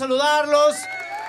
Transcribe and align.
Saludarlos. 0.00 0.76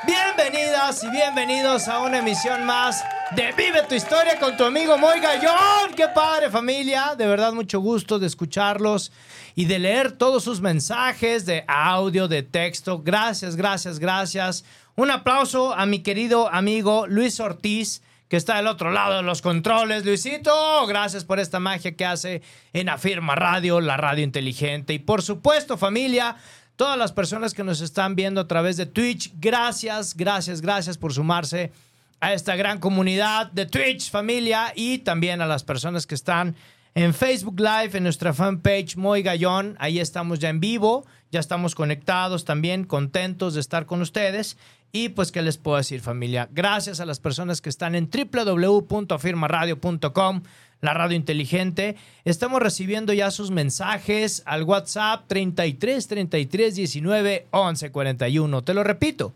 Bienvenidas 0.08 1.04
y 1.04 1.10
bienvenidos 1.10 1.90
a 1.90 2.00
una 2.00 2.20
emisión 2.20 2.66
más 2.66 3.04
de 3.36 3.52
Vive 3.52 3.84
tu 3.84 3.96
historia 3.96 4.40
con 4.40 4.56
tu 4.56 4.64
amigo 4.64 4.98
Moy 4.98 5.20
Gallón. 5.20 5.94
Qué 5.94 6.08
padre, 6.08 6.50
familia. 6.50 7.16
De 7.18 7.28
verdad, 7.28 7.52
mucho 7.52 7.82
gusto 7.82 8.18
de 8.18 8.28
escucharlos 8.28 9.12
y 9.56 9.66
de 9.66 9.78
leer 9.78 10.14
todos 10.14 10.46
sus 10.46 10.62
mensajes 10.62 11.46
de 11.46 11.66
audio, 11.68 12.30
de 12.30 12.44
texto. 12.44 13.02
Gracias, 13.04 13.58
gracias, 13.58 14.00
gracias. 14.00 14.64
Un 14.96 15.12
aplauso 15.12 15.74
a 15.74 15.86
mi 15.86 16.00
querido 16.00 16.48
amigo 16.48 17.08
Luis 17.08 17.42
Ortiz 17.42 18.02
que 18.32 18.38
está 18.38 18.56
del 18.56 18.68
otro 18.68 18.92
lado 18.92 19.18
de 19.18 19.24
los 19.24 19.42
controles. 19.42 20.06
Luisito, 20.06 20.88
gracias 20.88 21.26
por 21.26 21.42
esta 21.42 21.60
magia 21.60 21.98
que 21.98 22.06
hace 22.06 22.42
en 22.72 22.88
Afirma 22.88 23.36
Radio, 23.36 23.82
la 23.82 23.98
radio 23.98 24.24
inteligente. 24.24 24.94
Y 24.94 25.00
por 25.00 25.22
supuesto, 25.22 25.78
familia, 25.78 26.38
todas 26.82 26.98
las 26.98 27.12
personas 27.12 27.54
que 27.54 27.64
nos 27.64 27.80
están 27.80 28.16
viendo 28.16 28.42
a 28.42 28.48
través 28.48 28.76
de 28.76 28.88
Twitch, 28.88 29.32
gracias, 29.40 30.18
gracias, 30.18 30.62
gracias 30.62 30.98
por 30.98 31.14
sumarse 31.14 31.72
a 32.20 32.34
esta 32.34 32.56
gran 32.56 32.80
comunidad 32.80 33.52
de 33.52 33.68
Twitch, 33.68 34.10
familia, 34.10 34.74
y 34.76 34.98
también 34.98 35.42
a 35.42 35.46
las 35.46 35.64
personas 35.64 36.08
que 36.08 36.16
están 36.16 36.56
en 36.96 37.14
Facebook 37.14 37.60
Live, 37.60 37.92
en 37.94 38.02
nuestra 38.02 38.34
fanpage 38.34 38.96
Moy 38.96 39.22
Gallón. 39.22 39.76
Ahí 39.78 40.00
estamos 40.00 40.40
ya 40.40 40.50
en 40.50 40.60
vivo, 40.60 41.06
ya 41.32 41.40
estamos 41.40 41.76
conectados 41.76 42.46
también, 42.46 42.86
contentos 42.86 43.54
de 43.54 43.60
estar 43.60 43.86
con 43.86 44.02
ustedes. 44.02 44.58
Y 44.92 45.10
pues, 45.10 45.32
¿qué 45.32 45.44
les 45.44 45.60
puedo 45.60 45.78
decir, 45.78 46.02
familia? 46.02 46.50
Gracias 46.52 47.00
a 47.00 47.06
las 47.06 47.20
personas 47.20 47.62
que 47.62 47.70
están 47.70 47.94
en 47.94 48.10
www.afirmaradio.com, 48.10 50.42
la 50.82 50.94
radio 50.94 51.16
inteligente. 51.16 51.96
Estamos 52.26 52.62
recibiendo 52.62 53.14
ya 53.14 53.32
sus 53.32 53.52
mensajes 53.52 54.44
al 54.46 54.64
WhatsApp 54.64 55.26
33 55.28 56.08
33 56.08 56.76
19 56.76 57.48
11 57.52 57.92
41. 57.92 58.62
Te 58.64 58.74
lo 58.74 58.84
repito, 58.84 59.34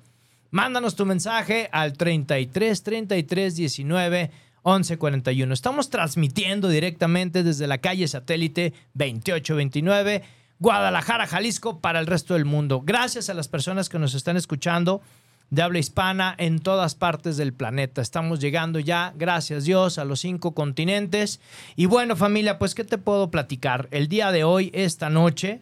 mándanos 0.52 0.95
tu 0.95 1.05
mensaje 1.05 1.69
al 1.71 1.93
33 1.93 2.83
33 2.83 3.55
19 3.55 4.31
11 4.63 4.97
41. 4.97 5.53
Estamos 5.53 5.89
transmitiendo 5.89 6.67
directamente 6.67 7.43
desde 7.43 7.67
la 7.67 7.77
calle 7.77 8.08
satélite 8.08 8.73
2829. 8.95 10.23
Guadalajara, 10.58 11.27
Jalisco, 11.27 11.80
para 11.80 11.99
el 11.99 12.08
resto 12.08 12.33
del 12.33 12.45
mundo. 12.45 12.81
Gracias 12.83 13.30
a 13.30 13.33
las 13.33 13.47
personas 13.47 13.89
que 13.89 13.99
nos 13.99 14.15
están 14.15 14.37
escuchando 14.37 15.02
de 15.50 15.61
habla 15.61 15.80
hispana 15.80 16.36
en 16.38 16.60
todas 16.60 16.95
partes 16.95 17.38
del 17.38 17.54
planeta. 17.54 18.02
Estamos 18.02 18.39
llegando 18.39 18.80
ya, 18.80 19.14
gracias 19.17 19.66
Dios, 19.66 19.98
a 19.98 20.06
los 20.06 20.20
cinco 20.20 20.54
continentes. 20.54 21.39
Y 21.76 21.86
bueno, 21.86 22.16
familia, 22.16 22.58
pues, 22.58 22.76
¿qué 22.76 22.83
te 22.83 22.98
puedo 22.98 23.30
platicar? 23.30 23.88
El 23.92 24.08
día 24.08 24.32
de 24.32 24.44
hoy, 24.44 24.72
esta 24.73 25.10
noche, 25.10 25.61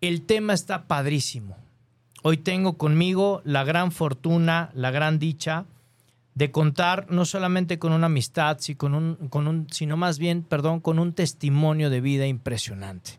el 0.00 0.22
tema 0.22 0.54
está 0.54 0.84
padrísimo. 0.84 1.56
Hoy 2.22 2.38
tengo 2.38 2.76
conmigo 2.76 3.42
la 3.44 3.64
gran 3.64 3.92
fortuna, 3.92 4.70
la 4.74 4.90
gran 4.90 5.18
dicha 5.18 5.64
de 6.34 6.52
contar 6.52 7.06
no 7.10 7.24
solamente 7.24 7.80
con 7.80 7.92
una 7.92 8.06
amistad, 8.06 8.58
sino, 8.60 8.78
con 8.78 8.94
un, 8.94 9.16
con 9.28 9.48
un, 9.48 9.66
sino 9.70 9.96
más 9.96 10.18
bien, 10.18 10.42
perdón, 10.42 10.78
con 10.78 11.00
un 11.00 11.12
testimonio 11.12 11.90
de 11.90 12.00
vida 12.00 12.26
impresionante. 12.26 13.18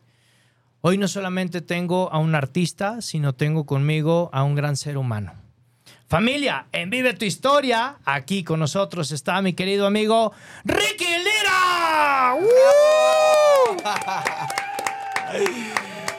Hoy 0.81 0.97
no 0.97 1.09
solamente 1.09 1.59
tengo 1.59 2.09
a 2.13 2.17
un 2.17 2.33
artista, 2.33 3.01
sino 3.01 3.33
tengo 3.33 3.65
conmigo 3.65 4.29
a 4.31 4.43
un 4.43 4.55
gran 4.55 4.77
ser 4.77 4.97
humano. 4.97 5.33
Familia, 6.09 6.65
en 6.71 6.89
Vive 6.89 7.13
tu 7.13 7.23
Historia, 7.23 7.97
aquí 8.03 8.43
con 8.43 8.59
nosotros 8.59 9.11
está 9.11 9.43
mi 9.43 9.53
querido 9.53 9.85
amigo 9.85 10.33
Ricky 10.65 11.05
Lira. 11.05 12.35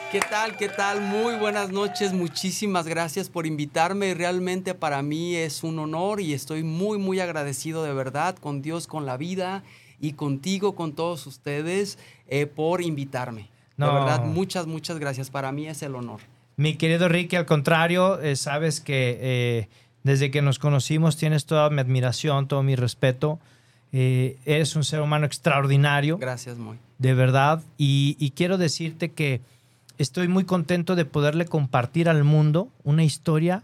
¿Qué 0.09 0.21
tal? 0.21 0.55
¿Qué 0.55 0.69
tal? 0.69 1.01
Muy 1.01 1.35
buenas 1.35 1.71
noches. 1.71 2.13
Muchísimas 2.13 2.87
gracias 2.87 3.27
por 3.27 3.45
invitarme. 3.45 4.13
Realmente 4.13 4.75
para 4.75 5.01
mí 5.01 5.35
es 5.35 5.61
un 5.61 5.77
honor 5.77 6.21
y 6.21 6.31
estoy 6.31 6.63
muy, 6.63 6.97
muy 6.97 7.19
agradecido 7.19 7.83
de 7.83 7.93
verdad 7.93 8.37
con 8.37 8.61
Dios, 8.61 8.87
con 8.87 9.05
la 9.05 9.17
vida 9.17 9.61
y 9.99 10.13
contigo, 10.13 10.73
con 10.73 10.93
todos 10.93 11.27
ustedes, 11.27 11.99
eh, 12.29 12.45
por 12.45 12.81
invitarme. 12.81 13.49
No. 13.75 13.87
De 13.87 13.93
verdad, 13.95 14.23
muchas, 14.23 14.67
muchas 14.67 14.99
gracias. 14.99 15.29
Para 15.29 15.51
mí 15.51 15.67
es 15.67 15.81
el 15.81 15.95
honor. 15.95 16.30
Mi 16.61 16.75
querido 16.75 17.09
Ricky, 17.09 17.37
al 17.37 17.47
contrario, 17.47 18.21
eh, 18.21 18.35
sabes 18.35 18.81
que 18.81 19.17
eh, 19.19 19.69
desde 20.03 20.29
que 20.29 20.43
nos 20.43 20.59
conocimos 20.59 21.17
tienes 21.17 21.47
toda 21.47 21.71
mi 21.71 21.81
admiración, 21.81 22.47
todo 22.47 22.61
mi 22.61 22.75
respeto. 22.75 23.39
Eh, 23.91 24.37
eres 24.45 24.75
un 24.75 24.83
ser 24.83 25.01
humano 25.01 25.25
extraordinario. 25.25 26.19
Gracias, 26.19 26.59
Moy. 26.59 26.77
De 26.99 27.15
verdad. 27.15 27.63
Y, 27.79 28.15
y 28.19 28.29
quiero 28.29 28.59
decirte 28.59 29.09
que 29.09 29.41
estoy 29.97 30.27
muy 30.27 30.43
contento 30.43 30.95
de 30.95 31.03
poderle 31.03 31.45
compartir 31.45 32.07
al 32.07 32.23
mundo 32.23 32.69
una 32.83 33.03
historia 33.03 33.63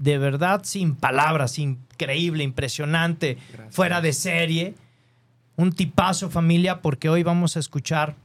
de 0.00 0.18
verdad 0.18 0.62
sin 0.64 0.96
palabras, 0.96 1.60
increíble, 1.60 2.42
impresionante, 2.42 3.38
Gracias. 3.52 3.72
fuera 3.72 4.00
de 4.00 4.12
serie. 4.12 4.74
Un 5.54 5.72
tipazo 5.72 6.28
familia 6.28 6.82
porque 6.82 7.08
hoy 7.08 7.22
vamos 7.22 7.56
a 7.56 7.60
escuchar 7.60 8.16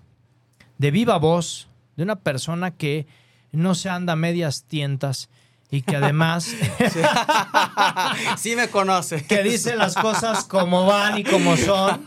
de 0.80 0.90
viva 0.90 1.20
voz 1.20 1.68
de 1.98 2.02
una 2.02 2.16
persona 2.16 2.72
que 2.72 3.06
no 3.52 3.76
se 3.76 3.90
anda 3.90 4.14
a 4.14 4.16
medias 4.16 4.64
tientas 4.68 5.30
y 5.72 5.82
que 5.84 5.96
además 5.98 6.46
sí 8.38 8.56
me 8.56 8.68
conoce. 8.70 9.24
que 9.26 9.44
dice 9.44 9.76
las 9.76 9.96
cosas 9.96 10.44
como 10.46 10.86
van 10.86 11.20
y 11.20 11.24
como 11.24 11.58
son. 11.58 12.02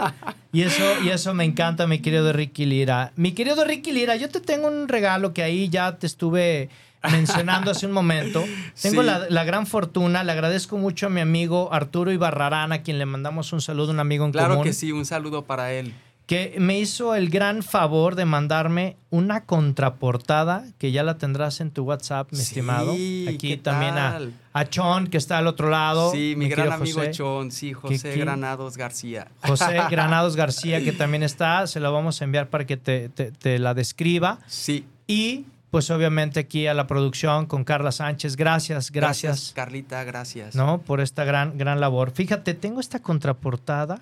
Y 0.52 0.62
eso, 0.62 0.84
y 1.02 1.08
eso 1.10 1.32
me 1.34 1.44
encanta, 1.44 1.86
mi 1.86 2.00
querido 2.00 2.32
Ricky 2.32 2.66
Lira. 2.66 3.12
Mi 3.16 3.32
querido 3.32 3.64
Ricky 3.64 3.92
Lira, 3.92 4.16
yo 4.16 4.28
te 4.28 4.40
tengo 4.40 4.68
un 4.68 4.88
regalo 4.88 5.32
que 5.32 5.42
ahí 5.42 5.68
ya 5.68 5.96
te 5.96 6.06
estuve 6.06 6.68
mencionando 7.10 7.70
hace 7.70 7.86
un 7.86 7.92
momento. 7.92 8.44
Tengo 8.80 9.02
Sí. 9.02 9.06
la, 9.06 9.26
la 9.28 9.44
gran 9.44 9.66
fortuna, 9.66 10.22
le 10.24 10.32
agradezco 10.32 10.76
mucho 10.76 11.06
a 11.06 11.10
mi 11.10 11.20
amigo 11.20 11.72
Arturo 11.72 12.12
Ibarrarán, 12.12 12.72
a 12.72 12.82
quien 12.82 12.98
le 12.98 13.06
mandamos 13.06 13.52
un 13.52 13.60
saludo, 13.60 13.92
un 13.92 14.00
amigo 14.00 14.24
en 14.24 14.32
Claro 14.32 14.50
común, 14.50 14.64
que 14.64 14.72
sí, 14.72 14.92
un 14.92 15.06
saludo 15.06 15.44
para 15.44 15.72
él. 15.72 15.94
Que 16.26 16.54
me 16.58 16.78
hizo 16.78 17.14
el 17.14 17.28
gran 17.30 17.62
favor 17.62 18.14
de 18.14 18.24
mandarme 18.24 18.96
una 19.10 19.44
contraportada, 19.44 20.64
que 20.78 20.92
ya 20.92 21.02
la 21.02 21.18
tendrás 21.18 21.60
en 21.60 21.70
tu 21.70 21.82
WhatsApp, 21.84 22.28
mi 22.32 22.38
Sí, 22.38 22.42
estimado. 22.44 22.92
Aquí 22.92 23.36
¿qué 23.38 23.56
también 23.56 23.94
a, 23.98 24.68
Chon, 24.70 25.08
que 25.08 25.16
está 25.18 25.38
al 25.38 25.46
otro 25.46 25.68
lado. 25.68 26.12
Sí, 26.12 26.34
mi, 26.36 26.48
gran 26.48 26.68
querido 26.68 26.74
amigo 26.74 26.98
José. 27.00 27.10
Chon, 27.10 27.50
sí, 27.50 27.72
José 27.72 28.12
que- 28.14 28.20
Granados 28.20 28.76
García. 28.76 29.28
José 29.46 29.80
Granados 29.90 30.36
García, 30.36 30.82
que 30.82 30.92
también 30.92 31.22
está, 31.22 31.66
se 31.66 31.80
la 31.80 31.90
vamos 31.90 32.20
a 32.20 32.24
enviar 32.24 32.48
para 32.48 32.66
que 32.66 32.76
te, 32.76 33.08
te- 33.08 33.32
te 33.32 33.58
la 33.58 33.74
describa. 33.74 34.38
Sí. 34.46 34.86
Y 35.06 35.46
pues 35.70 35.90
obviamente 35.90 36.40
aquí 36.40 36.66
a 36.66 36.74
la 36.74 36.86
producción 36.86 37.46
con 37.46 37.64
Carla 37.64 37.92
Sánchez, 37.92 38.36
gracias, 38.36 38.90
gracias, 38.92 39.52
Carlita, 39.54 40.04
gracias. 40.04 40.54
¿no? 40.54 40.82
Por 40.82 41.00
esta 41.00 41.24
gran, 41.24 41.56
gran 41.56 41.80
labor. 41.80 42.10
Fíjate, 42.12 42.52
tengo 42.54 42.78
esta 42.78 43.00
contraportada 43.00 44.00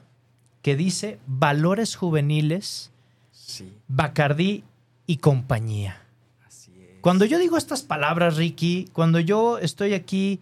que 0.63 0.77
dice 0.77 1.19
Valores 1.27 1.97
Juveniles, 1.97 2.91
Sí, 3.33 3.73
Bacardí 3.89 4.63
y 5.07 5.17
compañía. 5.17 6.03
así 6.47 6.73
es. 6.81 7.01
Cuando 7.01 7.25
yo 7.25 7.39
digo 7.39 7.57
estas 7.57 7.83
palabras, 7.83 8.37
Ricky, 8.37 8.89
cuando 8.93 9.19
yo 9.19 9.59
estoy 9.59 9.95
aquí 9.95 10.41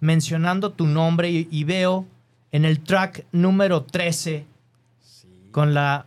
mencionando 0.00 0.72
tu 0.72 0.86
nombre 0.86 1.30
y, 1.30 1.48
y 1.50 1.64
veo 1.64 2.06
en 2.52 2.64
el 2.64 2.80
track 2.80 3.24
número 3.32 3.82
13 3.84 4.44
Sí. 5.00 5.28
con 5.52 5.72
la 5.74 6.06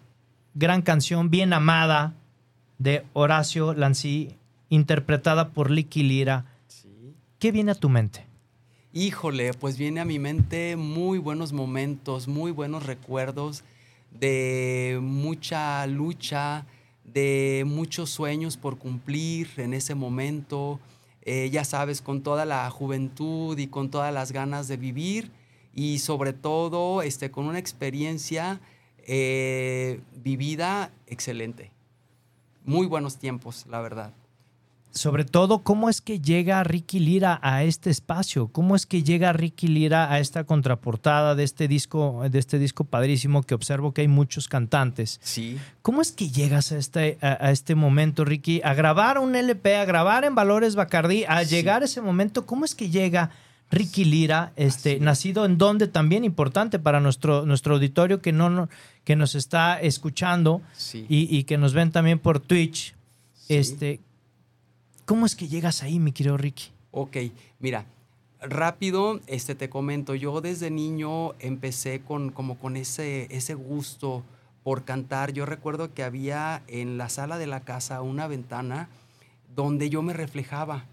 gran 0.54 0.82
canción 0.82 1.30
Bien 1.32 1.54
Amada 1.54 2.14
de 2.78 3.06
Horacio 3.14 3.74
Lancí, 3.74 4.36
interpretada 4.70 5.50
por 5.50 5.72
Licky 5.72 6.04
Lira, 6.04 6.46
Sí. 6.68 7.16
¿qué 7.40 7.52
viene 7.52 7.72
a 7.72 7.76
tu 7.76 7.90
mente? 7.90 8.26
Híjole, 8.96 9.56
pues 9.56 9.76
viene 9.80 10.02
a 10.02 10.06
mi 10.06 10.20
mente 10.20 10.76
muy 10.76 11.18
buenos 11.18 11.52
momentos, 11.52 12.28
muy 12.28 12.52
buenos 12.52 12.86
recuerdos 12.86 13.64
de 14.12 15.00
mucha 15.02 15.88
lucha, 15.88 16.68
de 17.04 17.64
muchos 17.66 18.12
sueños 18.12 18.56
por 18.56 18.78
cumplir 18.78 19.50
en 19.58 19.74
ese 19.74 19.96
momento, 19.96 20.80
eh, 21.24 21.50
ya 21.52 21.66
sabes, 21.66 22.04
con 22.04 22.22
toda 22.22 22.46
la 22.46 22.70
juventud 22.70 23.58
y 23.58 23.66
con 23.66 23.90
todas 23.90 24.14
las 24.14 24.32
ganas 24.32 24.68
de 24.68 24.78
vivir 24.78 25.32
y 25.74 25.98
sobre 25.98 26.32
todo 26.32 27.02
este, 27.02 27.32
con 27.32 27.48
una 27.48 27.58
experiencia 27.58 28.62
eh, 29.08 30.02
vivida 30.24 30.92
excelente. 31.08 31.72
Muy 32.64 32.86
buenos 32.86 33.18
tiempos, 33.18 33.66
la 33.68 33.82
verdad 33.82 34.14
sobre 34.94 35.26
todo, 35.26 35.64
¿cómo 35.64 35.90
es 35.90 36.02
que 36.02 36.20
llega 36.20 36.64
Ricky 36.64 37.00
Lira 37.00 37.40
a 37.42 37.64
este 37.64 37.90
espacio? 37.90 38.50
¿Cómo 38.50 38.76
es 38.76 38.86
que 38.86 39.02
llega 39.02 39.34
Ricky 39.34 39.68
Lira 39.68 40.12
a 40.12 40.20
esta 40.20 40.44
contraportada 40.44 41.34
de 41.34 41.44
este 41.44 41.68
disco, 41.68 42.24
de 42.30 42.38
este 42.38 42.60
disco 42.60 42.84
padrísimo 42.84 43.42
que 43.42 43.56
observo 43.56 43.92
que 43.92 44.02
hay 44.02 44.08
muchos 44.08 44.48
cantantes? 44.48 45.20
Sí. 45.24 45.58
¿Cómo 45.82 46.02
es 46.02 46.12
que 46.12 46.30
llegas 46.30 46.72
a 46.72 46.78
este, 46.78 47.18
a, 47.22 47.50
este 47.50 47.74
momento, 47.74 48.24
Ricky, 48.24 48.62
a 48.64 48.76
grabar 48.76 49.18
un 49.18 49.36
LP, 49.36 49.78
a 49.78 49.86
grabar 49.86 50.26
en 50.26 50.36
Valores 50.36 50.76
Bacardí, 50.76 51.26
a 51.28 51.42
llegar 51.42 51.82
a 51.82 51.86
ese 51.86 52.02
momento? 52.02 52.46
¿Cómo 52.46 52.64
es 52.64 52.76
que 52.76 52.92
llega 52.92 53.32
Ricky 53.72 54.06
Lira, 54.06 54.54
este, 54.56 55.00
nacido 55.00 55.46
en 55.46 55.58
donde 55.58 55.88
también 55.88 56.24
importante 56.24 56.78
para 56.78 57.00
nuestro, 57.00 57.48
nuestro 57.48 57.74
auditorio 57.74 58.22
que, 58.22 58.32
no, 58.32 58.70
que 59.04 59.16
nos 59.16 59.34
está 59.34 59.82
escuchando 59.82 60.62
y, 61.10 61.46
que 61.46 61.58
nos 61.58 61.74
ven 61.74 61.92
también 61.92 62.20
por 62.20 62.40
Twitch? 62.40 62.94
Este, 63.50 64.00
¿Cómo 65.06 65.26
es 65.26 65.36
que 65.36 65.48
llegas 65.48 65.84
ahí, 65.84 66.00
mi 66.00 66.12
querido 66.12 66.38
Ricky? 66.38 66.72
Ok, 66.92 67.18
mira, 67.60 67.86
rápido, 68.40 69.20
este 69.28 69.56
te 69.56 69.70
comento, 69.70 70.16
yo 70.16 70.40
desde 70.42 70.72
niño 70.72 71.34
empecé 71.40 72.02
con 72.02 72.32
como 72.32 72.58
con 72.58 72.78
ese, 72.78 73.28
ese 73.30 73.54
gusto 73.54 74.24
por 74.64 74.86
cantar. 74.86 75.34
Yo 75.34 75.46
recuerdo 75.46 75.94
que 75.94 76.04
había 76.04 76.64
en 76.68 76.98
la 76.98 77.10
sala 77.10 77.38
de 77.38 77.48
la 77.48 77.62
casa 77.62 78.02
una 78.02 78.28
ventana 78.28 78.90
donde 79.56 79.90
yo 79.90 80.02
me 80.02 80.14
reflejaba 80.14 80.86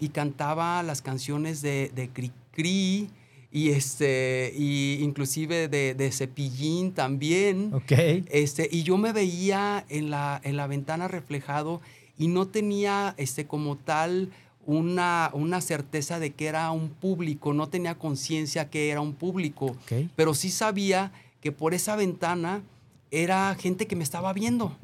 y 0.00 0.10
cantaba 0.10 0.82
las 0.82 1.02
canciones 1.02 1.60
de, 1.60 1.90
de 1.94 2.08
Cri 2.08 2.32
Cri 2.52 3.10
y 3.50 3.70
este 3.70 4.52
y 4.56 4.98
inclusive 5.00 5.68
de, 5.68 5.94
de 5.94 6.12
Cepillín 6.12 6.92
también. 6.92 7.72
Okay. 7.72 8.24
Este, 8.30 8.68
y 8.70 8.82
yo 8.82 8.98
me 8.98 9.12
veía 9.12 9.84
en 9.88 10.10
la, 10.10 10.40
en 10.44 10.56
la 10.56 10.66
ventana 10.66 11.08
reflejado 11.08 11.80
y 12.18 12.28
no 12.28 12.46
tenía 12.46 13.14
este, 13.16 13.46
como 13.46 13.76
tal 13.76 14.30
una, 14.66 15.30
una 15.32 15.60
certeza 15.60 16.18
de 16.18 16.32
que 16.32 16.46
era 16.46 16.70
un 16.70 16.88
público, 16.88 17.52
no 17.52 17.68
tenía 17.68 17.96
conciencia 17.96 18.70
que 18.70 18.90
era 18.90 19.00
un 19.00 19.14
público, 19.14 19.76
pero 20.16 20.34
sí 20.34 20.50
sabía 20.50 21.12
que 21.40 21.52
por 21.52 21.74
esa 21.74 21.96
ventana 21.96 22.62
era 23.10 23.54
gente 23.58 23.86
que 23.86 23.96
me 23.96 24.04
estaba 24.04 24.32
viendo, 24.32 24.76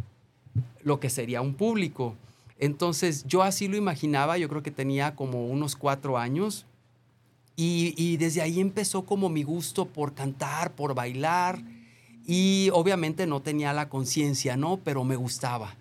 lo 0.83 1.01
que 1.01 1.11
sería 1.11 1.41
un 1.41 1.55
público. 1.55 2.15
Entonces 2.59 3.25
yo 3.27 3.43
así 3.43 3.69
lo 3.69 3.77
imaginaba, 3.77 4.37
yo 4.37 4.49
creo 4.49 4.63
que 4.63 4.71
tenía 4.71 5.15
como 5.15 5.47
unos 5.47 5.77
cuatro 5.77 6.19
años 6.19 6.67
y, 7.57 7.95
y 7.97 8.19
desde 8.19 8.43
ahí 8.43 8.61
empezó 8.61 9.07
como 9.07 9.31
mi 9.31 9.43
gusto 9.43 9.87
por 9.87 10.13
cantar, 10.13 10.73
por 10.75 10.95
bailar 10.95 11.63
y 12.27 12.69
obviamente 12.75 13.27
no 13.27 13.41
tenía 13.41 13.73
la 13.73 13.89
conciencia, 13.89 14.59
¿no? 14.59 14.79
Pero 14.85 15.05
me 15.05 15.17
gustaba 15.17 15.75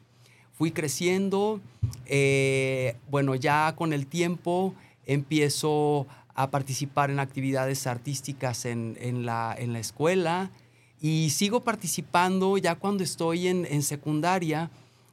fui 0.59 0.71
creciendo, 0.71 1.61
eh, 2.05 2.97
bueno, 3.09 3.33
ya 3.33 3.73
con 3.77 3.93
el 3.93 4.07
tiempo 4.07 4.75
empiezo 5.05 6.05
a 6.35 6.51
participar 6.51 7.09
en 7.09 7.21
actividades 7.21 7.87
artísticas 7.87 8.65
en, 8.65 9.25
la, 9.25 9.55
en 9.57 9.71
la, 9.71 9.79
escuela 9.79 10.51
y 10.99 11.29
sigo 11.29 11.61
participando 11.61 12.57
ya 12.57 12.75
cuando 12.75 13.05
estoy 13.05 13.47
en, 13.47 13.83
secundaria. 13.83 14.69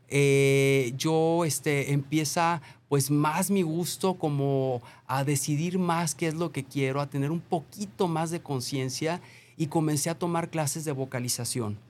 Eh, 0.09 0.93
yo 0.97 1.45
este, 1.45 1.93
empieza 1.93 2.61
pues 2.89 3.13
más 3.13 3.49
mi 3.49 3.63
gusto 3.63 4.15
como 4.15 4.83
a 5.07 5.23
decidir 5.23 5.79
más 5.79 6.17
qué 6.17 6.27
es 6.27 6.35
lo 6.35 6.51
que 6.51 6.65
quiero, 6.65 7.01
a 7.01 7.09
tener 7.09 7.31
un 7.31 7.41
poquito 7.41 8.09
más 8.09 8.31
de 8.33 8.41
conciencia 8.41 9.21
y 9.57 9.69
comencé 9.69 10.11
a 10.11 10.19
tomar 10.19 10.51
clases 10.51 10.85
de 10.85 10.91
vocalización. 10.91 11.86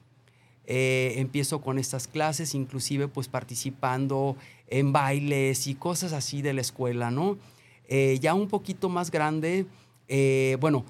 Eh, 0.66 1.14
empiezo 1.18 1.60
con 1.60 1.78
estas 1.78 2.08
clases, 2.08 2.54
inclusive 2.54 3.06
pues 3.06 3.28
participando 3.28 4.36
en 4.66 4.92
bailes 4.92 5.68
y 5.68 5.76
cosas 5.76 6.12
así 6.12 6.42
de 6.42 6.54
la 6.54 6.60
escuela, 6.60 7.12
¿no? 7.12 7.38
Eh, 7.88 8.18
ya 8.20 8.34
un 8.34 8.48
poquito 8.48 8.88
más 8.88 9.12
grande, 9.12 9.66
eh, 10.08 10.56
bueno, 10.60 10.84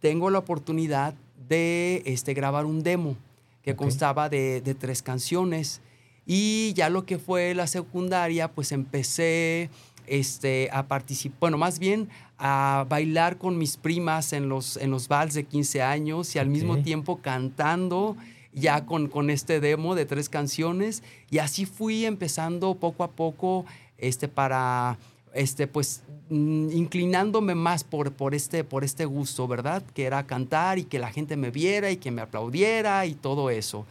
tengo 0.00 0.28
la 0.28 0.38
oportunidad 0.38 1.14
de 1.48 2.02
este, 2.04 2.34
grabar 2.34 2.66
un 2.66 2.82
demo 2.82 3.16
que 3.62 3.74
constaba 3.74 4.28
de, 4.28 4.60
de, 4.60 4.74
tres 4.74 5.02
canciones. 5.02 5.80
Y 6.26 6.74
ya 6.74 6.90
lo 6.90 7.06
que 7.06 7.18
fue 7.18 7.54
la 7.54 7.66
secundaria, 7.66 8.48
pues 8.52 8.70
empecé 8.70 9.70
este, 10.06 10.68
a 10.72 10.86
participar, 10.86 11.38
bueno, 11.40 11.58
más 11.58 11.78
bien 11.78 12.08
a 12.38 12.84
bailar 12.88 13.38
con 13.38 13.56
mis 13.56 13.76
primas 13.76 14.32
en 14.32 14.48
los, 14.48 14.76
en 14.76 14.90
los 14.90 15.08
vals 15.08 15.34
de 15.34 15.44
15 15.44 15.82
años 15.82 16.34
y 16.36 16.38
al 16.38 16.48
mismo 16.48 16.78
tiempo 16.78 17.16
cantando 17.22 18.16
ya 18.56 18.86
con, 18.86 19.08
con 19.08 19.28
este 19.28 19.60
demo 19.60 19.94
de 19.94 20.06
tres 20.06 20.28
canciones 20.28 21.02
y 21.30 21.38
así 21.38 21.66
fui 21.66 22.06
empezando 22.06 22.74
poco 22.74 23.04
a 23.04 23.10
poco 23.10 23.66
este, 23.98 24.28
para, 24.28 24.98
este, 25.34 25.66
pues, 25.66 26.02
mm, 26.30 26.70
inclinándome 26.72 27.54
más 27.54 27.84
por, 27.84 28.12
por, 28.12 28.34
este, 28.34 28.64
por 28.64 28.82
este 28.82 29.04
gusto, 29.04 29.46
¿verdad? 29.46 29.82
Que 29.94 30.04
era 30.04 30.26
cantar 30.26 30.78
y 30.78 30.84
que 30.84 30.98
la 30.98 31.12
gente 31.12 31.36
me 31.36 31.50
viera 31.50 31.90
y 31.90 31.98
que 31.98 32.10
me 32.10 32.22
aplaudiera 32.22 33.04
y 33.04 33.14
todo 33.14 33.50
eso. 33.50 33.84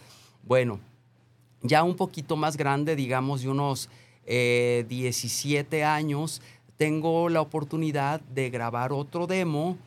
Bueno, 0.43 0.79
ya 1.61 1.83
un 1.83 1.95
poquito 1.95 2.35
más 2.35 2.57
grande, 2.57 2.95
digamos, 2.95 3.43
de 3.43 3.49
unos 3.49 3.89
17 4.25 5.77
eh, 5.77 5.83
años, 5.83 6.41
tengo 6.77 7.29
la 7.29 7.41
oportunidad 7.41 8.19
de 8.21 8.49
grabar 8.49 8.91
otro 8.91 9.27
demo 9.27 9.77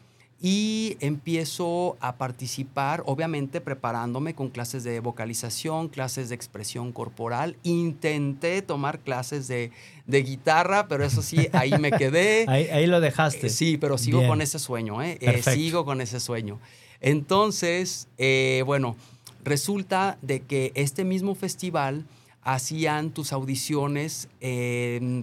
y 0.41 0.97
empiezo 1.01 1.97
a 2.01 2.17
participar, 2.17 3.03
obviamente 3.07 3.61
preparándome 3.61 4.35
con 4.35 4.51
clases 4.51 4.85
de 4.85 5.01
vocalización, 5.01 5.89
clases 5.89 6.29
de 6.29 6.37
expresión 6.37 6.93
corporal. 6.93 7.57
Intenté 7.65 8.63
tomar 8.63 9.01
clases 9.01 9.49
de, 9.49 9.73
guitarra, 10.07 10.87
pero 10.87 11.05
eso 11.05 11.23
sí, 11.23 11.49
ahí 11.53 11.73
me 11.81 11.91
quedé. 11.91 12.45
ahí, 12.49 12.87
lo 12.87 13.01
dejaste. 13.01 13.49
sí, 13.49 13.79
pero 13.79 13.99
sigo 13.99 14.27
con 14.29 14.41
ese 14.41 14.61
sueño, 14.61 15.03
¿eh? 15.03 15.19
¿eh? 15.21 15.43
sigo 15.43 15.85
con 15.85 16.01
ese 16.01 16.21
sueño. 16.21 16.61
Entonces, 17.01 18.07
eh, 18.17 18.63
bueno, 18.65 18.97
resulta 19.43 20.19
de 20.23 20.41
que 20.41 20.71
este 20.77 21.05
mismo 21.05 21.35
festival 21.35 22.05
hacían 22.43 23.11
tus 23.11 23.33
audiciones 23.33 24.29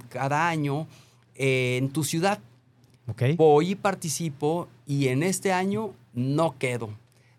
cada 0.10 0.50
año 0.50 0.88
en 1.36 1.90
tu 1.90 2.04
ciudad. 2.04 2.42
Voy 3.38 3.72
y 3.72 3.76
participo 3.76 4.68
y 4.86 5.08
en 5.08 5.24
este 5.24 5.52
año 5.52 5.94
no 6.14 6.58
quedo. 6.58 6.90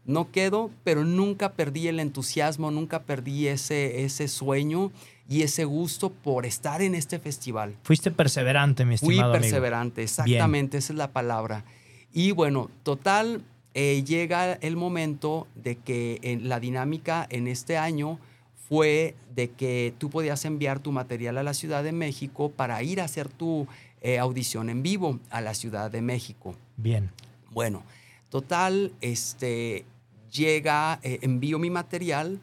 No 0.04 0.30
quedo, 0.30 0.70
pero 0.84 1.04
nunca 1.04 1.52
perdí 1.52 1.88
el 1.88 1.98
entusiasmo, 1.98 2.70
nunca 2.70 3.02
perdí 3.02 3.48
ese, 3.48 4.04
ese 4.04 4.28
sueño 4.28 4.92
y 5.28 5.42
ese 5.42 5.64
gusto 5.64 6.10
por 6.10 6.46
estar 6.46 6.80
en 6.80 6.94
este 6.94 7.18
festival. 7.18 7.74
Fuiste 7.82 8.12
perseverante, 8.12 8.84
mi 8.84 8.94
estimado 8.94 9.32
Fui 9.32 9.40
perseverante, 9.40 10.04
exactamente, 10.04 10.78
esa 10.78 10.92
es 10.92 10.96
la 10.96 11.10
palabra. 11.10 11.64
Y 12.12 12.30
bueno, 12.30 12.70
total, 12.84 13.42
eh, 13.74 14.04
llega 14.04 14.52
el 14.54 14.76
momento 14.76 15.48
de 15.56 15.76
que 15.76 16.20
en 16.22 16.48
la 16.48 16.60
dinámica 16.60 17.26
en 17.28 17.48
este 17.48 17.76
año 17.76 18.20
fue 18.68 19.14
de 19.34 19.50
que 19.50 19.92
tú 19.98 20.08
podías 20.08 20.44
enviar 20.44 20.78
tu 20.80 20.92
material 20.92 21.36
a 21.38 21.42
la 21.42 21.52
Ciudad 21.54 21.84
de 21.84 21.92
México 21.92 22.50
para 22.50 22.82
ir 22.82 23.00
a 23.00 23.04
hacer 23.04 23.28
tu 23.28 23.66
eh, 24.02 24.18
audición 24.18 24.70
en 24.70 24.82
vivo 24.82 25.20
a 25.30 25.40
la 25.40 25.52
Ciudad 25.52 25.90
de 25.90 26.00
México. 26.00 26.54
Bien. 26.76 27.10
Bueno, 27.56 27.84
total, 28.28 28.92
este, 29.00 29.86
llega, 30.30 31.00
eh, 31.02 31.20
envío 31.22 31.58
mi 31.58 31.70
material, 31.70 32.38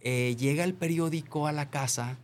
eh, 0.00 0.34
llega 0.36 0.64
el 0.64 0.74
periódico 0.74 1.46
a 1.46 1.52
la 1.52 1.70
casa 1.70 2.18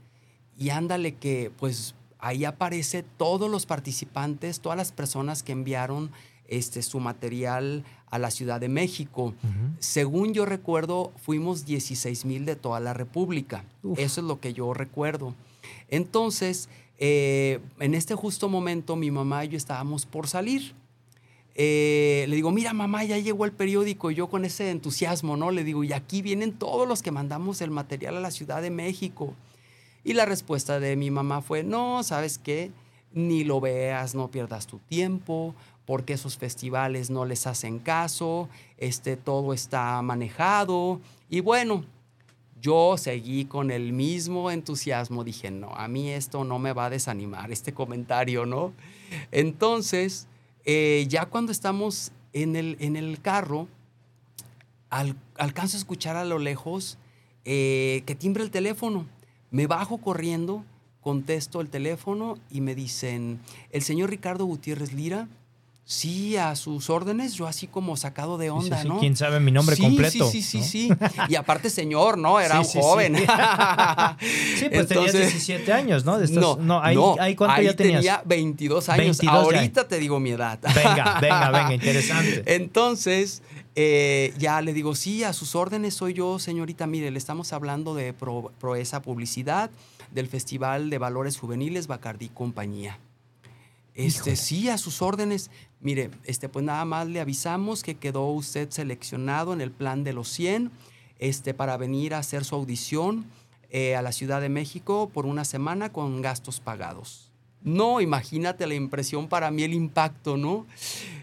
y 0.58 0.70
ándale 0.70 1.14
que 1.14 1.52
pues 1.56 1.94
ahí 2.18 2.44
aparece 2.44 3.04
todos 3.04 3.48
los 3.48 3.66
participantes, 3.66 4.58
todas 4.58 4.76
las 4.76 4.90
personas 4.90 5.44
que 5.44 5.52
enviaron 5.52 6.10
este, 6.48 6.82
su 6.82 6.98
material 6.98 7.84
a 8.10 8.18
la 8.18 8.32
Ciudad 8.32 8.60
de 8.60 8.68
México. 8.68 9.32
Según 9.78 10.34
yo 10.34 10.44
recuerdo, 10.44 11.12
fuimos 11.22 11.64
16 11.64 12.24
mil 12.24 12.46
de 12.46 12.56
toda 12.56 12.80
la 12.80 12.94
República. 12.94 13.64
Eso 13.96 14.20
es 14.20 14.26
lo 14.26 14.40
que 14.40 14.52
yo 14.52 14.74
recuerdo. 14.74 15.36
Entonces, 15.88 16.68
eh, 16.98 17.60
en 17.78 17.94
este 17.94 18.16
justo 18.16 18.48
momento 18.48 18.96
mi 18.96 19.12
mamá 19.12 19.44
y 19.44 19.50
yo 19.50 19.56
estábamos 19.56 20.04
por 20.04 20.26
salir. 20.26 20.74
Eh, 21.54 22.26
le 22.28 22.36
digo, 22.36 22.50
mira 22.50 22.72
mamá, 22.72 23.04
ya 23.04 23.18
llegó 23.18 23.44
el 23.44 23.52
periódico 23.52 24.10
y 24.10 24.16
yo 24.16 24.28
con 24.28 24.44
ese 24.44 24.70
entusiasmo, 24.70 25.36
¿no? 25.36 25.50
Le 25.50 25.64
digo, 25.64 25.84
y 25.84 25.92
aquí 25.92 26.20
vienen 26.20 26.52
todos 26.52 26.88
los 26.88 27.02
que 27.02 27.10
mandamos 27.10 27.60
el 27.60 27.70
material 27.70 28.16
a 28.16 28.20
la 28.20 28.30
Ciudad 28.30 28.60
de 28.60 28.70
México. 28.70 29.34
Y 30.02 30.14
la 30.14 30.24
respuesta 30.24 30.80
de 30.80 30.96
mi 30.96 31.10
mamá 31.10 31.42
fue, 31.42 31.62
no, 31.62 32.02
¿sabes 32.02 32.38
qué? 32.38 32.72
ni 33.14 33.44
lo 33.44 33.60
veas, 33.60 34.14
no 34.14 34.30
pierdas 34.30 34.66
tu 34.66 34.78
tiempo, 34.80 35.54
porque 35.86 36.14
esos 36.14 36.36
festivales 36.36 37.10
no 37.10 37.24
les 37.24 37.46
hacen 37.46 37.78
caso, 37.78 38.48
este, 38.76 39.16
todo 39.16 39.54
está 39.54 40.02
manejado. 40.02 41.00
Y 41.30 41.40
bueno, 41.40 41.84
yo 42.60 42.96
seguí 42.98 43.44
con 43.44 43.70
el 43.70 43.92
mismo 43.92 44.50
entusiasmo, 44.50 45.22
dije, 45.22 45.50
no, 45.50 45.70
a 45.74 45.86
mí 45.86 46.10
esto 46.10 46.44
no 46.44 46.58
me 46.58 46.72
va 46.72 46.86
a 46.86 46.90
desanimar, 46.90 47.52
este 47.52 47.72
comentario, 47.72 48.46
¿no? 48.46 48.72
Entonces, 49.30 50.26
eh, 50.64 51.06
ya 51.08 51.26
cuando 51.26 51.52
estamos 51.52 52.12
en 52.32 52.56
el, 52.56 52.76
en 52.80 52.96
el 52.96 53.20
carro, 53.20 53.68
alcanzo 54.90 55.76
a 55.76 55.80
escuchar 55.80 56.16
a 56.16 56.24
lo 56.24 56.38
lejos 56.38 56.98
eh, 57.44 58.02
que 58.06 58.14
timbre 58.14 58.42
el 58.42 58.50
teléfono. 58.50 59.06
Me 59.50 59.66
bajo 59.66 59.98
corriendo, 59.98 60.64
contesto 61.00 61.60
el 61.60 61.68
teléfono 61.68 62.38
y 62.50 62.60
me 62.60 62.74
dicen, 62.74 63.40
el 63.70 63.82
señor 63.82 64.10
Ricardo 64.10 64.46
Gutiérrez 64.46 64.92
Lira, 64.92 65.28
Sí, 65.86 66.38
a 66.38 66.56
sus 66.56 66.88
órdenes, 66.88 67.34
yo 67.34 67.46
así 67.46 67.66
como 67.66 67.98
sacado 67.98 68.38
de 68.38 68.48
onda, 68.48 68.80
sí, 68.80 68.88
¿no? 68.88 69.00
¿Quién 69.00 69.16
sabe 69.16 69.38
mi 69.38 69.52
nombre 69.52 69.76
completo? 69.76 70.30
Sí, 70.30 70.40
sí, 70.40 70.62
sí, 70.62 70.88
sí. 70.88 70.92
Y 71.28 71.34
aparte, 71.34 71.68
señor, 71.68 72.16
¿no? 72.16 72.40
Era 72.40 72.60
un 72.60 72.64
joven. 72.64 73.16
Sí, 74.58 74.68
pues 74.70 74.86
tenías 74.86 75.12
17 75.12 75.72
años, 75.72 76.04
¿no? 76.04 76.18
no, 76.18 76.56
no, 76.56 76.82
ahí, 76.82 76.96
ahí 77.20 77.34
¿cuánto 77.34 77.60
ya 77.60 77.74
tenías? 77.74 78.00
tenía 78.00 78.22
22 78.24 78.88
años. 78.88 79.20
Ahorita 79.26 79.86
te 79.86 79.98
digo 79.98 80.20
mi 80.20 80.30
edad. 80.30 80.58
Venga, 80.74 81.18
venga, 81.20 81.50
venga, 81.50 81.74
interesante. 81.74 82.42
Entonces, 82.46 83.42
eh, 83.74 84.32
ya 84.38 84.60
le 84.62 84.72
digo, 84.72 84.94
sí, 84.94 85.24
a 85.24 85.32
sus 85.32 85.54
órdenes 85.54 85.94
soy 85.94 86.14
yo, 86.14 86.38
señorita. 86.38 86.86
Mire, 86.86 87.10
le 87.10 87.18
estamos 87.18 87.52
hablando 87.52 87.94
de 87.94 88.14
Proeza 88.14 89.02
Publicidad, 89.02 89.70
del 90.12 90.28
Festival 90.28 90.90
de 90.90 90.98
Valores 90.98 91.36
Juveniles 91.38 91.86
Bacardí 91.86 92.28
Compañía. 92.28 92.98
Este, 93.94 94.36
sí, 94.36 94.68
a 94.68 94.78
sus 94.78 95.02
órdenes. 95.02 95.50
Mire, 95.80 96.10
este, 96.24 96.48
pues 96.48 96.64
nada 96.64 96.84
más 96.84 97.06
le 97.06 97.20
avisamos 97.20 97.82
que 97.82 97.94
quedó 97.94 98.26
usted 98.26 98.70
seleccionado 98.70 99.52
en 99.52 99.60
el 99.60 99.70
plan 99.70 100.02
de 100.02 100.12
los 100.12 100.28
100 100.28 100.70
este, 101.18 101.54
para 101.54 101.76
venir 101.76 102.14
a 102.14 102.18
hacer 102.18 102.44
su 102.44 102.54
audición 102.54 103.24
eh, 103.70 103.94
a 103.94 104.02
la 104.02 104.12
Ciudad 104.12 104.40
de 104.40 104.48
México 104.48 105.10
por 105.12 105.26
una 105.26 105.44
semana 105.44 105.92
con 105.92 106.22
gastos 106.22 106.60
pagados. 106.60 107.30
No, 107.62 108.02
imagínate 108.02 108.66
la 108.66 108.74
impresión 108.74 109.26
para 109.26 109.50
mí, 109.50 109.62
el 109.62 109.72
impacto, 109.72 110.36
¿no? 110.36 110.66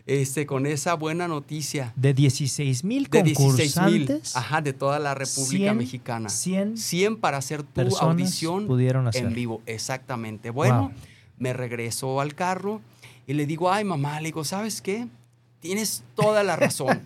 Este, 0.08 0.48
con 0.48 0.66
esa 0.66 0.96
buena 0.96 1.28
noticia. 1.28 1.94
De 1.96 2.16
16 2.16 2.84
mil 2.84 3.10
concursantes. 3.10 4.34
De 4.34 4.40
ajá, 4.40 4.62
de 4.62 4.74
toda 4.74 4.98
la 4.98 5.14
República 5.14 5.76
Mexicana. 5.76 6.30
100, 6.30 6.78
100 6.78 7.18
para 7.18 7.38
hacer 7.38 7.62
tu 7.62 7.96
audición 7.98 8.66
pudieron 8.66 9.08
hacer. 9.08 9.26
en 9.26 9.34
vivo. 9.36 9.62
Exactamente. 9.68 10.50
Bueno 10.50 10.92
me 11.42 11.54
regreso 11.54 12.22
al 12.22 12.36
carro 12.36 12.82
y 13.26 13.34
le 13.34 13.48
digo, 13.48 13.72
ay 13.72 13.84
mamá, 13.84 14.22
le 14.22 14.28
digo, 14.28 14.44
¿sabes 14.44 14.80
qué? 14.80 15.08
Tienes 15.60 16.04
toda 16.16 16.44
la 16.44 16.56
razón. 16.56 17.02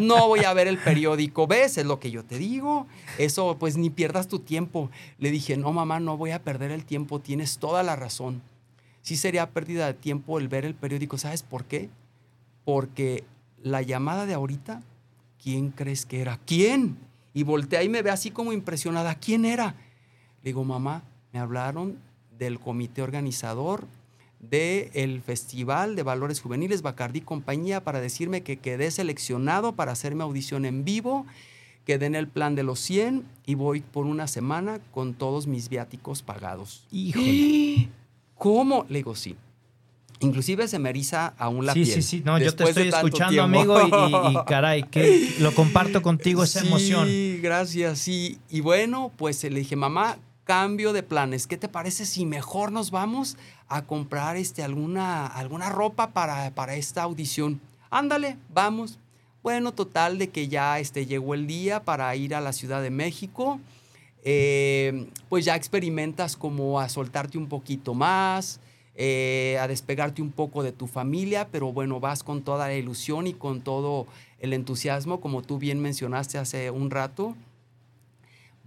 No 0.00 0.26
voy 0.26 0.40
a 0.44 0.52
ver 0.52 0.66
el 0.66 0.78
periódico, 0.78 1.46
¿ves? 1.46 1.78
Es 1.78 1.86
lo 1.86 1.98
que 2.00 2.10
yo 2.10 2.24
te 2.24 2.38
digo. 2.38 2.86
Eso, 3.18 3.56
pues 3.58 3.76
ni 3.76 3.90
pierdas 3.90 4.28
tu 4.28 4.40
tiempo. 4.40 4.90
Le 5.18 5.30
dije, 5.30 5.56
no 5.56 5.72
mamá, 5.72 6.00
no 6.00 6.16
voy 6.16 6.32
a 6.32 6.42
perder 6.42 6.72
el 6.72 6.84
tiempo, 6.84 7.20
tienes 7.20 7.58
toda 7.58 7.82
la 7.84 7.96
razón. 7.96 8.42
Sí 9.02 9.16
sería 9.16 9.50
pérdida 9.50 9.86
de 9.86 9.94
tiempo 9.94 10.38
el 10.38 10.48
ver 10.48 10.64
el 10.64 10.74
periódico, 10.74 11.16
¿sabes 11.16 11.44
por 11.44 11.64
qué? 11.64 11.88
Porque 12.64 13.24
la 13.62 13.82
llamada 13.82 14.26
de 14.26 14.34
ahorita, 14.34 14.82
¿quién 15.42 15.70
crees 15.70 16.04
que 16.04 16.20
era? 16.20 16.38
¿Quién? 16.46 16.98
Y 17.32 17.44
voltea 17.44 17.84
y 17.84 17.88
me 17.88 18.02
ve 18.02 18.10
así 18.10 18.32
como 18.32 18.52
impresionada, 18.52 19.14
¿quién 19.14 19.44
era? 19.44 19.76
Le 20.42 20.50
digo, 20.50 20.64
mamá, 20.64 21.04
me 21.32 21.38
hablaron 21.38 22.07
del 22.38 22.60
comité 22.60 23.02
organizador 23.02 23.86
del 24.40 25.20
Festival 25.20 25.96
de 25.96 26.02
Valores 26.02 26.40
Juveniles 26.40 26.82
Bacardí 26.82 27.20
Compañía 27.20 27.82
para 27.82 28.00
decirme 28.00 28.42
que 28.42 28.58
quedé 28.58 28.90
seleccionado 28.90 29.74
para 29.74 29.92
hacerme 29.92 30.22
audición 30.22 30.64
en 30.64 30.84
vivo, 30.84 31.26
quedé 31.84 32.06
en 32.06 32.14
el 32.14 32.28
plan 32.28 32.54
de 32.54 32.62
los 32.62 32.78
100 32.80 33.24
y 33.46 33.54
voy 33.54 33.80
por 33.80 34.06
una 34.06 34.28
semana 34.28 34.80
con 34.92 35.14
todos 35.14 35.46
mis 35.46 35.68
viáticos 35.68 36.22
pagados. 36.22 36.86
Híjole. 36.92 37.88
¿Cómo? 38.36 38.86
Le 38.88 38.98
digo, 38.98 39.16
sí. 39.16 39.34
Inclusive 40.20 40.66
se 40.66 40.78
me 40.78 40.90
eriza 40.90 41.34
aún 41.38 41.64
la 41.64 41.72
sí, 41.72 41.84
piel. 41.84 41.94
Sí, 41.94 42.02
sí, 42.02 42.22
No, 42.24 42.38
yo 42.38 42.54
te 42.54 42.64
estoy 42.64 42.88
escuchando, 42.88 43.42
amigo, 43.42 43.80
y, 43.80 44.34
caray, 44.46 44.82
que 44.84 45.34
lo 45.38 45.54
comparto 45.54 46.02
contigo 46.02 46.42
esa 46.42 46.60
emoción. 46.60 47.06
Sí, 47.06 47.38
gracias. 47.40 48.00
Sí, 48.00 48.38
y 48.50 48.60
bueno, 48.60 49.12
pues 49.16 49.42
le 49.44 49.60
dije, 49.60 49.76
mamá, 49.76 50.18
cambio 50.48 50.94
de 50.94 51.02
planes. 51.02 51.46
¿Qué 51.46 51.58
te 51.58 51.68
parece 51.68 52.06
si 52.06 52.24
mejor 52.24 52.72
nos 52.72 52.90
vamos 52.90 53.36
a 53.68 53.82
comprar 53.82 54.38
este, 54.38 54.62
alguna, 54.62 55.26
alguna 55.26 55.68
ropa 55.68 56.12
para, 56.14 56.54
para 56.54 56.74
esta 56.74 57.02
audición? 57.02 57.60
Ándale, 57.90 58.38
vamos. 58.54 58.98
Bueno, 59.42 59.72
total 59.72 60.16
de 60.16 60.30
que 60.30 60.48
ya 60.48 60.78
este, 60.78 61.04
llegó 61.04 61.34
el 61.34 61.46
día 61.46 61.84
para 61.84 62.16
ir 62.16 62.34
a 62.34 62.40
la 62.40 62.54
Ciudad 62.54 62.80
de 62.80 62.88
México. 62.88 63.60
Eh, 64.24 65.08
pues 65.28 65.44
ya 65.44 65.54
experimentas 65.54 66.34
como 66.34 66.80
a 66.80 66.88
soltarte 66.88 67.36
un 67.36 67.48
poquito 67.48 67.92
más, 67.92 68.58
eh, 68.94 69.58
a 69.60 69.68
despegarte 69.68 70.22
un 70.22 70.32
poco 70.32 70.62
de 70.62 70.72
tu 70.72 70.86
familia, 70.86 71.46
pero 71.52 71.74
bueno, 71.74 72.00
vas 72.00 72.22
con 72.22 72.40
toda 72.40 72.68
la 72.68 72.74
ilusión 72.74 73.26
y 73.26 73.34
con 73.34 73.60
todo 73.60 74.06
el 74.40 74.54
entusiasmo, 74.54 75.20
como 75.20 75.42
tú 75.42 75.58
bien 75.58 75.78
mencionaste 75.78 76.38
hace 76.38 76.70
un 76.70 76.90
rato, 76.90 77.36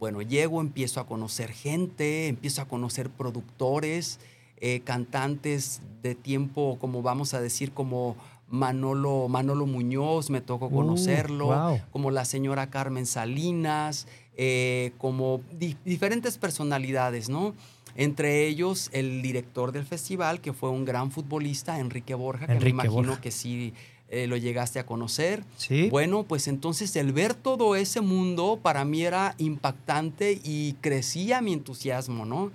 bueno, 0.02 0.24
llego, 0.24 0.62
empiezo 0.62 1.00
a 1.00 1.06
conocer 1.06 1.52
gente, 1.52 2.28
empiezo 2.28 2.64
a 2.64 2.66
conocer 2.66 3.12
productores, 3.12 4.20
eh, 4.58 4.82
cantantes 4.84 5.80
de 6.02 6.16
tiempo, 6.16 6.80
como 6.82 7.04
vamos 7.04 7.36
a 7.36 7.40
decir, 7.40 7.72
como 7.72 8.16
Manolo, 8.50 9.28
Manolo 9.28 9.68
Muñoz, 9.68 10.32
me 10.32 10.42
tocó 10.42 10.66
uh, 10.66 10.72
conocerlo, 10.72 11.80
como 11.92 12.10
la 12.10 12.26
señora 12.26 12.72
Carmen 12.72 13.06
Salinas, 13.06 14.08
eh, 14.36 14.94
como 14.98 15.42
diferentes 15.86 16.40
personalidades, 16.40 17.30
¿no? 17.30 17.54
Entre 17.96 18.48
ellos 18.48 18.90
el 18.94 19.22
director 19.22 19.72
del 19.72 19.86
festival, 19.86 20.42
que 20.42 20.52
fue 20.52 20.72
un 20.72 20.84
gran 20.84 21.12
futbolista, 21.12 21.78
Enrique 21.78 22.16
Borja, 22.16 22.48
que 22.48 22.56
me 22.56 22.70
imagino 22.70 23.22
que 23.22 23.30
sí 23.30 23.76
eh, 24.14 24.28
lo 24.28 24.36
llegaste 24.36 24.78
a 24.78 24.86
conocer. 24.86 25.46
Sí. 25.56 25.90
Bueno, 25.90 26.24
pues 26.24 26.50
entonces 26.50 26.94
el 26.98 27.14
ver 27.14 27.34
todo 27.34 27.78
ese 27.78 28.02
mundo 28.02 28.60
para 28.62 28.84
mí 28.84 29.04
era 29.04 29.36
impactante 29.38 30.38
y 30.44 30.74
crecía 30.82 31.40
mi 31.40 31.54
entusiasmo, 31.54 32.26
¿no? 32.26 32.52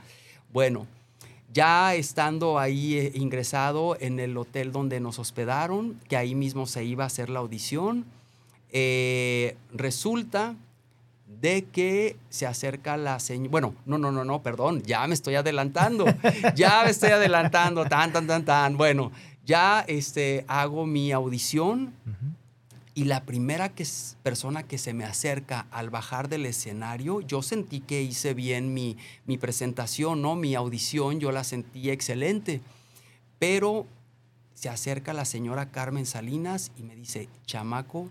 Bueno, 0.53 0.87
ya 1.55 1.95
estando 1.95 2.59
ahí 2.59 2.99
eh, 2.99 3.13
ingresado 3.15 3.97
en 4.01 4.21
el 4.21 4.37
hotel 4.37 4.71
donde 4.71 5.01
nos 5.01 5.19
hospedaron, 5.19 5.99
que 6.09 6.19
ahí 6.19 6.35
mismo 6.35 6.67
se 6.67 6.85
iba 6.85 7.05
a 7.05 7.07
hacer 7.07 7.31
la 7.31 7.39
audición, 7.39 8.05
eh, 8.71 9.57
resulta 9.73 10.57
de 11.41 11.65
que 11.65 12.17
se 12.29 12.47
acerca 12.47 12.99
la 12.99 13.19
señora. 13.19 13.51
Bueno, 13.51 13.75
no, 13.87 13.97
no, 13.97 14.13
no, 14.13 14.27
no, 14.27 14.43
perdón, 14.43 14.83
ya 14.83 15.07
me 15.07 15.15
estoy 15.15 15.37
adelantando. 15.37 16.05
ya 16.55 16.83
me 16.85 16.91
estoy 16.91 17.13
adelantando, 17.13 17.87
tan, 17.87 18.13
tan, 18.13 18.27
tan, 18.27 18.45
tan. 18.45 18.77
Bueno, 18.77 19.11
ya 19.47 19.85
este, 19.87 20.45
hago 20.49 20.87
mi 20.87 21.13
audición 21.13 21.95
y 22.95 23.05
la 23.05 23.25
primera 23.25 23.69
que 23.69 23.87
persona 24.23 24.65
que 24.65 24.77
se 24.77 24.93
me 24.93 25.05
acerca 25.05 25.67
al 25.71 25.89
bajar 25.91 26.29
del 26.29 26.47
escenario, 26.47 27.21
yo 27.21 27.43
sentí 27.43 27.81
que 27.81 28.03
hice 28.03 28.35
bien 28.35 28.75
mi, 28.75 28.97
mi 29.25 29.39
presentación, 29.39 30.21
¿no? 30.21 30.35
Mi 30.35 30.55
audición, 30.55 31.21
yo 31.21 31.31
la 31.31 31.45
sentí 31.45 31.91
excelente. 31.91 32.61
Pero 33.39 33.87
se 34.55 34.69
acerca 34.69 35.13
la 35.13 35.27
señora 35.27 35.71
Carmen 35.71 36.07
Salinas 36.07 36.73
y 36.77 36.83
me 36.83 36.97
dice, 36.97 37.29
chamaco, 37.45 38.09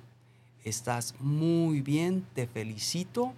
estás 0.63 1.15
muy 1.19 1.81
bien, 1.81 2.25
te 2.33 2.47
felicito 2.47 3.33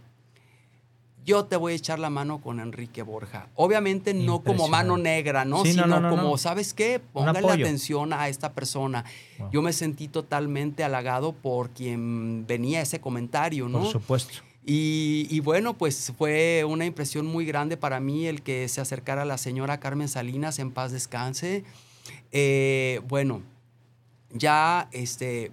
yo 1.27 1.43
te 1.43 1.57
voy 1.57 1.74
a 1.74 1.75
echar 1.75 2.00
la 2.00 2.10
mano 2.10 2.39
con 2.39 2.62
Enrique 2.62 3.03
Borja. 3.03 3.50
Obviamente 3.55 4.13
no 4.13 4.39
como 4.43 4.69
mano 4.69 4.98
negra, 4.98 5.43
¿no? 5.43 5.65
Sino 5.65 6.10
como, 6.10 6.38
¿sabes 6.38 6.74
qué? 6.74 7.00
Póngale 7.00 7.51
atención 7.51 8.13
a 8.13 8.29
esta 8.29 8.53
persona. 8.53 9.03
Yo 9.51 9.62
me 9.62 9.74
sentí 9.74 10.07
totalmente 10.07 10.86
halagado 10.86 11.34
por 11.34 11.72
quien 11.72 12.48
venía 12.48 12.81
ese 12.81 13.01
comentario, 13.01 13.67
¿no? 13.67 13.81
Por 13.81 13.91
supuesto. 13.91 14.39
Y, 14.65 15.39
bueno, 15.41 15.77
pues 15.77 16.13
fue 16.17 16.63
una 16.63 16.86
impresión 16.86 17.25
muy 17.25 17.46
grande 17.46 17.75
para 17.75 18.00
mí 18.00 18.25
el 18.25 18.41
que 18.41 18.67
se 18.69 18.79
acercara 18.79 19.25
la 19.25 19.38
señora 19.38 19.81
Carmen 19.81 20.07
Salinas 20.07 20.60
en 20.60 20.72
paz 20.72 20.93
descanse. 20.93 21.65
Eh, 22.31 23.01
bueno, 23.10 23.41
ya 24.31 24.88
este, 24.93 25.51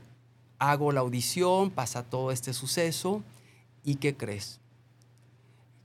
hago 0.60 0.92
la 0.92 1.00
audición, 1.00 1.70
pasa 1.70 2.04
todo 2.04 2.30
este 2.30 2.52
suceso. 2.52 3.24
¿Y 3.84 3.96
qué 3.96 4.16
crees? 4.16 4.60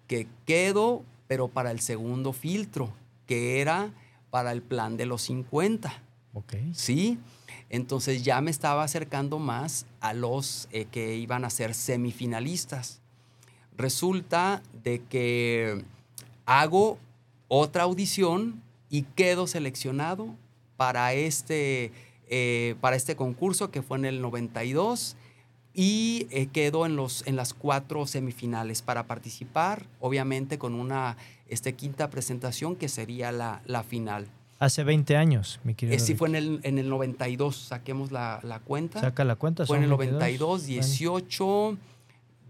Que 0.09 0.27
quedo, 0.45 1.03
pero 1.27 1.47
para 1.47 1.69
el 1.69 1.79
segundo 1.79 2.33
filtro, 2.33 2.91
que 3.27 3.61
era 3.61 3.93
para 4.31 4.51
el 4.51 4.63
plan 4.63 4.97
de 4.97 5.05
los 5.05 5.21
50. 5.21 6.01
Ok. 6.33 6.55
Sí. 6.73 7.19
Entonces 7.69 8.23
ya 8.23 8.41
me 8.41 8.49
estaba 8.49 8.83
acercando 8.83 9.37
más 9.37 9.85
a 10.01 10.13
los 10.13 10.67
eh, 10.71 10.85
que 10.85 11.15
iban 11.15 11.45
a 11.45 11.51
ser 11.51 11.75
semifinalistas. 11.75 13.01
Resulta 13.77 14.63
de 14.83 14.99
que 15.03 15.85
hago 16.47 16.97
otra 17.47 17.83
audición 17.83 18.63
y 18.89 19.03
quedo 19.03 19.45
seleccionado 19.45 20.35
para 20.75 21.13
este, 21.13 21.91
eh, 22.29 22.75
para 22.81 22.95
este 22.95 23.15
concurso 23.15 23.69
que 23.69 23.83
fue 23.83 23.99
en 23.99 24.05
el 24.05 24.21
92 24.21 25.15
y 25.79 26.27
eh, 26.29 26.47
quedo 26.47 26.85
en, 26.85 26.97
los, 26.97 27.25
en 27.25 27.37
las 27.37 27.53
cuatro 27.53 28.05
semifinales 28.05 28.81
para 28.81 29.07
participar, 29.07 29.85
obviamente 30.01 30.57
con 30.57 30.73
una 30.73 31.15
este, 31.47 31.73
quinta 31.73 32.09
presentación 32.09 32.75
que 32.75 32.89
sería 32.89 33.31
la, 33.31 33.61
la 33.65 33.83
final. 33.83 34.27
Hace 34.59 34.83
20 34.83 35.15
años, 35.15 35.61
mi 35.63 35.75
querido. 35.75 35.95
Eh, 35.95 35.99
sí, 36.01 36.15
fue 36.15 36.27
en 36.27 36.35
el, 36.35 36.59
en 36.63 36.79
el 36.79 36.89
92, 36.89 37.55
saquemos 37.55 38.11
la, 38.11 38.41
la 38.43 38.59
cuenta. 38.59 38.99
Saca 38.99 39.23
la 39.23 39.37
cuenta. 39.37 39.65
fue 39.65 39.77
en 39.77 39.83
el 39.83 39.89
22. 39.91 40.19
92, 40.19 40.65
18, 40.65 41.77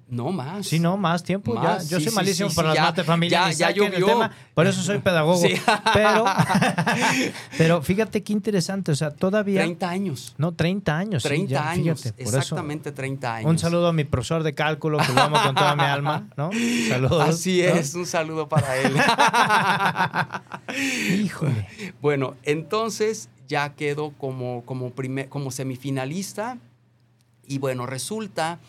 no 0.10 0.32
más. 0.32 0.68
Sí, 0.68 0.80
no, 0.80 0.98
más 0.98 1.24
tiempo. 1.24 1.54
Más, 1.54 1.86
ya. 1.90 1.92
Yo 1.92 2.00
sí, 2.00 2.06
soy 2.06 2.14
malísimo 2.16 2.50
sí, 2.50 2.56
para 2.56 2.70
las 2.70 2.78
ya, 2.78 2.84
mate 2.84 3.04
familia. 3.04 3.52
ya- 3.52 3.72
ya 3.74 3.86
el 3.86 4.04
tema, 4.04 4.32
por 4.54 4.68
eso 4.68 4.82
soy 4.82 5.00
pedagogo. 5.00 5.42
Pero, 5.94 6.26
pero 7.58 7.82
fíjate 7.82 8.24
qué 8.24 8.34
interesante. 8.34 8.92
O 8.92 8.96
sea, 8.96 9.12
todavía. 9.12 9.62
30 9.62 9.90
años. 9.90 10.36
No, 10.38 10.54
30 10.54 10.98
años. 10.98 11.24
sí, 11.24 11.30
30 11.30 11.52
ya, 11.52 11.70
años, 11.70 12.02
fíjate, 12.02 12.24
por 12.24 12.30
eso, 12.34 12.38
exactamente 12.40 12.92
30 12.92 13.36
años. 13.36 13.50
Un 13.50 13.60
saludo 13.60 13.88
a 13.88 13.94
mi 13.94 14.04
profesor 14.04 14.44
de 14.44 14.54
cálculo, 14.54 14.98
que 15.00 15.14
lo 15.14 15.22
amo 15.22 15.42
con 15.42 15.56
toda 15.56 15.76
mi 15.76 15.84
alma, 15.84 16.28
¿no? 16.38 16.50
Saludos. 16.88 17.30
Así 17.30 17.62
¿no? 17.62 17.76
es, 17.76 17.94
un 17.96 18.06
saludo 18.06 18.48
para 18.50 18.76
él. 18.78 18.94
Híjole. 21.24 21.68
bueno, 22.02 22.36
entonces 22.44 23.30
ya 23.48 23.74
quedo 23.76 24.12
como, 24.18 24.64
como, 24.66 24.92
primer- 24.92 25.30
como 25.30 25.52
semifinalista 25.52 26.58
y 27.48 27.58
bueno, 27.58 27.86
resulta 27.86 28.60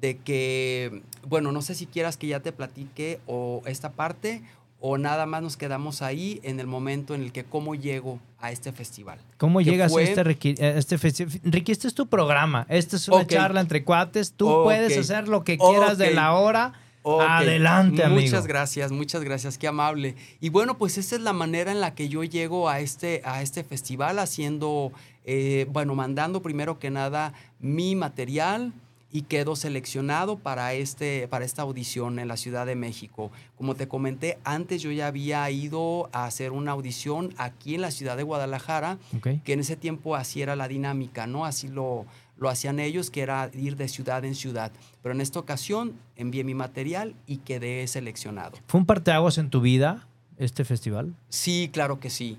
de 0.00 0.16
que, 0.18 1.02
bueno, 1.28 1.52
no 1.52 1.62
sé 1.62 1.74
si 1.74 1.86
quieras 1.86 2.16
que 2.16 2.26
ya 2.26 2.40
te 2.40 2.52
platique 2.52 3.20
o 3.26 3.62
esta 3.66 3.92
parte 3.92 4.42
o 4.82 4.96
nada 4.96 5.26
más 5.26 5.42
nos 5.42 5.56
quedamos 5.58 6.00
ahí 6.00 6.40
en 6.42 6.58
el 6.58 6.66
momento 6.66 7.14
en 7.14 7.22
el 7.22 7.32
que 7.32 7.44
cómo 7.44 7.74
llego 7.74 8.18
a 8.38 8.50
este 8.50 8.72
festival. 8.72 9.18
¿Cómo 9.36 9.60
llegas 9.60 9.92
fue- 9.92 10.04
a 10.04 10.08
este, 10.08 10.24
Ricky, 10.24 10.54
este 10.58 10.96
festival? 10.96 11.38
Ricky, 11.44 11.72
este 11.72 11.86
es 11.86 11.94
tu 11.94 12.06
programa. 12.06 12.64
Esta 12.70 12.96
es 12.96 13.06
una 13.08 13.26
charla 13.26 13.60
entre 13.60 13.84
cuates. 13.84 14.32
Tú 14.32 14.62
puedes 14.64 14.96
hacer 14.96 15.28
lo 15.28 15.44
que 15.44 15.58
quieras 15.58 15.98
de 15.98 16.12
la 16.12 16.32
hora. 16.32 16.72
Adelante, 17.04 18.04
amigo. 18.04 18.20
Muchas 18.22 18.46
gracias, 18.46 18.92
muchas 18.92 19.22
gracias, 19.22 19.58
qué 19.58 19.68
amable. 19.68 20.16
Y 20.40 20.48
bueno, 20.50 20.76
pues 20.78 20.98
esa 20.98 21.16
es 21.16 21.22
la 21.22 21.32
manera 21.32 21.72
en 21.72 21.80
la 21.80 21.94
que 21.94 22.08
yo 22.08 22.24
llego 22.24 22.68
a 22.68 22.80
este, 22.80 23.22
a 23.24 23.42
este 23.42 23.64
festival, 23.64 24.18
haciendo, 24.18 24.92
eh, 25.24 25.66
bueno, 25.70 25.94
mandando 25.94 26.42
primero 26.42 26.78
que 26.78 26.90
nada 26.90 27.32
mi 27.58 27.94
material 27.96 28.72
y 29.12 29.22
quedo 29.22 29.56
seleccionado 29.56 30.38
para, 30.38 30.72
este, 30.74 31.26
para 31.28 31.44
esta 31.44 31.62
audición 31.62 32.18
en 32.18 32.28
la 32.28 32.36
Ciudad 32.36 32.66
de 32.66 32.76
México. 32.76 33.30
Como 33.56 33.74
te 33.74 33.88
comenté, 33.88 34.38
antes 34.44 34.82
yo 34.82 34.92
ya 34.92 35.08
había 35.08 35.50
ido 35.50 36.08
a 36.12 36.26
hacer 36.26 36.52
una 36.52 36.72
audición 36.72 37.34
aquí 37.36 37.74
en 37.74 37.80
la 37.80 37.90
ciudad 37.90 38.16
de 38.16 38.22
Guadalajara, 38.22 38.98
que 39.44 39.52
en 39.52 39.60
ese 39.60 39.76
tiempo 39.76 40.16
así 40.16 40.42
era 40.42 40.56
la 40.56 40.68
dinámica, 40.68 41.26
¿no? 41.26 41.44
Así 41.44 41.68
lo, 41.68 42.06
lo 42.38 42.48
hacían 42.48 42.78
ellos, 42.78 43.10
que 43.10 43.22
era 43.22 43.50
ir 43.52 43.76
de 43.76 43.88
ciudad 43.88 44.24
en 44.24 44.34
ciudad. 44.34 44.72
Pero 45.02 45.14
en 45.14 45.20
esta 45.20 45.38
ocasión 45.38 45.94
envié 46.16 46.44
mi 46.44 46.54
material 46.54 47.14
y 47.26 47.38
quedé 47.38 47.86
seleccionado. 47.86 48.58
¿Fue 48.66 48.80
un 48.80 48.86
parteaguas 48.86 49.38
en 49.38 49.50
tu 49.50 49.60
vida 49.60 50.06
este 50.38 50.64
festival? 50.64 51.14
Sí, 51.28 51.68
claro 51.72 52.00
que 52.00 52.10
sí. 52.10 52.38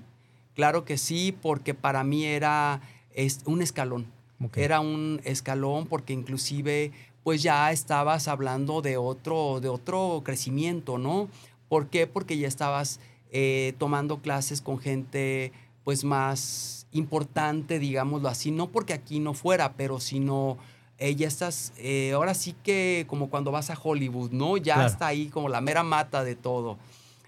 Claro 0.54 0.84
que 0.84 0.98
sí, 0.98 1.34
porque 1.40 1.72
para 1.72 2.04
mí 2.04 2.24
era 2.24 2.80
es, 3.14 3.40
un 3.44 3.62
escalón. 3.62 4.06
Era 4.56 4.80
un 4.80 5.20
escalón 5.24 5.86
porque 5.86 6.12
inclusive 6.12 6.92
pues 7.22 7.42
ya 7.42 7.70
estabas 7.70 8.26
hablando 8.28 8.82
de 8.82 8.96
otro, 8.96 9.60
de 9.60 9.68
otro 9.68 10.22
crecimiento, 10.24 10.98
¿no? 10.98 11.28
¿Por 11.68 11.86
qué? 11.88 12.06
Porque 12.06 12.36
ya 12.36 12.48
estabas 12.48 12.98
eh, 13.30 13.74
tomando 13.78 14.18
clases 14.20 14.60
con 14.60 14.78
gente 14.78 15.52
pues 15.84 16.04
más 16.04 16.86
importante, 16.92 17.78
digámoslo 17.78 18.28
así, 18.28 18.50
no 18.50 18.68
porque 18.70 18.92
aquí 18.92 19.18
no 19.20 19.34
fuera, 19.34 19.72
pero 19.74 19.98
sino 20.00 20.58
eh, 20.98 21.14
ya 21.16 21.26
estás, 21.26 21.72
eh, 21.78 22.12
ahora 22.14 22.34
sí 22.34 22.54
que 22.62 23.06
como 23.08 23.30
cuando 23.30 23.50
vas 23.50 23.70
a 23.70 23.78
Hollywood, 23.80 24.30
¿no? 24.32 24.56
Ya 24.56 24.74
Claro. 24.74 24.88
está 24.88 25.06
ahí 25.06 25.28
como 25.28 25.48
la 25.48 25.60
mera 25.60 25.82
mata 25.82 26.22
de 26.24 26.36
todo. 26.36 26.76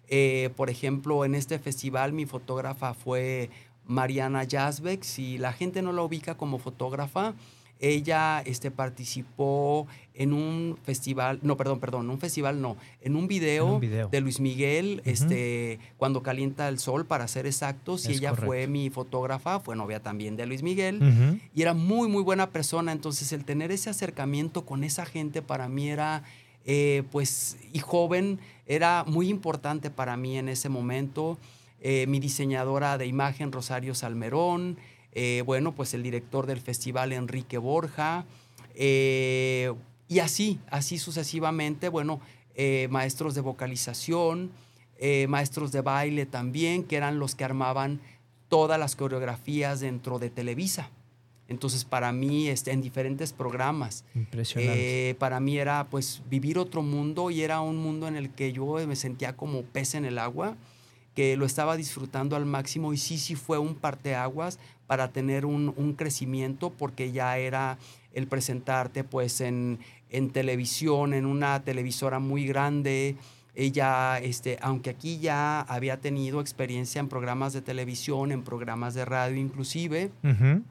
Eh, 0.08 0.50
por 0.56 0.68
ejemplo, 0.70 1.24
en 1.24 1.34
este 1.34 1.58
festival 1.58 2.12
mi 2.12 2.26
fotógrafa 2.26 2.92
fue 2.94 3.48
Mariana 3.86 4.44
Yazbek. 4.44 5.02
Si 5.02 5.38
la 5.38 5.52
gente 5.52 5.82
no 5.82 5.92
la 5.92 6.02
ubica 6.02 6.36
como 6.36 6.58
fotógrafa, 6.58 7.34
ella 7.80 8.40
este, 8.46 8.70
participó 8.70 9.86
en 10.14 10.32
un 10.32 10.78
festival, 10.84 11.40
no, 11.42 11.56
perdón, 11.56 11.80
perdón, 11.80 12.08
un 12.08 12.18
festival 12.18 12.60
no, 12.60 12.76
en 13.00 13.16
un 13.16 13.26
video, 13.26 13.66
En 13.66 13.72
un 13.74 13.80
video. 13.80 14.08
de 14.08 14.20
Luis 14.20 14.38
Miguel, 14.38 15.02
este, 15.04 15.80
cuando 15.96 16.22
calienta 16.22 16.68
el 16.68 16.78
sol, 16.78 17.04
para 17.04 17.26
ser 17.26 17.46
exactos, 17.46 18.06
y 18.08 18.12
Es 18.12 18.18
ella 18.18 18.34
fue 18.34 18.68
mi 18.68 18.90
fotógrafa, 18.90 19.58
fue 19.60 19.74
novia 19.74 20.00
también 20.00 20.36
de 20.36 20.46
Luis 20.46 20.62
Miguel 20.62 21.40
y 21.54 21.62
era 21.62 21.74
muy, 21.74 22.08
muy 22.08 22.22
buena 22.22 22.50
persona. 22.50 22.92
Entonces, 22.92 23.32
el 23.32 23.44
tener 23.44 23.72
ese 23.72 23.90
acercamiento 23.90 24.64
con 24.64 24.84
esa 24.84 25.04
gente 25.04 25.42
para 25.42 25.68
mí 25.68 25.88
era, 25.88 26.22
eh, 26.64 27.02
pues, 27.10 27.58
y 27.72 27.80
joven, 27.80 28.38
era 28.66 29.04
muy 29.06 29.28
importante 29.28 29.90
para 29.90 30.16
mí 30.16 30.38
en 30.38 30.48
ese 30.48 30.68
momento. 30.68 31.38
Eh, 31.86 32.06
mi 32.06 32.18
diseñadora 32.18 32.96
de 32.96 33.06
imagen, 33.06 33.52
Rosario 33.52 33.94
Salmerón, 33.94 34.78
eh, 35.12 35.42
bueno, 35.44 35.74
pues 35.74 35.92
el 35.92 36.02
director 36.02 36.46
del 36.46 36.58
festival, 36.58 37.12
Enrique 37.12 37.58
Borja, 37.58 38.24
eh, 38.74 39.70
y 40.08 40.20
así, 40.20 40.58
así 40.70 40.96
sucesivamente, 40.96 41.90
bueno, 41.90 42.22
maestros 42.88 43.34
de 43.34 43.42
vocalización, 43.42 44.50
maestros 45.28 45.72
de 45.72 45.82
baile 45.82 46.24
también, 46.24 46.84
que 46.84 46.96
eran 46.96 47.18
los 47.18 47.34
que 47.34 47.44
armaban 47.44 48.00
todas 48.48 48.78
las 48.80 48.96
coreografías 48.96 49.80
dentro 49.80 50.18
de 50.18 50.30
Televisa. 50.30 50.90
Entonces, 51.48 51.84
para 51.84 52.12
mí, 52.12 52.48
este, 52.48 52.70
en 52.72 52.80
diferentes 52.80 53.32
programas, 53.34 54.04
Impresionante. 54.14 55.10
eh, 55.10 55.14
para 55.16 55.40
mí 55.40 55.58
era 55.58 55.88
pues 55.90 56.22
vivir 56.30 56.58
otro 56.58 56.82
mundo 56.82 57.30
y 57.30 57.42
era 57.42 57.60
un 57.60 57.76
mundo 57.76 58.08
en 58.08 58.16
el 58.16 58.30
que 58.30 58.52
yo 58.52 58.76
me 58.86 58.96
sentía 58.96 59.36
como 59.36 59.62
pez 59.62 59.94
en 59.94 60.06
el 60.06 60.18
agua, 60.18 60.56
que 61.14 61.36
lo 61.36 61.46
estaba 61.46 61.76
disfrutando 61.76 62.36
al 62.36 62.44
máximo 62.44 62.92
y 62.92 62.98
sí, 62.98 63.18
sí 63.18 63.36
fue 63.36 63.58
un 63.58 63.74
parteaguas 63.74 64.58
para 64.86 65.08
tener 65.12 65.46
un, 65.46 65.72
un 65.76 65.94
crecimiento 65.94 66.70
porque 66.70 67.12
ya 67.12 67.38
era 67.38 67.78
el 68.12 68.26
presentarte 68.26 69.04
pues 69.04 69.40
en, 69.40 69.78
en 70.10 70.30
televisión, 70.30 71.14
en 71.14 71.26
una 71.26 71.62
televisora 71.62 72.18
muy 72.18 72.46
grande. 72.46 73.16
Ella, 73.54 74.18
este, 74.18 74.58
aunque 74.60 74.90
aquí 74.90 75.18
ya 75.18 75.60
había 75.60 76.00
tenido 76.00 76.40
experiencia 76.40 76.98
en 76.98 77.08
programas 77.08 77.52
de 77.52 77.62
televisión, 77.62 78.32
en 78.32 78.42
programas 78.42 78.94
de 78.94 79.04
radio 79.04 79.36
inclusive, 79.36 80.10
Ujú. 80.24 80.62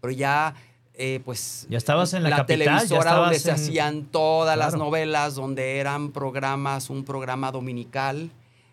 pero 0.00 0.12
ya 0.12 0.54
eh, 0.94 1.20
pues 1.24 1.66
Ya 1.70 1.78
estabas 1.78 2.12
en 2.12 2.24
la 2.24 2.30
capital, 2.30 2.58
televisora 2.58 3.14
donde 3.14 3.38
se 3.38 3.50
hacían 3.50 4.04
todas 4.04 4.58
las 4.58 4.74
novelas 4.74 5.36
donde 5.36 5.78
eran 5.78 6.10
programas 6.10 6.90
un 6.90 7.04
programa 7.04 7.50
dominical 7.52 8.30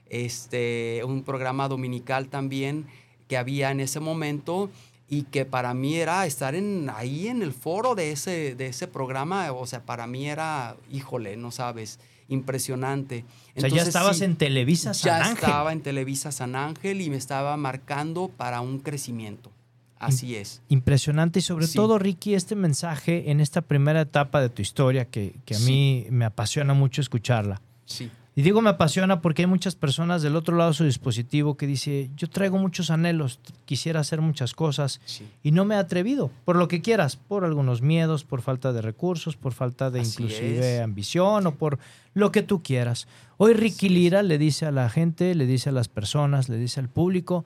este 0.09 1.01
un 1.05 1.23
programa 1.23 1.67
dominical 1.67 2.27
también 2.27 2.85
que 3.27 3.37
había 3.37 3.71
en 3.71 3.79
ese 3.79 3.99
momento 3.99 4.69
y 5.09 5.23
que 5.23 5.45
para 5.45 5.73
mí 5.73 5.95
era 5.95 6.25
estar 6.25 6.55
en 6.55 6.89
ahí 6.95 7.27
en 7.27 7.41
el 7.41 7.53
foro 7.53 7.95
de 7.95 8.11
ese 8.11 8.55
de 8.55 8.67
ese 8.67 8.87
programa 8.87 9.51
o 9.51 9.65
sea 9.67 9.83
para 9.85 10.07
mí 10.07 10.27
era 10.27 10.75
híjole 10.91 11.37
no 11.37 11.51
sabes 11.51 11.99
impresionante 12.27 13.23
O 13.23 13.27
sea, 13.27 13.61
ya 13.61 13.65
Entonces, 13.67 13.87
estabas 13.89 14.17
sí, 14.17 14.23
en 14.25 14.35
Televisa 14.35 14.93
San 14.93 15.05
ya 15.05 15.17
Ángel. 15.29 15.43
estaba 15.45 15.71
en 15.73 15.81
Televisa 15.81 16.31
San 16.31 16.55
Ángel 16.55 17.01
y 17.01 17.09
me 17.09 17.17
estaba 17.17 17.55
marcando 17.57 18.29
para 18.29 18.61
un 18.61 18.79
crecimiento 18.79 19.51
así 19.99 20.35
es 20.35 20.61
Impresionante 20.69 21.39
y 21.39 21.41
sobre 21.41 21.67
Sí. 21.67 21.75
todo, 21.77 21.97
Ricky, 21.99 22.33
este 22.35 22.55
mensaje 22.55 23.29
en 23.31 23.39
esta 23.41 23.61
primera 23.61 24.01
etapa 24.01 24.41
de 24.41 24.49
tu 24.49 24.61
historia 24.61 25.05
que, 25.05 25.35
que 25.45 25.55
a 25.55 25.57
Sí. 25.59 25.65
mí 25.71 26.07
me 26.09 26.25
apasiona 26.25 26.73
mucho 26.73 27.01
escucharla. 27.01 27.61
sí 27.85 28.09
Y 28.37 28.41
digo 28.41 28.61
me 28.61 28.69
apasiona 28.69 29.21
porque 29.21 29.43
hay 29.43 29.47
muchas 29.47 29.75
personas 29.75 30.21
del 30.21 30.35
otro 30.35 30.57
lado 30.57 30.71
de 30.71 30.75
su 30.75 30.83
dispositivo 30.83 31.55
que 31.55 31.67
dice, 31.67 32.09
yo 32.17 32.29
traigo 32.29 32.57
muchos 32.57 32.89
anhelos, 32.89 33.39
quisiera 33.63 34.01
hacer 34.01 34.19
muchas 34.19 34.53
cosas 34.53 34.99
sí 35.05 35.25
y 35.41 35.51
no 35.51 35.63
me 35.63 35.75
he 35.75 35.77
atrevido, 35.77 36.31
por 36.43 36.57
lo 36.57 36.67
que 36.67 36.81
quieras, 36.81 37.15
por 37.15 37.45
algunos 37.45 37.81
miedos, 37.81 38.25
por 38.25 38.41
falta 38.41 38.73
de 38.73 38.81
recursos, 38.81 39.37
por 39.37 39.53
falta 39.53 39.89
de 39.89 40.01
Así 40.01 40.23
inclusive 40.23 40.77
es. 40.77 40.81
ambición 40.81 41.47
o 41.47 41.55
por 41.55 41.79
lo 42.13 42.31
que 42.33 42.41
tú 42.41 42.61
quieras. 42.61 43.07
Hoy 43.37 43.53
Ricky 43.53 43.87
Lira 43.87 44.21
le 44.21 44.37
dice 44.37 44.65
a 44.65 44.71
la 44.71 44.89
gente, 44.89 45.33
le 45.33 45.45
dice 45.45 45.69
a 45.69 45.71
las 45.71 45.87
personas, 45.87 46.49
le 46.49 46.57
dice 46.57 46.81
al 46.81 46.89
público, 46.89 47.45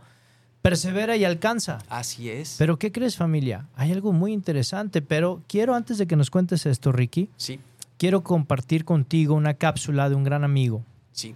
persevera 0.62 1.17
y 1.17 1.23
alcanza. 1.23 1.80
Así 1.89 2.30
es. 2.30 2.56
Pero 2.58 2.80
¿qué 2.80 2.91
crees 2.91 3.15
familia? 3.15 3.67
Hay 3.75 3.91
algo 3.91 4.12
muy 4.12 4.34
interesante, 4.34 5.02
pero 5.02 5.43
quiero 5.47 5.75
antes 5.75 5.97
de 5.97 6.08
que 6.08 6.15
nos 6.15 6.32
cuentes 6.32 6.65
esto, 6.65 6.91
Ricky, 6.91 7.30
sí, 7.38 7.60
quiero 7.99 8.23
compartir 8.23 8.83
contigo 8.85 9.35
una 9.35 9.53
cápsula 9.53 10.09
de 10.09 10.15
un 10.15 10.23
gran 10.23 10.43
amigo 10.43 10.83
sí. 11.12 11.35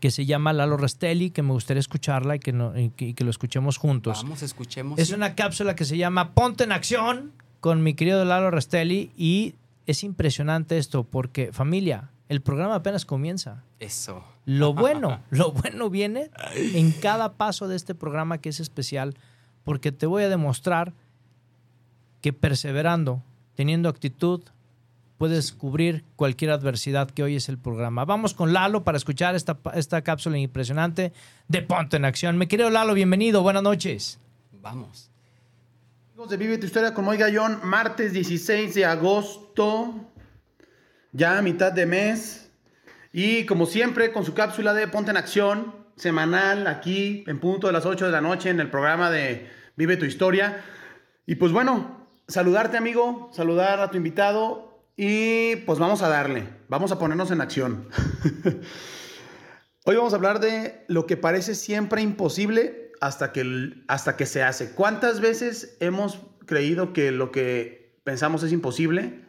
que 0.00 0.10
se 0.10 0.26
llama 0.26 0.52
Lalo 0.52 0.76
Rastelli, 0.76 1.30
que 1.30 1.42
me 1.42 1.52
gustaría 1.52 1.78
escucharla 1.80 2.34
y 2.34 2.38
que, 2.40 2.52
no- 2.52 2.76
y 2.76 2.90
que- 2.90 3.08
y 3.10 3.14
que 3.14 3.22
lo 3.22 3.30
escuchemos 3.30 3.76
juntos. 3.76 4.22
Vamos, 4.24 4.42
escuchemos. 4.42 4.98
Es 4.98 5.08
sí. 5.08 5.14
una 5.14 5.36
cápsula 5.36 5.76
que 5.76 5.84
se 5.84 5.96
llama 5.96 6.32
Ponte 6.34 6.64
en 6.64 6.72
Acción 6.72 7.30
con 7.60 7.82
mi 7.84 7.94
querido 7.94 8.24
Lalo 8.24 8.50
Rastelli 8.50 9.12
y 9.16 9.54
es 9.86 10.02
impresionante 10.02 10.78
esto 10.78 11.04
porque 11.04 11.52
familia, 11.52 12.10
el 12.28 12.40
programa 12.42 12.74
apenas 12.76 13.04
comienza. 13.04 13.62
Eso. 13.80 14.24
Lo 14.44 14.72
bueno, 14.74 15.20
lo 15.30 15.52
bueno 15.52 15.90
viene 15.90 16.30
en 16.54 16.90
cada 16.92 17.34
paso 17.34 17.68
de 17.68 17.76
este 17.76 17.94
programa 17.94 18.38
que 18.38 18.48
es 18.48 18.60
especial, 18.60 19.14
porque 19.64 19.92
te 19.92 20.06
voy 20.06 20.22
a 20.22 20.28
demostrar 20.30 20.94
que 22.20 22.32
perseverando, 22.32 23.22
teniendo 23.54 23.88
actitud, 23.88 24.42
puedes 25.18 25.52
cubrir 25.52 26.04
cualquier 26.16 26.52
adversidad 26.52 27.10
que 27.10 27.24
hoy 27.24 27.36
es 27.36 27.48
el 27.48 27.58
programa. 27.58 28.04
Vamos 28.04 28.34
con 28.34 28.52
Lalo 28.52 28.84
para 28.84 28.96
escuchar 28.96 29.34
esta, 29.34 29.58
esta 29.74 30.02
cápsula 30.02 30.38
impresionante 30.38 31.12
de 31.48 31.62
Ponte 31.62 31.96
en 31.96 32.04
Acción. 32.04 32.38
Me 32.38 32.46
querido 32.46 32.70
Lalo, 32.70 32.94
bienvenido, 32.94 33.42
buenas 33.42 33.64
noches. 33.64 34.20
Vamos. 34.62 35.10
Amigos 36.12 36.30
de 36.30 36.36
Vive 36.36 36.58
tu 36.58 36.66
Historia 36.66 36.94
con 36.94 37.04
Moy 37.04 37.16
Gallón, 37.16 37.60
martes 37.64 38.12
16 38.12 38.74
de 38.74 38.84
agosto, 38.84 39.94
ya 41.12 41.38
a 41.38 41.42
mitad 41.42 41.72
de 41.72 41.86
mes. 41.86 42.50
Y 43.12 43.44
como 43.46 43.66
siempre, 43.66 44.12
con 44.12 44.24
su 44.24 44.34
cápsula 44.34 44.72
de 44.72 44.86
Ponte 44.86 45.10
en 45.10 45.16
Acción, 45.16 45.74
semanal, 45.96 46.68
aquí 46.68 47.24
en 47.26 47.40
punto 47.40 47.66
de 47.66 47.72
las 47.72 47.86
8 47.86 48.06
de 48.06 48.12
la 48.12 48.20
noche 48.20 48.50
en 48.50 48.60
el 48.60 48.70
programa 48.70 49.10
de 49.10 49.50
Vive 49.74 49.96
tu 49.96 50.04
Historia. 50.04 50.62
Y 51.26 51.34
pues 51.34 51.50
bueno, 51.50 52.06
saludarte 52.28 52.76
amigo, 52.76 53.30
saludar 53.32 53.80
a 53.80 53.90
tu 53.90 53.96
invitado 53.96 54.67
y 55.00 55.54
pues 55.64 55.78
vamos 55.78 56.02
a 56.02 56.08
darle, 56.08 56.48
vamos 56.68 56.90
a 56.90 56.98
ponernos 56.98 57.30
en 57.30 57.40
acción. 57.40 57.88
Hoy 59.84 59.94
vamos 59.94 60.12
a 60.12 60.16
hablar 60.16 60.40
de 60.40 60.84
lo 60.88 61.06
que 61.06 61.16
parece 61.16 61.54
siempre 61.54 62.02
imposible 62.02 62.90
hasta 63.00 63.30
que, 63.30 63.84
hasta 63.86 64.16
que 64.16 64.26
se 64.26 64.42
hace. 64.42 64.72
¿Cuántas 64.72 65.20
veces 65.20 65.76
hemos 65.78 66.18
creído 66.46 66.92
que 66.92 67.12
lo 67.12 67.30
que 67.30 68.00
pensamos 68.02 68.42
es 68.42 68.50
imposible 68.50 69.24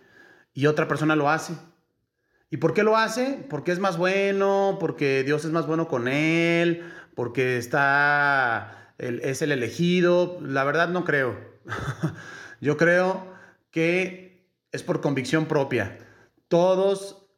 y 0.56 0.66
otra 0.66 0.88
persona 0.88 1.16
lo 1.16 1.30
hace? 1.30 1.54
¿Y 2.50 2.58
por 2.58 2.74
qué 2.74 2.82
lo 2.82 2.98
hace? 2.98 3.46
Porque 3.48 3.72
es 3.72 3.78
más 3.78 3.96
bueno, 3.96 4.78
porque 4.80 5.24
Dios 5.24 5.46
es 5.46 5.52
más 5.52 5.68
bueno 5.68 5.88
con 5.88 6.08
él, 6.08 6.92
porque 7.14 7.58
está, 7.58 8.96
es 8.98 9.44
el 9.44 9.52
elegido. 9.52 10.40
La 10.42 10.64
verdad 10.64 10.90
no 10.90 11.06
creo. 11.06 11.38
Yo 12.60 12.76
creo 12.76 13.32
que 13.70 14.29
es 14.72 14.84
por 14.84 15.02
convicción 15.02 15.46
propia. 15.46 15.98
Todos 16.48 17.30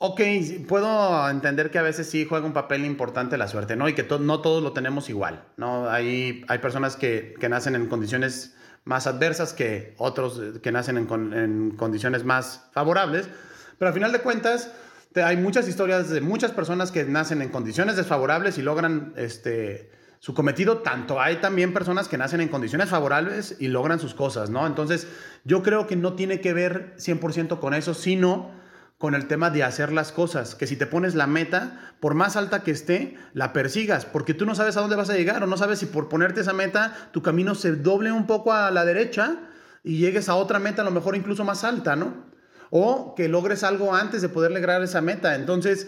Ok, 0.00 0.20
puedo 0.68 1.28
entender 1.28 1.72
que 1.72 1.78
a 1.80 1.82
veces 1.82 2.08
sí 2.08 2.24
juega 2.24 2.46
un 2.46 2.52
papel 2.52 2.84
importante 2.84 3.36
la 3.36 3.48
suerte, 3.48 3.74
¿no? 3.74 3.88
Y 3.88 3.94
que 3.94 4.06
no 4.20 4.40
todos 4.40 4.62
lo 4.62 4.72
tenemos 4.72 5.10
igual, 5.10 5.44
¿no? 5.56 5.90
Hay, 5.90 6.44
hay 6.46 6.58
personas 6.58 6.94
que, 6.94 7.34
que 7.40 7.48
nacen 7.48 7.74
en 7.74 7.88
condiciones 7.88 8.54
más 8.84 9.08
adversas 9.08 9.52
que 9.52 9.94
otros 9.98 10.40
que 10.62 10.70
nacen 10.70 10.98
en, 10.98 11.32
en, 11.32 11.70
condiciones 11.72 12.24
más 12.24 12.68
favorables, 12.72 13.28
pero 13.76 13.88
al 13.88 13.94
final 13.94 14.12
de 14.12 14.20
cuentas 14.20 14.70
hay 15.16 15.36
muchas 15.36 15.66
historias 15.66 16.10
de 16.10 16.20
muchas 16.20 16.52
personas 16.52 16.92
que 16.92 17.04
nacen 17.04 17.42
en 17.42 17.48
condiciones 17.48 17.96
desfavorables 17.96 18.56
y 18.56 18.62
logran 18.62 19.14
este, 19.16 19.90
su 20.20 20.34
cometido, 20.34 20.78
tanto 20.78 21.20
hay 21.20 21.36
también 21.36 21.72
personas 21.72 22.08
que 22.08 22.18
nacen 22.18 22.40
en 22.40 22.48
condiciones 22.48 22.88
favorables 22.88 23.56
y 23.60 23.68
logran 23.68 24.00
sus 24.00 24.14
cosas, 24.14 24.50
¿no? 24.50 24.66
Entonces 24.66 25.06
yo 25.44 25.62
creo 25.62 25.86
que 25.86 25.96
no 25.96 26.14
tiene 26.14 26.40
que 26.40 26.52
ver 26.52 26.94
100% 26.98 27.60
con 27.60 27.74
eso, 27.74 27.94
sino 27.94 28.50
con 28.98 29.14
el 29.14 29.28
tema 29.28 29.50
de 29.50 29.62
hacer 29.62 29.92
las 29.92 30.10
cosas, 30.10 30.56
que 30.56 30.66
si 30.66 30.76
te 30.76 30.86
pones 30.86 31.14
la 31.14 31.28
meta, 31.28 31.94
por 32.00 32.14
más 32.14 32.36
alta 32.36 32.64
que 32.64 32.72
esté, 32.72 33.16
la 33.32 33.52
persigas, 33.52 34.04
porque 34.04 34.34
tú 34.34 34.44
no 34.44 34.56
sabes 34.56 34.76
a 34.76 34.80
dónde 34.80 34.96
vas 34.96 35.08
a 35.08 35.16
llegar 35.16 35.42
o 35.44 35.46
no 35.46 35.56
sabes 35.56 35.78
si 35.78 35.86
por 35.86 36.08
ponerte 36.08 36.40
esa 36.40 36.52
meta 36.52 37.10
tu 37.12 37.22
camino 37.22 37.54
se 37.54 37.76
doble 37.76 38.10
un 38.10 38.26
poco 38.26 38.52
a 38.52 38.72
la 38.72 38.84
derecha 38.84 39.36
y 39.84 39.98
llegues 39.98 40.28
a 40.28 40.34
otra 40.34 40.58
meta 40.58 40.82
a 40.82 40.84
lo 40.84 40.90
mejor 40.90 41.14
incluso 41.14 41.44
más 41.44 41.62
alta, 41.62 41.94
¿no? 41.94 42.26
O 42.70 43.14
que 43.14 43.28
logres 43.28 43.62
algo 43.62 43.94
antes 43.94 44.20
de 44.20 44.28
poder 44.28 44.50
lograr 44.50 44.82
esa 44.82 45.00
meta. 45.00 45.36
Entonces, 45.36 45.86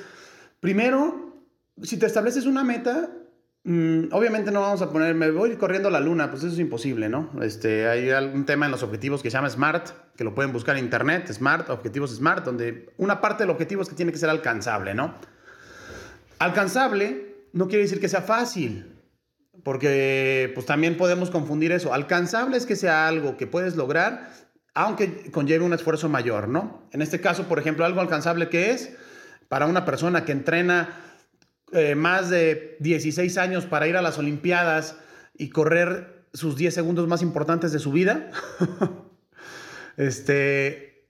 primero, 0.60 1.44
si 1.82 1.98
te 1.98 2.06
estableces 2.06 2.46
una 2.46 2.62
meta, 2.62 3.10
Mm, 3.62 4.12
obviamente 4.12 4.50
no 4.50 4.62
vamos 4.62 4.80
a 4.80 4.90
poner, 4.90 5.14
me 5.14 5.30
voy 5.30 5.56
corriendo 5.56 5.88
a 5.88 5.90
la 5.90 6.00
luna, 6.00 6.30
pues 6.30 6.42
eso 6.42 6.54
es 6.54 6.58
imposible, 6.58 7.10
¿no? 7.10 7.30
Este, 7.42 7.88
hay 7.88 8.10
algún 8.10 8.46
tema 8.46 8.64
en 8.64 8.72
los 8.72 8.82
objetivos 8.82 9.22
que 9.22 9.30
se 9.30 9.36
llama 9.36 9.50
SMART, 9.50 9.90
que 10.16 10.24
lo 10.24 10.34
pueden 10.34 10.52
buscar 10.52 10.78
en 10.78 10.84
internet, 10.84 11.30
SMART, 11.30 11.68
objetivos 11.68 12.14
SMART, 12.16 12.44
donde 12.44 12.90
una 12.96 13.20
parte 13.20 13.42
del 13.42 13.50
objetivo 13.50 13.82
es 13.82 13.88
que 13.90 13.94
tiene 13.94 14.12
que 14.12 14.18
ser 14.18 14.30
alcanzable, 14.30 14.94
¿no? 14.94 15.14
Alcanzable 16.38 17.36
no 17.52 17.68
quiere 17.68 17.82
decir 17.82 18.00
que 18.00 18.08
sea 18.08 18.22
fácil, 18.22 18.96
porque 19.62 20.50
pues 20.54 20.64
también 20.64 20.96
podemos 20.96 21.30
confundir 21.30 21.72
eso. 21.72 21.92
Alcanzable 21.92 22.56
es 22.56 22.64
que 22.64 22.76
sea 22.76 23.08
algo 23.08 23.36
que 23.36 23.46
puedes 23.46 23.76
lograr, 23.76 24.30
aunque 24.72 25.30
conlleve 25.30 25.66
un 25.66 25.74
esfuerzo 25.74 26.08
mayor, 26.08 26.48
¿no? 26.48 26.88
En 26.92 27.02
este 27.02 27.20
caso, 27.20 27.46
por 27.46 27.58
ejemplo, 27.58 27.84
algo 27.84 28.00
alcanzable 28.00 28.48
que 28.48 28.70
es 28.70 28.96
para 29.48 29.66
una 29.66 29.84
persona 29.84 30.24
que 30.24 30.32
entrena 30.32 31.09
eh, 31.72 31.94
más 31.94 32.30
de 32.30 32.76
16 32.80 33.38
años 33.38 33.66
para 33.66 33.86
ir 33.86 33.96
a 33.96 34.02
las 34.02 34.18
Olimpiadas 34.18 34.96
y 35.36 35.50
correr 35.50 36.26
sus 36.32 36.56
10 36.56 36.74
segundos 36.74 37.08
más 37.08 37.22
importantes 37.22 37.72
de 37.72 37.78
su 37.78 37.92
vida, 37.92 38.30
este, 39.96 41.06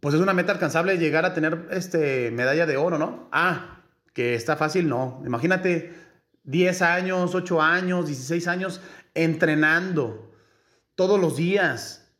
pues 0.00 0.14
es 0.14 0.20
una 0.20 0.32
meta 0.32 0.52
alcanzable 0.52 0.98
llegar 0.98 1.24
a 1.24 1.34
tener 1.34 1.68
este, 1.70 2.30
medalla 2.30 2.66
de 2.66 2.76
oro, 2.76 2.98
¿no? 2.98 3.28
Ah, 3.32 3.82
que 4.12 4.34
está 4.34 4.56
fácil, 4.56 4.88
no. 4.88 5.22
Imagínate 5.24 5.94
10 6.44 6.82
años, 6.82 7.34
8 7.34 7.62
años, 7.62 8.06
16 8.06 8.48
años 8.48 8.80
entrenando 9.14 10.32
todos 10.94 11.20
los 11.20 11.36
días 11.36 12.12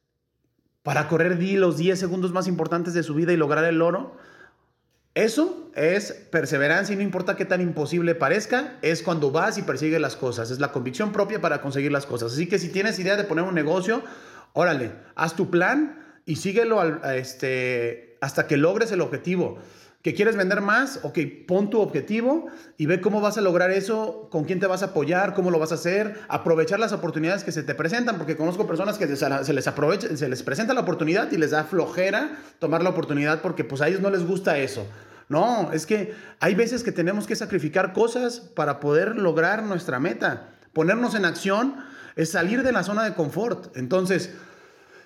para 0.82 1.08
correr 1.08 1.42
los 1.54 1.76
10 1.76 1.98
segundos 1.98 2.32
más 2.32 2.46
importantes 2.46 2.94
de 2.94 3.02
su 3.02 3.14
vida 3.14 3.32
y 3.32 3.36
lograr 3.36 3.64
el 3.64 3.82
oro. 3.82 4.16
Eso 5.14 5.70
es 5.74 6.12
perseverancia 6.12 6.92
y 6.92 6.96
no 6.96 7.02
importa 7.02 7.36
qué 7.36 7.44
tan 7.44 7.60
imposible 7.60 8.14
parezca, 8.14 8.78
es 8.80 9.02
cuando 9.02 9.32
vas 9.32 9.58
y 9.58 9.62
persigues 9.62 10.00
las 10.00 10.14
cosas, 10.14 10.52
es 10.52 10.60
la 10.60 10.70
convicción 10.70 11.10
propia 11.10 11.40
para 11.40 11.60
conseguir 11.60 11.90
las 11.90 12.06
cosas. 12.06 12.32
Así 12.32 12.48
que 12.48 12.60
si 12.60 12.68
tienes 12.68 12.98
idea 13.00 13.16
de 13.16 13.24
poner 13.24 13.44
un 13.44 13.54
negocio, 13.54 14.04
órale, 14.52 14.92
haz 15.16 15.34
tu 15.34 15.50
plan 15.50 16.20
y 16.26 16.36
síguelo 16.36 17.04
este, 17.12 18.18
hasta 18.20 18.46
que 18.46 18.56
logres 18.56 18.92
el 18.92 19.00
objetivo. 19.00 19.58
¿Que 20.02 20.14
quieres 20.14 20.34
vender 20.34 20.62
más? 20.62 21.00
Ok, 21.02 21.18
pon 21.46 21.68
tu 21.68 21.78
objetivo 21.78 22.46
y 22.78 22.86
ve 22.86 23.02
cómo 23.02 23.20
vas 23.20 23.36
a 23.36 23.42
lograr 23.42 23.70
eso, 23.70 24.28
con 24.30 24.44
quién 24.44 24.58
te 24.58 24.66
vas 24.66 24.82
a 24.82 24.86
apoyar, 24.86 25.34
cómo 25.34 25.50
lo 25.50 25.58
vas 25.58 25.72
a 25.72 25.74
hacer, 25.74 26.18
aprovechar 26.28 26.80
las 26.80 26.92
oportunidades 26.92 27.44
que 27.44 27.52
se 27.52 27.62
te 27.62 27.74
presentan, 27.74 28.16
porque 28.16 28.34
conozco 28.34 28.66
personas 28.66 28.96
que 28.96 29.06
se 29.14 29.52
les 29.52 29.64
se 30.18 30.28
les 30.28 30.42
presenta 30.42 30.72
la 30.72 30.80
oportunidad 30.80 31.30
y 31.32 31.36
les 31.36 31.50
da 31.50 31.64
flojera 31.64 32.38
tomar 32.58 32.82
la 32.82 32.90
oportunidad 32.90 33.42
porque 33.42 33.62
pues 33.62 33.82
a 33.82 33.88
ellos 33.88 34.00
no 34.00 34.08
les 34.08 34.26
gusta 34.26 34.56
eso. 34.56 34.86
No, 35.28 35.70
es 35.72 35.86
que 35.86 36.14
hay 36.40 36.54
veces 36.54 36.82
que 36.82 36.92
tenemos 36.92 37.26
que 37.26 37.36
sacrificar 37.36 37.92
cosas 37.92 38.40
para 38.40 38.80
poder 38.80 39.16
lograr 39.16 39.62
nuestra 39.62 40.00
meta. 40.00 40.48
Ponernos 40.72 41.14
en 41.14 41.24
acción 41.24 41.76
es 42.16 42.30
salir 42.30 42.62
de 42.62 42.72
la 42.72 42.82
zona 42.82 43.04
de 43.04 43.14
confort. 43.14 43.76
Entonces, 43.76 44.30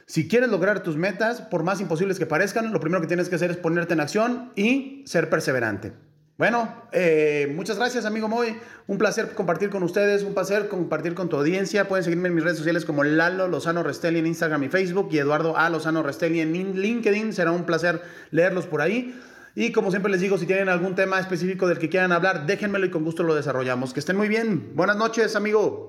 si 0.06 0.28
quieres 0.28 0.50
lograr 0.50 0.82
tus 0.82 0.96
metas, 0.96 1.40
por 1.40 1.62
más 1.62 1.80
imposibles 1.80 2.18
que 2.18 2.26
parezcan, 2.26 2.72
lo 2.72 2.80
primero 2.80 3.00
que 3.00 3.06
tienes 3.06 3.28
que 3.28 3.36
hacer 3.36 3.50
es 3.50 3.56
ponerte 3.56 3.94
en 3.94 4.00
acción 4.00 4.52
y 4.54 5.02
ser 5.06 5.30
perseverante. 5.30 5.92
Bueno, 6.36 6.68
eh, 6.90 7.52
muchas 7.54 7.78
gracias, 7.78 8.04
amigo 8.04 8.28
Moy. 8.28 8.56
Un 8.88 8.98
placer 8.98 9.34
compartir 9.34 9.70
con 9.70 9.84
ustedes, 9.84 10.24
un 10.24 10.34
placer 10.34 10.68
compartir 10.68 11.14
con 11.14 11.28
tu 11.28 11.36
audiencia. 11.36 11.86
Pueden 11.86 12.02
seguirme 12.02 12.28
en 12.28 12.34
mis 12.34 12.42
redes 12.42 12.58
sociales 12.58 12.84
como 12.84 13.04
Lalo 13.04 13.46
Lozano 13.46 13.84
Restelli 13.84 14.18
en 14.18 14.26
Instagram 14.26 14.64
y 14.64 14.68
Facebook 14.68 15.10
y 15.12 15.18
Eduardo 15.18 15.56
A. 15.56 15.70
Lozano 15.70 16.02
Restelli 16.02 16.40
en 16.40 16.52
LinkedIn. 16.52 17.32
Será 17.32 17.52
un 17.52 17.64
placer 17.64 18.02
leerlos 18.32 18.66
por 18.66 18.82
ahí. 18.82 19.14
Y 19.54 19.70
como 19.70 19.92
siempre 19.92 20.10
les 20.10 20.20
digo, 20.20 20.36
si 20.36 20.46
tienen 20.46 20.68
algún 20.68 20.96
tema 20.96 21.20
específico 21.20 21.68
del 21.68 21.78
que 21.78 21.88
quieran 21.88 22.10
hablar, 22.10 22.46
déjenmelo 22.46 22.86
y 22.86 22.90
con 22.90 23.04
gusto 23.04 23.22
lo 23.22 23.36
desarrollamos. 23.36 23.94
Que 23.94 24.00
estén 24.00 24.16
muy 24.16 24.26
bien. 24.26 24.72
Buenas 24.74 24.96
noches, 24.96 25.36
amigo. 25.36 25.88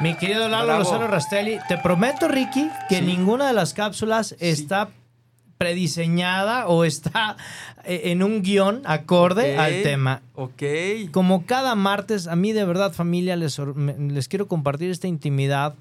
Mi 0.00 0.16
querido 0.16 0.48
Lalo 0.48 0.78
Lozano 0.78 1.06
Rastelli, 1.06 1.58
te 1.68 1.78
prometo, 1.78 2.26
Ricky, 2.28 2.68
que 2.88 3.00
ninguna 3.00 3.46
de 3.46 3.52
las 3.52 3.74
cápsulas 3.74 4.34
está 4.40 4.88
prediseñada 5.56 6.66
o 6.66 6.84
está 6.84 7.36
eh, 7.84 8.02
en 8.06 8.22
un 8.22 8.42
guion 8.42 8.82
acorde 8.84 9.56
al 9.56 9.82
tema. 9.82 10.22
Ok. 10.34 10.62
Como 11.12 11.46
cada 11.46 11.74
martes, 11.74 12.26
a 12.26 12.36
mí 12.36 12.52
de 12.52 12.64
verdad, 12.64 12.92
familia, 12.92 13.36
les, 13.36 13.58
les 13.58 14.28
quiero 14.28 14.48
compartir 14.48 14.90
esta 14.90 15.06
intimidad 15.06 15.74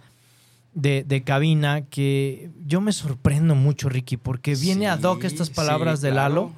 de, 0.73 1.23
cabina 1.25 1.81
que 1.81 2.49
yo 2.65 2.81
me 2.81 2.91
sorprendo 2.91 3.55
mucho, 3.55 3.89
Ricky, 3.89 4.17
porque 4.17 4.55
viene 4.55 4.87
a 4.87 4.97
doc 4.97 5.23
estas 5.23 5.49
palabras 5.49 6.01
de 6.01 6.11
Lalo 6.11 6.51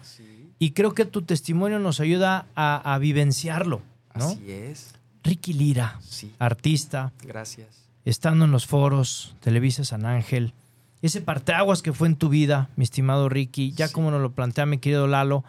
y 0.60 0.72
creo 0.72 0.94
que 0.94 1.06
tu 1.06 1.22
testimonio 1.22 1.80
nos 1.80 2.00
ayuda 2.00 2.48
a, 2.56 2.98
vivenciarlo. 3.00 3.82
¿no? 4.14 4.26
Así 4.26 4.52
es. 4.52 4.95
Ricky 5.26 5.54
Lira, 5.54 6.00
artista. 6.38 7.12
Gracias. 7.24 7.68
Estando 8.06 8.46
en 8.46 8.52
los 8.52 8.68
foros, 8.68 9.36
Televisa 9.40 9.84
San 9.84 10.06
Ángel, 10.06 10.54
ese 11.02 11.20
parteaguas 11.20 11.82
que 11.82 11.94
fue 11.94 12.08
en 12.08 12.16
tu 12.16 12.30
vida, 12.30 12.70
mi 12.76 12.84
estimado 12.84 13.28
Ricky, 13.28 13.72
ya 13.72 13.92
como 13.92 14.12
nos 14.12 14.22
lo 14.22 14.34
plantea 14.34 14.68
mi 14.68 14.78
querido 14.78 15.08
Lalo. 15.08 15.44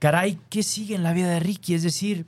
Caray, 0.00 0.40
¿qué 0.50 0.64
sigue 0.64 0.96
en 0.96 1.04
la 1.04 1.12
vida 1.12 1.28
de 1.28 1.38
Ricky? 1.38 1.74
Es 1.74 1.84
decir, 1.84 2.26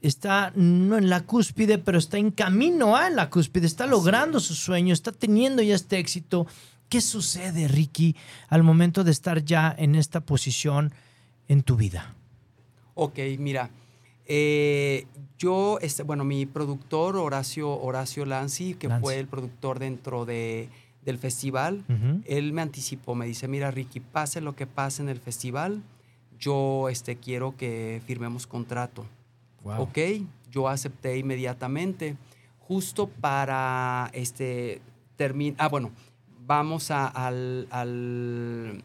está 0.00 0.52
no 0.54 0.96
en 0.96 1.10
la 1.10 1.22
cúspide, 1.22 1.78
pero 1.78 1.98
está 1.98 2.18
en 2.18 2.30
camino 2.30 2.96
a 2.96 3.10
la 3.10 3.28
cúspide, 3.28 3.66
está 3.66 3.86
logrando 3.86 4.38
su 4.38 4.54
sueño, 4.54 4.94
está 4.94 5.10
teniendo 5.10 5.60
ya 5.60 5.74
este 5.74 5.98
éxito. 5.98 6.46
¿Qué 6.88 7.00
sucede, 7.00 7.66
Ricky, 7.66 8.14
al 8.48 8.62
momento 8.62 9.02
de 9.02 9.10
estar 9.10 9.44
ya 9.44 9.74
en 9.76 9.96
esta 9.96 10.20
posición 10.20 10.92
en 11.48 11.64
tu 11.64 11.74
vida? 11.74 12.14
Ok, 12.94 13.18
mira, 13.40 13.70
eh, 14.32 15.06
yo, 15.38 15.78
este, 15.80 16.04
bueno, 16.04 16.22
mi 16.24 16.46
productor 16.46 17.16
Horacio, 17.16 17.68
Horacio 17.80 18.24
Lanzi, 18.24 18.74
que 18.74 18.86
Lanzi. 18.86 19.02
fue 19.02 19.18
el 19.18 19.26
productor 19.26 19.80
dentro 19.80 20.24
de, 20.24 20.68
del 21.04 21.18
festival, 21.18 21.84
él 22.26 22.52
me 22.52 22.62
anticipó, 22.62 23.16
me 23.16 23.26
dice, 23.26 23.48
mira 23.48 23.72
Ricky, 23.72 23.98
pase 23.98 24.40
lo 24.40 24.54
que 24.54 24.66
pase 24.68 25.02
en 25.02 25.08
el 25.08 25.18
festival, 25.18 25.82
yo 26.38 26.88
este, 26.88 27.16
quiero 27.16 27.56
que 27.56 28.00
firmemos 28.06 28.46
contrato. 28.46 29.04
Wow. 29.64 29.82
Ok, 29.82 29.98
yo 30.50 30.68
acepté 30.68 31.18
inmediatamente, 31.18 32.16
justo 32.60 33.08
para 33.08 34.10
este 34.12 34.80
terminar. 35.16 35.56
Ah, 35.58 35.68
bueno, 35.68 35.90
vamos 36.46 36.90
a- 36.92 37.08
al, 37.08 37.66
al- 37.70 38.84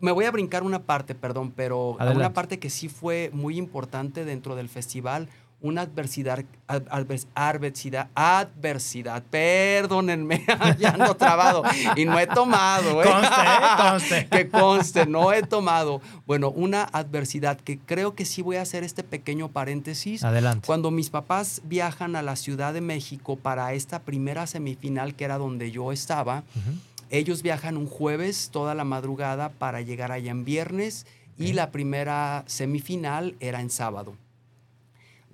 Me 0.00 0.12
voy 0.12 0.24
a 0.26 0.30
brincar 0.30 0.62
una 0.62 0.80
parte, 0.82 1.14
perdón, 1.14 1.52
pero 1.54 1.96
a 1.98 2.04
una 2.10 2.32
parte 2.32 2.58
que 2.58 2.68
sí 2.70 2.88
fue 2.88 3.30
muy 3.32 3.56
importante 3.56 4.24
dentro 4.24 4.54
del 4.54 4.68
festival, 4.68 5.28
una 5.62 5.80
adversidad, 5.82 6.44
ad- 6.66 6.82
advers- 6.90 7.26
adversidad, 7.34 8.08
adversidad, 8.14 9.22
perdónenme, 9.30 10.44
ya 10.78 10.90
ando 10.90 11.16
trabado 11.16 11.62
y 11.96 12.04
no 12.04 12.18
he 12.18 12.26
tomado, 12.26 13.02
¿eh? 13.02 13.06
Conste, 13.06 13.40
¿eh? 13.40 13.78
Conste. 13.78 14.26
que 14.30 14.48
conste, 14.50 15.06
no 15.06 15.32
he 15.32 15.42
tomado. 15.42 16.02
Bueno, 16.26 16.50
una 16.50 16.82
adversidad 16.82 17.58
que 17.58 17.78
creo 17.78 18.14
que 18.14 18.26
sí 18.26 18.42
voy 18.42 18.56
a 18.56 18.62
hacer 18.62 18.84
este 18.84 19.02
pequeño 19.04 19.48
paréntesis. 19.48 20.22
Adelante. 20.22 20.66
Cuando 20.66 20.90
mis 20.90 21.08
papás 21.08 21.62
viajan 21.64 22.14
a 22.16 22.22
la 22.22 22.36
Ciudad 22.36 22.74
de 22.74 22.82
México 22.82 23.36
para 23.36 23.72
esta 23.72 24.00
primera 24.00 24.46
semifinal 24.46 25.14
que 25.14 25.24
era 25.24 25.38
donde 25.38 25.70
yo 25.70 25.92
estaba, 25.92 26.42
Ujú. 26.56 26.76
Ellos 27.18 27.42
viajan 27.42 27.76
un 27.76 27.86
jueves 27.86 28.50
toda 28.50 28.74
la 28.74 28.84
madrugada 28.84 29.50
para 29.50 29.80
llegar 29.80 30.12
allá 30.12 30.30
en 30.30 30.44
viernes 30.44 31.06
y 31.38 31.52
la 31.52 31.70
primera 31.70 32.44
semifinal 32.46 33.36
era 33.40 33.60
en 33.60 33.70
sábado. 33.70 34.16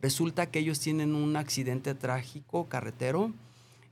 Resulta 0.03 0.47
que 0.47 0.61
ellos 0.61 0.81
tienen 0.81 1.15
un 1.15 1.37
accidente 1.37 1.95
trágico 1.95 2.69
carretero 2.69 3.33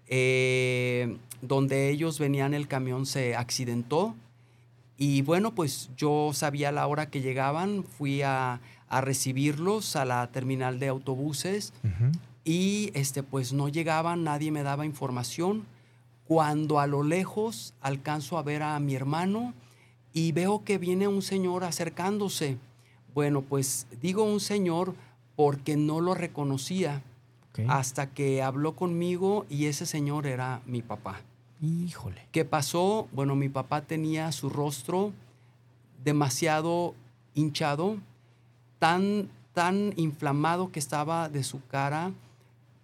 eh, 0.07 1.19
donde 1.43 1.91
ellos 1.91 2.19
venían, 2.19 2.55
el 2.55 2.67
camión 2.67 3.05
se 3.05 3.37
accidentó 3.37 4.15
y 4.97 5.23
bueno, 5.23 5.55
pues 5.55 5.91
yo 5.97 6.33
sabía 6.33 6.73
la 6.73 6.87
hora 6.87 7.11
que 7.11 7.21
llegaban, 7.21 7.85
fui 7.85 8.23
a, 8.23 8.61
a 8.89 9.01
recibirlos 9.01 9.97
a 9.97 10.05
la 10.05 10.27
terminal 10.29 10.81
de 10.81 10.89
autobuses 10.89 11.73
y 12.45 12.91
este 12.95 13.23
pues 13.23 13.53
no 13.53 13.69
llegaban, 13.69 14.25
nadie 14.25 14.51
me 14.51 14.63
daba 14.63 14.87
información. 14.87 15.67
Cuando 16.29 16.79
a 16.79 16.87
lo 16.87 17.03
lejos 17.03 17.73
alcanzo 17.81 18.37
a 18.37 18.43
ver 18.43 18.63
a 18.63 18.79
mi 18.79 18.95
hermano 18.95 19.55
y 20.13 20.33
veo 20.33 20.63
que 20.63 20.77
viene 20.77 21.09
un 21.09 21.23
señor 21.23 21.65
acercándose. 21.65 22.59
Bueno, 23.15 23.41
pues 23.41 23.87
digo 24.03 24.25
un 24.25 24.39
señor 24.39 24.95
porque 25.37 25.77
no 25.77 26.01
lo 26.01 26.15
reconocía 26.15 27.03
hasta 27.67 28.11
que 28.11 28.43
habló 28.43 28.77
conmigo 28.77 29.47
y 29.49 29.67
ese 29.67 29.87
señor 29.87 30.27
era 30.27 30.61
mi 30.67 30.83
papá. 30.83 31.23
Híjole. 31.61 32.27
¿Qué 32.31 32.45
pasó? 32.45 33.09
Bueno, 33.11 33.35
mi 33.35 33.49
papá 33.49 33.81
tenía 33.81 34.31
su 34.31 34.49
rostro 34.49 35.13
demasiado 36.05 36.95
hinchado, 37.35 37.97
tan, 38.79 39.29
tan 39.55 39.93
inflamado 39.97 40.71
que 40.71 40.79
estaba 40.79 41.29
de 41.29 41.43
su 41.43 41.65
cara 41.67 42.13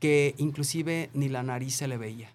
que 0.00 0.35
inclusive 0.38 1.11
ni 1.14 1.28
la 1.28 1.42
nariz 1.42 1.76
se 1.76 1.88
le 1.88 1.96
veía. 1.96 2.34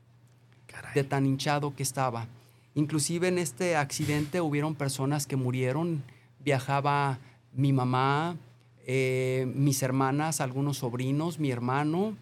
De 0.93 1.03
tan 1.03 1.25
hinchado 1.25 1.75
que 1.75 1.83
estaba. 1.83 2.27
Inclusive 2.75 3.27
en 3.27 3.39
este 3.39 3.75
accidente 3.75 4.41
hubieron 4.41 4.75
personas 4.75 5.27
que 5.27 5.35
murieron, 5.35 6.03
viajaba 6.43 7.19
mi 7.53 7.73
mamá, 7.73 8.37
eh, 8.85 9.51
mis 9.55 9.81
hermanas, 9.83 10.39
algunos 10.39 10.77
sobrinos, 10.77 11.39
mi 11.39 11.51
hermano, 11.51 12.15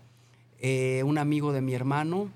eh, 0.60 1.04
un 1.06 1.18
amigo 1.18 1.54
de 1.54 1.62
mi 1.62 1.74
hermano. 1.74 2.30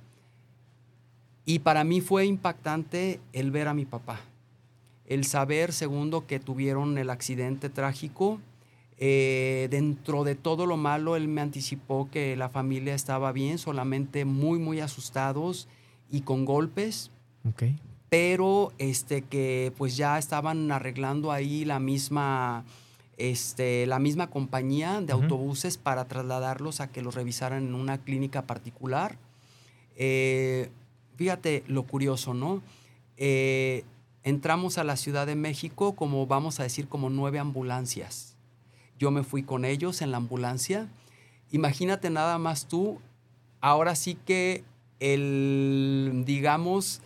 Y 1.46 1.60
para 1.60 1.84
mí 1.84 2.02
fue 2.02 2.26
impactante 2.26 3.20
el 3.34 3.52
ver 3.52 3.68
a 3.68 3.74
mi 3.74 3.86
papá. 3.86 4.22
El 5.08 5.26
saber, 5.26 5.74
segundo, 5.74 6.28
que 6.28 6.40
tuvieron 6.40 6.98
el 6.98 7.10
accidente 7.10 7.70
trágico. 7.70 8.40
Eh, 8.98 9.68
dentro 9.72 10.24
de 10.24 10.36
todo 10.36 10.68
lo 10.68 10.78
malo, 10.78 11.16
él 11.16 11.28
me 11.28 11.42
anticipó 11.42 12.08
que 12.12 12.36
la 12.36 12.50
familia 12.50 12.94
estaba 12.94 13.32
bien, 13.32 13.58
solamente 13.58 14.26
muy, 14.26 14.60
muy 14.60 14.80
asustados 14.80 15.68
y 16.12 16.22
con 16.22 16.46
golpes. 16.46 17.10
Ok. 17.50 17.64
pero 18.10 18.74
este 18.78 19.22
que 19.22 19.72
pues 19.78 19.96
ya 19.96 20.18
estaban 20.20 20.70
arreglando 20.72 21.32
ahí 21.32 21.64
la 21.64 21.80
misma 21.80 22.66
este 23.18 23.86
la 23.86 24.00
misma 24.00 24.28
compañía 24.28 25.00
de 25.00 25.14
autobuses 25.14 25.78
para 25.78 26.06
trasladarlos 26.06 26.82
a 26.82 26.92
que 26.92 27.02
los 27.02 27.16
revisaran 27.16 27.68
en 27.68 27.74
una 27.74 28.00
clínica 28.00 28.42
particular. 28.42 29.18
Eh, 29.96 30.70
fíjate 31.16 31.64
lo 31.68 31.84
curioso 31.84 32.34
no 32.34 32.62
Eh, 33.18 33.86
entramos 34.24 34.78
a 34.78 34.84
la 34.84 34.98
Ciudad 34.98 35.26
de 35.26 35.36
México 35.36 35.94
como 35.96 36.26
vamos 36.28 36.60
a 36.60 36.64
decir 36.64 36.88
como 36.88 37.10
nueve 37.10 37.40
ambulancias. 37.40 38.36
Yo 39.00 39.10
me 39.12 39.24
fui 39.24 39.44
con 39.44 39.64
ellos 39.64 40.02
en 40.02 40.12
la 40.12 40.18
ambulancia. 40.18 40.90
Imagínate 41.52 42.10
nada 42.10 42.38
más 42.40 42.68
tú. 42.68 43.00
Ahora 43.62 43.96
sí 43.96 44.16
que 44.26 44.64
el 45.02 46.24
digamos 46.26 47.02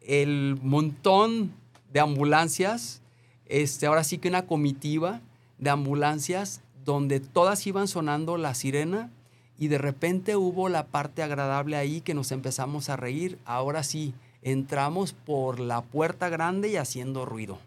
el 0.00 0.58
montón 0.62 1.52
de 1.92 2.00
ambulancias, 2.00 3.00
este, 3.46 3.86
ahora 3.86 4.02
sí 4.02 4.18
que 4.18 4.28
una 4.28 4.46
comitiva 4.46 5.20
de 5.58 5.70
ambulancias 5.70 6.60
donde 6.84 7.20
todas 7.20 7.66
iban 7.66 7.86
sonando 7.86 8.36
la 8.36 8.54
sirena 8.54 9.10
y 9.58 9.68
de 9.68 9.78
repente 9.78 10.36
hubo 10.36 10.68
la 10.68 10.86
parte 10.86 11.22
agradable 11.22 11.76
ahí 11.76 12.00
que 12.00 12.14
nos 12.14 12.32
empezamos 12.32 12.88
a 12.88 12.96
reír. 12.96 13.38
Ahora 13.44 13.82
sí, 13.82 14.12
entramos 14.42 15.12
por 15.12 15.60
la 15.60 15.82
puerta 15.82 16.28
grande 16.28 16.70
y 16.70 16.76
haciendo 16.76 17.24
ruido 17.24 17.58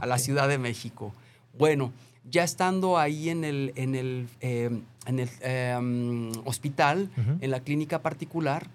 a 0.00 0.06
la 0.06 0.18
Ciudad 0.18 0.48
de 0.48 0.58
México. 0.58 1.14
Bueno, 1.56 1.92
ya 2.28 2.44
estando 2.44 2.98
ahí 2.98 3.30
en 3.30 3.44
el, 3.44 3.72
en 3.76 3.94
el, 3.94 4.28
eh, 4.40 4.70
en 5.06 5.18
el 5.20 5.30
eh, 5.40 6.32
hospital, 6.44 7.08
en 7.40 7.50
la 7.50 7.60
clínica 7.60 8.02
particular, 8.02 8.66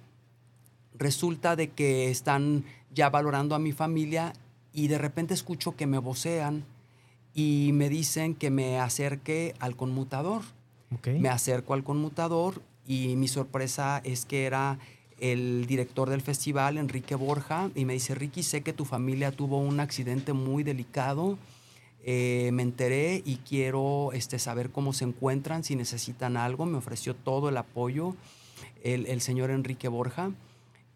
resulta 0.97 1.55
de 1.55 1.69
que 1.69 2.09
están 2.09 2.63
ya 2.93 3.09
valorando 3.09 3.55
a 3.55 3.59
mi 3.59 3.71
familia 3.71 4.33
y 4.73 4.87
de 4.87 4.97
repente 4.97 5.33
escucho 5.33 5.75
que 5.75 5.87
me 5.87 5.97
vocean 5.97 6.65
y 7.33 7.71
me 7.73 7.89
dicen 7.89 8.35
que 8.35 8.49
me 8.49 8.79
acerque 8.79 9.53
al 9.59 9.75
conmutador. 9.75 10.41
Ok. 10.93 11.07
Me 11.19 11.29
acerco 11.29 11.73
al 11.73 11.83
conmutador 11.83 12.61
y 12.87 13.15
mi 13.15 13.27
sorpresa 13.27 14.01
es 14.03 14.25
que 14.25 14.45
era 14.45 14.79
el 15.19 15.65
director 15.65 16.09
del 16.09 16.21
festival, 16.21 16.77
Enrique 16.77 17.15
Borja, 17.15 17.69
y 17.73 17.85
me 17.85 17.93
dice, 17.93 18.15
Ricky, 18.15 18.43
sé 18.43 18.61
que 18.61 18.73
tu 18.73 18.85
familia 18.85 19.31
tuvo 19.31 19.59
un 19.59 19.79
accidente 19.79 20.33
muy 20.33 20.63
delicado. 20.63 21.37
Eh, 22.03 22.51
me 22.53 22.63
enteré 22.63 23.21
y 23.25 23.37
quiero 23.37 24.11
este, 24.13 24.39
saber 24.39 24.69
cómo 24.69 24.93
se 24.93 25.05
encuentran, 25.05 25.63
si 25.63 25.75
necesitan 25.75 26.37
algo. 26.37 26.65
Me 26.65 26.77
ofreció 26.77 27.15
todo 27.15 27.49
el 27.49 27.57
apoyo 27.57 28.15
el, 28.83 29.07
el 29.07 29.21
señor 29.21 29.49
Enrique 29.51 29.87
Borja. 29.87 30.31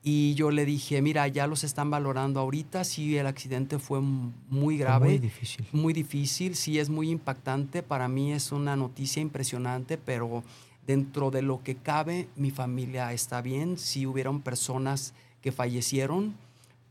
Y 0.01 0.33
yo 0.35 0.49
le 0.49 0.65
dije, 0.65 1.01
mira, 1.01 1.27
ya 1.27 1.45
los 1.45 1.63
están 1.63 1.89
valorando 1.89 2.39
ahorita, 2.39 2.83
sí, 2.85 3.17
el 3.17 3.27
accidente 3.27 3.79
fue 3.79 3.99
muy 3.99 4.75
Fue 4.75 4.77
grave. 4.77 5.09
Muy 5.09 5.19
difícil. 5.19 5.67
Muy 5.73 5.93
difícil, 5.93 6.55
sí 6.55 6.79
es 6.79 6.89
muy 6.89 7.09
impactante. 7.09 7.83
Para 7.83 8.07
mí 8.07 8.31
es 8.31 8.51
una 8.51 8.75
noticia 8.77 9.21
impresionante, 9.21 9.97
pero 9.97 10.43
dentro 10.87 11.31
de 11.31 11.41
lo 11.41 11.61
que 11.63 11.75
cabe, 11.75 12.29
mi 12.35 12.49
familia 12.49 13.11
está 13.11 13.41
bien. 13.41 13.77
Sí 13.77 14.05
hubieron 14.05 14.41
personas 14.41 15.13
que 15.41 15.51
fallecieron, 15.51 16.33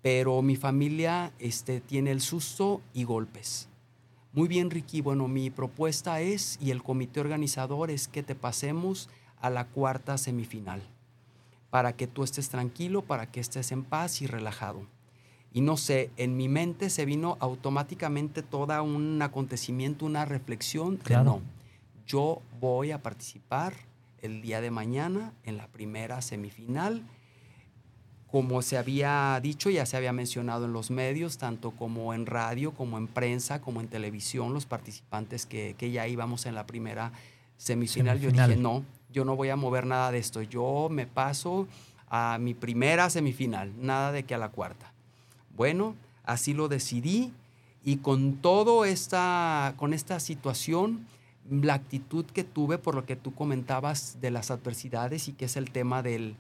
pero 0.02 0.42
mi 0.42 0.56
familia 0.56 1.32
este, 1.38 1.80
tiene 1.80 2.10
el 2.10 2.20
susto 2.20 2.82
y 2.92 3.04
golpes. 3.04 3.68
Muy 4.34 4.48
bien, 4.48 4.70
Ricky. 4.70 5.00
Bueno, 5.00 5.26
mi 5.28 5.48
propuesta 5.50 6.20
es, 6.20 6.58
y 6.60 6.70
el 6.70 6.82
comité 6.82 7.20
organizador, 7.20 7.90
es 7.90 8.06
que 8.06 8.22
te 8.22 8.34
pasemos 8.34 9.08
a 9.40 9.50
la 9.50 9.66
cuarta 9.66 10.18
semifinal, 10.18 10.82
para 11.70 11.94
que 11.94 12.07
tú 12.07 12.22
estés 12.24 12.48
tranquilo, 12.48 13.02
para 13.02 13.31
que 13.31 13.40
estés 13.40 13.72
en 13.72 13.85
paz 13.85 14.22
y 14.22 14.26
relajado. 14.26 14.83
Y 15.52 15.61
no 15.62 15.76
sé, 15.76 16.11
en 16.16 16.37
mi 16.37 16.48
mente 16.48 16.90
se 16.90 17.04
vino 17.04 17.37
automáticamente 17.40 18.42
todo 18.42 18.83
un 18.83 19.20
acontecimiento, 19.22 20.04
una 20.07 20.24
reflexión 20.24 20.98
de 20.98 21.04
Claro. 21.04 21.24
no, 21.24 21.42
yo 22.07 22.42
voy 22.61 22.90
a 22.90 23.02
participar 23.02 23.74
el 24.20 24.42
día 24.42 24.61
de 24.61 24.70
mañana 24.70 25.33
en 25.44 25.57
la 25.57 25.66
primera 25.68 26.20
semifinal. 26.22 27.02
Como 28.31 28.61
se 28.61 28.76
había 28.76 29.40
dicho, 29.42 29.70
ya 29.70 29.87
se 29.87 29.96
había 29.96 30.12
mencionado 30.12 30.66
en 30.66 30.74
los 30.74 30.90
medios, 30.90 31.38
tanto 31.38 31.70
como 31.70 32.12
en 32.12 32.26
radio, 32.26 32.72
como 32.72 32.98
en 32.98 33.07
prensa, 33.09 33.62
como 33.62 33.81
en 33.81 33.88
televisión, 33.88 34.52
los 34.52 34.66
participantes 34.66 35.46
que, 35.46 35.74
que 35.78 35.90
ya 35.90 36.07
íbamos 36.07 36.44
en 36.44 36.54
la 36.54 36.66
primera 36.66 37.11
semifinal. 37.57 38.18
Yo 38.18 38.24
Semifinal. 38.28 38.50
dije, 38.50 38.61
no, 38.62 38.85
yo 39.18 39.24
no 39.24 39.37
voy 39.37 39.48
a 39.50 39.57
mover 39.57 39.85
nada 39.85 40.11
de 40.12 40.18
esto. 40.18 40.40
Yo 40.42 40.88
me 40.90 41.07
paso 41.07 41.66
a 42.09 42.38
mi 42.40 42.54
primera 42.54 43.11
semifinal, 43.11 43.72
nada 43.81 44.12
de 44.12 44.22
que 44.22 44.35
a 44.35 44.38
la 44.38 44.48
cuarta. 44.48 44.92
Bueno, 45.57 45.94
así 46.24 46.54
lo 46.54 46.68
decidí 46.68 47.33
Y 47.85 47.96
con 47.98 48.35
todo 48.42 48.85
esta, 48.85 49.72
con 49.76 49.92
esta 49.94 50.18
situación, 50.20 51.07
la 51.50 51.74
actitud 51.74 52.24
que 52.26 52.44
tuve 52.44 52.76
por 52.76 52.94
lo 52.94 53.02
que 53.04 53.16
tú 53.16 53.31
comentabas 53.35 54.16
de 54.20 54.31
las 54.31 54.50
adversidades 54.50 55.28
y 55.28 55.33
que 55.33 55.46
es 55.46 55.57
el 55.57 55.70
tema 55.70 56.02
del, 56.02 56.35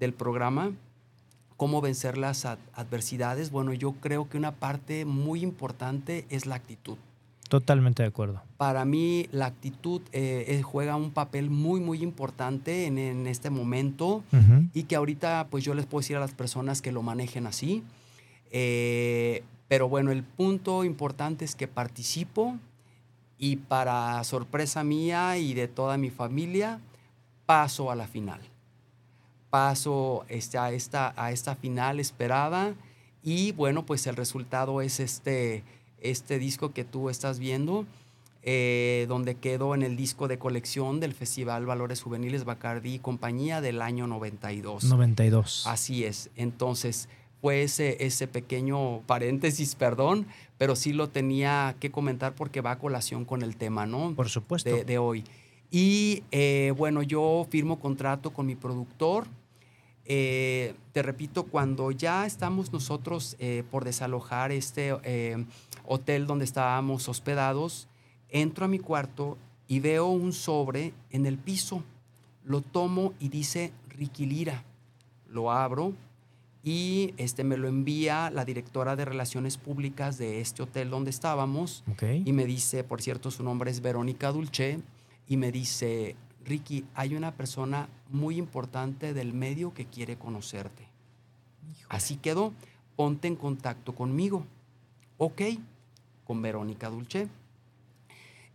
del 0.00 0.12
programa, 0.12 0.72
cómo 1.56 1.80
vencer 1.80 2.16
las 2.16 2.44
ad- 2.44 2.58
adversidades, 2.74 3.50
bueno, 3.50 3.72
yo 3.74 3.92
creo 4.00 4.28
que 4.28 4.38
una 4.38 4.52
parte 4.52 5.04
muy 5.04 5.42
importante 5.42 6.24
es 6.30 6.46
la 6.46 6.54
actitud. 6.54 6.96
Totalmente 7.48 8.02
de 8.02 8.08
acuerdo. 8.08 8.42
Para 8.56 8.84
mí 8.84 9.28
la 9.30 9.46
actitud 9.46 10.00
eh, 10.12 10.60
juega 10.64 10.96
un 10.96 11.10
papel 11.10 11.50
muy, 11.50 11.80
muy 11.80 12.02
importante 12.02 12.86
en, 12.86 12.98
en 12.98 13.26
este 13.26 13.50
momento 13.50 14.24
y 14.72 14.84
que 14.84 14.96
ahorita 14.96 15.48
pues 15.50 15.64
yo 15.64 15.74
les 15.74 15.86
puedo 15.86 16.00
decir 16.00 16.16
a 16.16 16.20
las 16.20 16.32
personas 16.32 16.82
que 16.82 16.92
lo 16.92 17.02
manejen 17.02 17.46
así. 17.46 17.82
Eh, 18.50 19.42
pero 19.68 19.88
bueno, 19.88 20.12
el 20.12 20.22
punto 20.22 20.84
importante 20.84 21.44
es 21.44 21.56
que 21.56 21.66
participo 21.66 22.56
y 23.38 23.56
para 23.56 24.22
sorpresa 24.24 24.84
mía 24.84 25.36
y 25.38 25.54
de 25.54 25.68
toda 25.68 25.98
mi 25.98 26.10
familia, 26.10 26.80
paso 27.46 27.90
a 27.90 27.96
la 27.96 28.06
final. 28.06 28.40
Paso 29.50 30.24
este, 30.28 30.58
a, 30.58 30.72
esta, 30.72 31.12
a 31.16 31.32
esta 31.32 31.56
final 31.56 32.00
esperada 32.00 32.74
y 33.22 33.52
bueno, 33.52 33.84
pues 33.86 34.06
el 34.06 34.16
resultado 34.16 34.80
es 34.80 35.00
este, 35.00 35.64
este 36.04 36.38
disco 36.38 36.72
que 36.72 36.84
tú 36.84 37.10
estás 37.10 37.38
viendo. 37.40 37.84
eh, 38.46 39.06
donde 39.08 39.36
quedó 39.36 39.74
en 39.74 39.82
el 39.82 39.96
disco 39.96 40.28
de 40.28 40.36
colección 40.38 41.00
del 41.00 41.14
Festival 41.14 41.64
Valores 41.64 42.02
Juveniles 42.02 42.44
Bacardi 42.44 42.92
y 42.94 42.98
Compañía 42.98 43.62
del 43.62 43.80
año 43.80 44.06
92. 44.06 44.84
92. 44.84 45.66
Así 45.66 46.04
es. 46.04 46.28
Entonces, 46.36 47.08
fue 47.40 47.62
ese, 47.62 47.96
ese 48.04 48.26
pequeño 48.26 49.00
paréntesis, 49.06 49.74
perdón, 49.76 50.26
pero 50.58 50.76
sí 50.76 50.92
lo 50.92 51.08
tenía 51.08 51.74
que 51.80 51.90
comentar 51.90 52.34
porque 52.34 52.60
va 52.60 52.72
a 52.72 52.78
colación 52.78 53.24
con 53.24 53.40
el 53.40 53.56
tema, 53.56 53.86
¿no? 53.86 54.12
Por 54.14 54.28
supuesto. 54.28 54.68
de, 54.68 54.84
de 54.84 54.98
hoy. 54.98 55.24
Y 55.70 56.22
eh, 56.30 56.74
bueno, 56.76 57.02
yo 57.02 57.46
firmo 57.48 57.80
contrato 57.80 58.30
con 58.30 58.44
mi 58.44 58.56
productor. 58.56 59.26
Eh, 60.06 60.74
te 60.92 61.02
repito, 61.02 61.44
cuando 61.44 61.90
ya 61.90 62.26
estamos 62.26 62.72
nosotros 62.72 63.36
eh, 63.38 63.64
por 63.70 63.84
desalojar 63.84 64.52
este 64.52 64.94
eh, 65.02 65.44
hotel 65.86 66.26
donde 66.26 66.44
estábamos 66.44 67.08
hospedados, 67.08 67.88
entro 68.28 68.66
a 68.66 68.68
mi 68.68 68.78
cuarto 68.78 69.38
y 69.66 69.80
veo 69.80 70.08
un 70.08 70.32
sobre 70.32 70.92
en 71.10 71.26
el 71.26 71.38
piso. 71.38 71.82
Lo 72.44 72.60
tomo 72.60 73.14
y 73.18 73.28
dice 73.28 73.72
Ricky 73.88 74.26
Lira. 74.26 74.64
Lo 75.28 75.50
abro 75.50 75.94
y 76.62 77.12
este, 77.16 77.44
me 77.44 77.56
lo 77.56 77.68
envía 77.68 78.30
la 78.30 78.44
directora 78.44 78.96
de 78.96 79.04
Relaciones 79.04 79.58
Públicas 79.58 80.16
de 80.16 80.40
este 80.40 80.62
hotel 80.62 80.90
donde 80.90 81.10
estábamos 81.10 81.84
Ok. 81.90 82.04
y 82.24 82.32
me 82.32 82.46
dice, 82.46 82.84
por 82.84 83.02
cierto, 83.02 83.30
su 83.30 83.42
nombre 83.42 83.70
es 83.70 83.80
Verónica 83.80 84.32
Dulce, 84.32 84.80
y 85.28 85.36
me 85.36 85.52
dice, 85.52 86.16
Ricky, 86.44 86.84
hay 86.94 87.14
una 87.14 87.32
persona 87.32 87.88
muy 88.10 88.36
importante 88.36 89.14
del 89.14 89.32
medio 89.32 89.72
que 89.74 89.86
quiere 89.86 90.16
conocerte. 90.16 90.86
Así 91.88 92.16
quedó, 92.16 92.52
ponte 92.96 93.28
en 93.28 93.36
contacto 93.36 93.94
conmigo. 93.94 94.44
Ok, 95.18 95.42
con 96.24 96.42
Verónica 96.42 96.90
Dulce. 96.90 97.28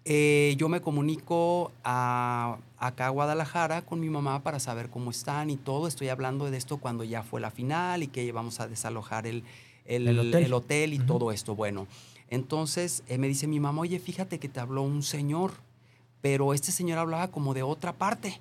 Eh, 0.06 0.56
yo 0.58 0.70
me 0.70 0.82
comunico 0.82 1.72
a, 1.84 2.58
acá 2.78 3.08
a 3.08 3.10
Guadalajara 3.10 3.82
con 3.84 4.00
mi 4.00 4.10
mamá 4.10 4.42
para 4.44 4.60
saber 4.60 4.90
cómo 4.90 5.12
están 5.12 5.50
y 5.50 5.58
todo. 5.58 5.88
Estoy 5.88 6.10
hablando 6.10 6.50
de 6.50 6.58
esto 6.58 6.78
cuando 6.78 7.04
ya 7.04 7.22
fue 7.22 7.42
la 7.42 7.52
final 7.52 8.02
y 8.04 8.08
que 8.08 8.24
íbamos 8.24 8.60
a 8.60 8.68
desalojar 8.68 9.28
el, 9.28 9.44
el, 9.86 10.08
El 10.08 10.20
hotel. 10.20 10.44
el 10.44 10.54
hotel 10.54 10.94
y 10.94 11.00
todo 11.00 11.32
esto. 11.32 11.56
Bueno, 11.56 11.86
entonces 12.30 13.04
eh, 13.08 13.18
me 13.18 13.28
dice 13.28 13.48
mi 13.48 13.60
mamá, 13.60 13.82
oye, 13.82 14.00
fíjate 14.00 14.40
que 14.40 14.50
te 14.50 14.60
habló 14.60 14.82
un 14.84 15.04
señor, 15.04 15.54
pero 16.22 16.54
este 16.54 16.72
señor 16.72 16.98
hablaba 17.00 17.30
como 17.30 17.54
de 17.54 17.64
otra 17.64 17.94
parte. 17.94 18.40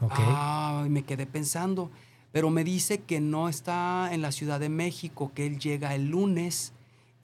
Ok. 0.00 0.12
Ah, 0.18 0.86
me 0.88 1.02
quedé 1.02 1.26
pensando. 1.26 1.90
Pero 2.30 2.50
me 2.50 2.62
dice 2.62 2.98
que 3.00 3.20
no 3.20 3.48
está 3.48 4.10
en 4.12 4.22
la 4.22 4.32
Ciudad 4.32 4.60
de 4.60 4.68
México, 4.68 5.32
que 5.34 5.46
él 5.46 5.58
llega 5.58 5.94
el 5.94 6.08
lunes 6.10 6.72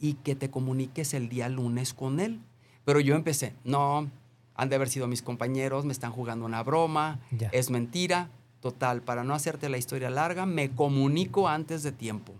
y 0.01 0.15
que 0.15 0.35
te 0.35 0.51
comuniques 0.51 1.15
el 1.15 1.29
día 1.29 1.49
lunes 1.49 1.95
con 1.95 2.21
él. 2.21 2.41
Pero 2.85 3.01
yo 3.01 3.15
empecé, 3.15 3.55
no, 3.65 4.09
han 4.55 4.69
de 4.69 4.77
haber 4.77 4.89
sido 4.89 5.07
mis 5.07 5.23
compañeros, 5.23 5.85
me 5.85 5.93
están 5.93 6.11
jugando 6.13 6.45
una 6.47 6.63
broma, 6.63 7.21
Ya. 7.31 7.49
es 7.53 7.71
mentira. 7.71 8.29
Total, 8.61 9.03
para 9.03 9.25
no 9.25 9.35
hacerte 9.35 9.69
la 9.69 9.77
historia 9.77 10.09
larga, 10.09 10.47
me 10.47 10.71
comunico 10.71 11.49
antes 11.49 11.83
de 11.83 11.93
tiempo. 11.93 12.33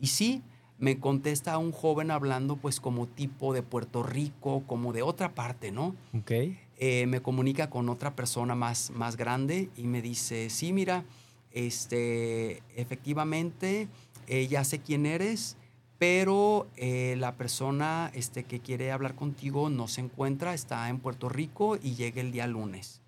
Y 0.00 0.08
sí, 0.08 0.42
me 0.78 0.98
contesta 0.98 1.58
un 1.58 1.72
joven 1.72 2.10
hablando 2.10 2.56
pues 2.56 2.80
como 2.80 3.06
tipo 3.06 3.52
de 3.52 3.62
Puerto 3.62 4.02
Rico, 4.02 4.62
como 4.66 4.92
de 4.92 5.02
otra 5.02 5.34
parte, 5.34 5.72
¿no? 5.72 5.94
Ok. 6.16 6.30
eh, 6.80 7.06
me 7.08 7.20
comunica 7.20 7.68
con 7.68 7.88
otra 7.88 8.14
persona 8.14 8.54
más, 8.54 8.90
más 8.90 9.16
grande 9.16 9.68
y 9.76 9.82
me 9.82 10.00
dice, 10.00 10.48
sí, 10.48 10.72
mira, 10.72 11.04
este, 11.50 12.62
efectivamente, 12.76 13.88
eh, 14.28 14.46
ya 14.46 14.62
sé 14.62 14.78
quién 14.78 15.04
eres, 15.04 15.56
pero 15.98 16.68
eh, 16.76 17.16
la 17.18 17.34
persona 17.34 18.12
este, 18.14 18.44
que 18.44 18.60
quiere 18.60 18.92
hablar 18.92 19.16
contigo 19.16 19.68
no 19.70 19.88
se 19.88 20.02
encuentra, 20.02 20.54
está 20.54 20.88
en 20.88 21.00
Puerto 21.00 21.28
Rico 21.28 21.76
y 21.82 21.96
llega 21.96 22.20
el 22.20 22.30
día 22.30 22.46
lunes. 22.46 23.00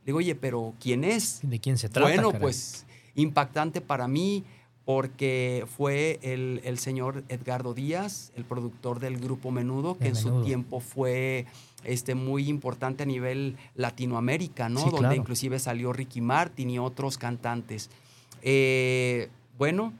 Le 0.00 0.06
digo, 0.06 0.18
oye, 0.18 0.34
pero 0.34 0.72
¿quién 0.80 1.04
es? 1.04 1.40
¿De 1.42 1.60
quién 1.60 1.76
se 1.76 1.90
trata? 1.90 2.08
Bueno, 2.08 2.28
caray? 2.28 2.40
pues 2.40 2.86
impactante 3.14 3.82
para 3.82 4.08
mí 4.08 4.44
porque 4.84 5.66
fue 5.76 6.18
el, 6.22 6.60
el 6.64 6.78
señor 6.78 7.22
Edgardo 7.28 7.74
Díaz, 7.74 8.32
el 8.36 8.44
productor 8.44 8.98
del 8.98 9.18
grupo 9.18 9.50
Menudo, 9.50 9.96
que 9.96 10.04
De 10.04 10.10
en 10.10 10.16
su 10.16 10.28
Menudo. 10.28 10.44
tiempo 10.44 10.80
fue 10.80 11.46
este, 11.84 12.14
muy 12.14 12.48
importante 12.48 13.04
a 13.04 13.06
nivel 13.06 13.56
Latinoamérica, 13.74 14.68
¿no? 14.68 14.80
Sí, 14.80 14.86
Donde 14.86 14.98
claro. 15.00 15.14
inclusive 15.14 15.58
salió 15.58 15.92
Ricky 15.92 16.20
Martin 16.20 16.70
y 16.70 16.78
otros 16.78 17.18
cantantes. 17.18 17.90
Eh, 18.42 19.28
bueno, 19.58 19.92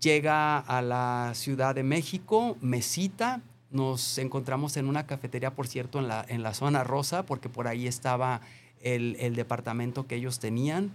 llega 0.00 0.58
a 0.58 0.80
la 0.82 1.32
Ciudad 1.34 1.74
de 1.74 1.82
México, 1.82 2.56
me 2.60 2.82
cita, 2.82 3.42
nos 3.70 4.18
encontramos 4.18 4.76
en 4.76 4.88
una 4.88 5.06
cafetería, 5.06 5.50
por 5.50 5.66
cierto, 5.66 5.98
en 5.98 6.08
la, 6.08 6.24
en 6.28 6.42
la 6.42 6.54
zona 6.54 6.84
rosa, 6.84 7.26
porque 7.26 7.48
por 7.48 7.66
ahí 7.66 7.86
estaba 7.86 8.40
el, 8.80 9.16
el 9.18 9.34
departamento 9.34 10.06
que 10.06 10.14
ellos 10.14 10.38
tenían, 10.38 10.92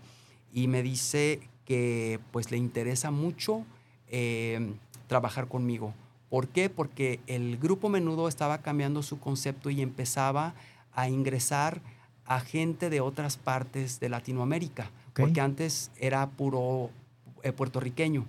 y 0.54 0.67
me 0.67 0.82
dice 0.82 1.41
que 1.71 2.19
pues 2.31 2.51
le 2.51 2.57
interesa 2.57 3.12
mucho 3.12 3.63
eh, 4.10 4.73
trabajar 5.07 5.47
conmigo. 5.47 5.93
¿Por 6.29 6.49
qué? 6.49 6.69
Porque 6.69 7.21
el 7.27 7.57
grupo 7.57 7.88
menudo 7.88 8.27
estaba 8.27 8.57
cambiando 8.57 9.01
su 9.03 9.21
concepto 9.21 9.69
y 9.69 9.81
empezaba 9.81 10.53
a 10.91 11.07
ingresar 11.07 11.81
a 12.25 12.41
gente 12.41 12.89
de 12.89 12.99
otras 12.99 13.38
partes 13.38 14.01
de 14.01 14.10
Latinoamérica, 14.10 14.91
porque 15.13 15.39
antes 15.39 15.91
era 15.97 16.29
puro 16.31 16.89
eh, 17.41 17.53
puertorriqueño. 17.53 18.25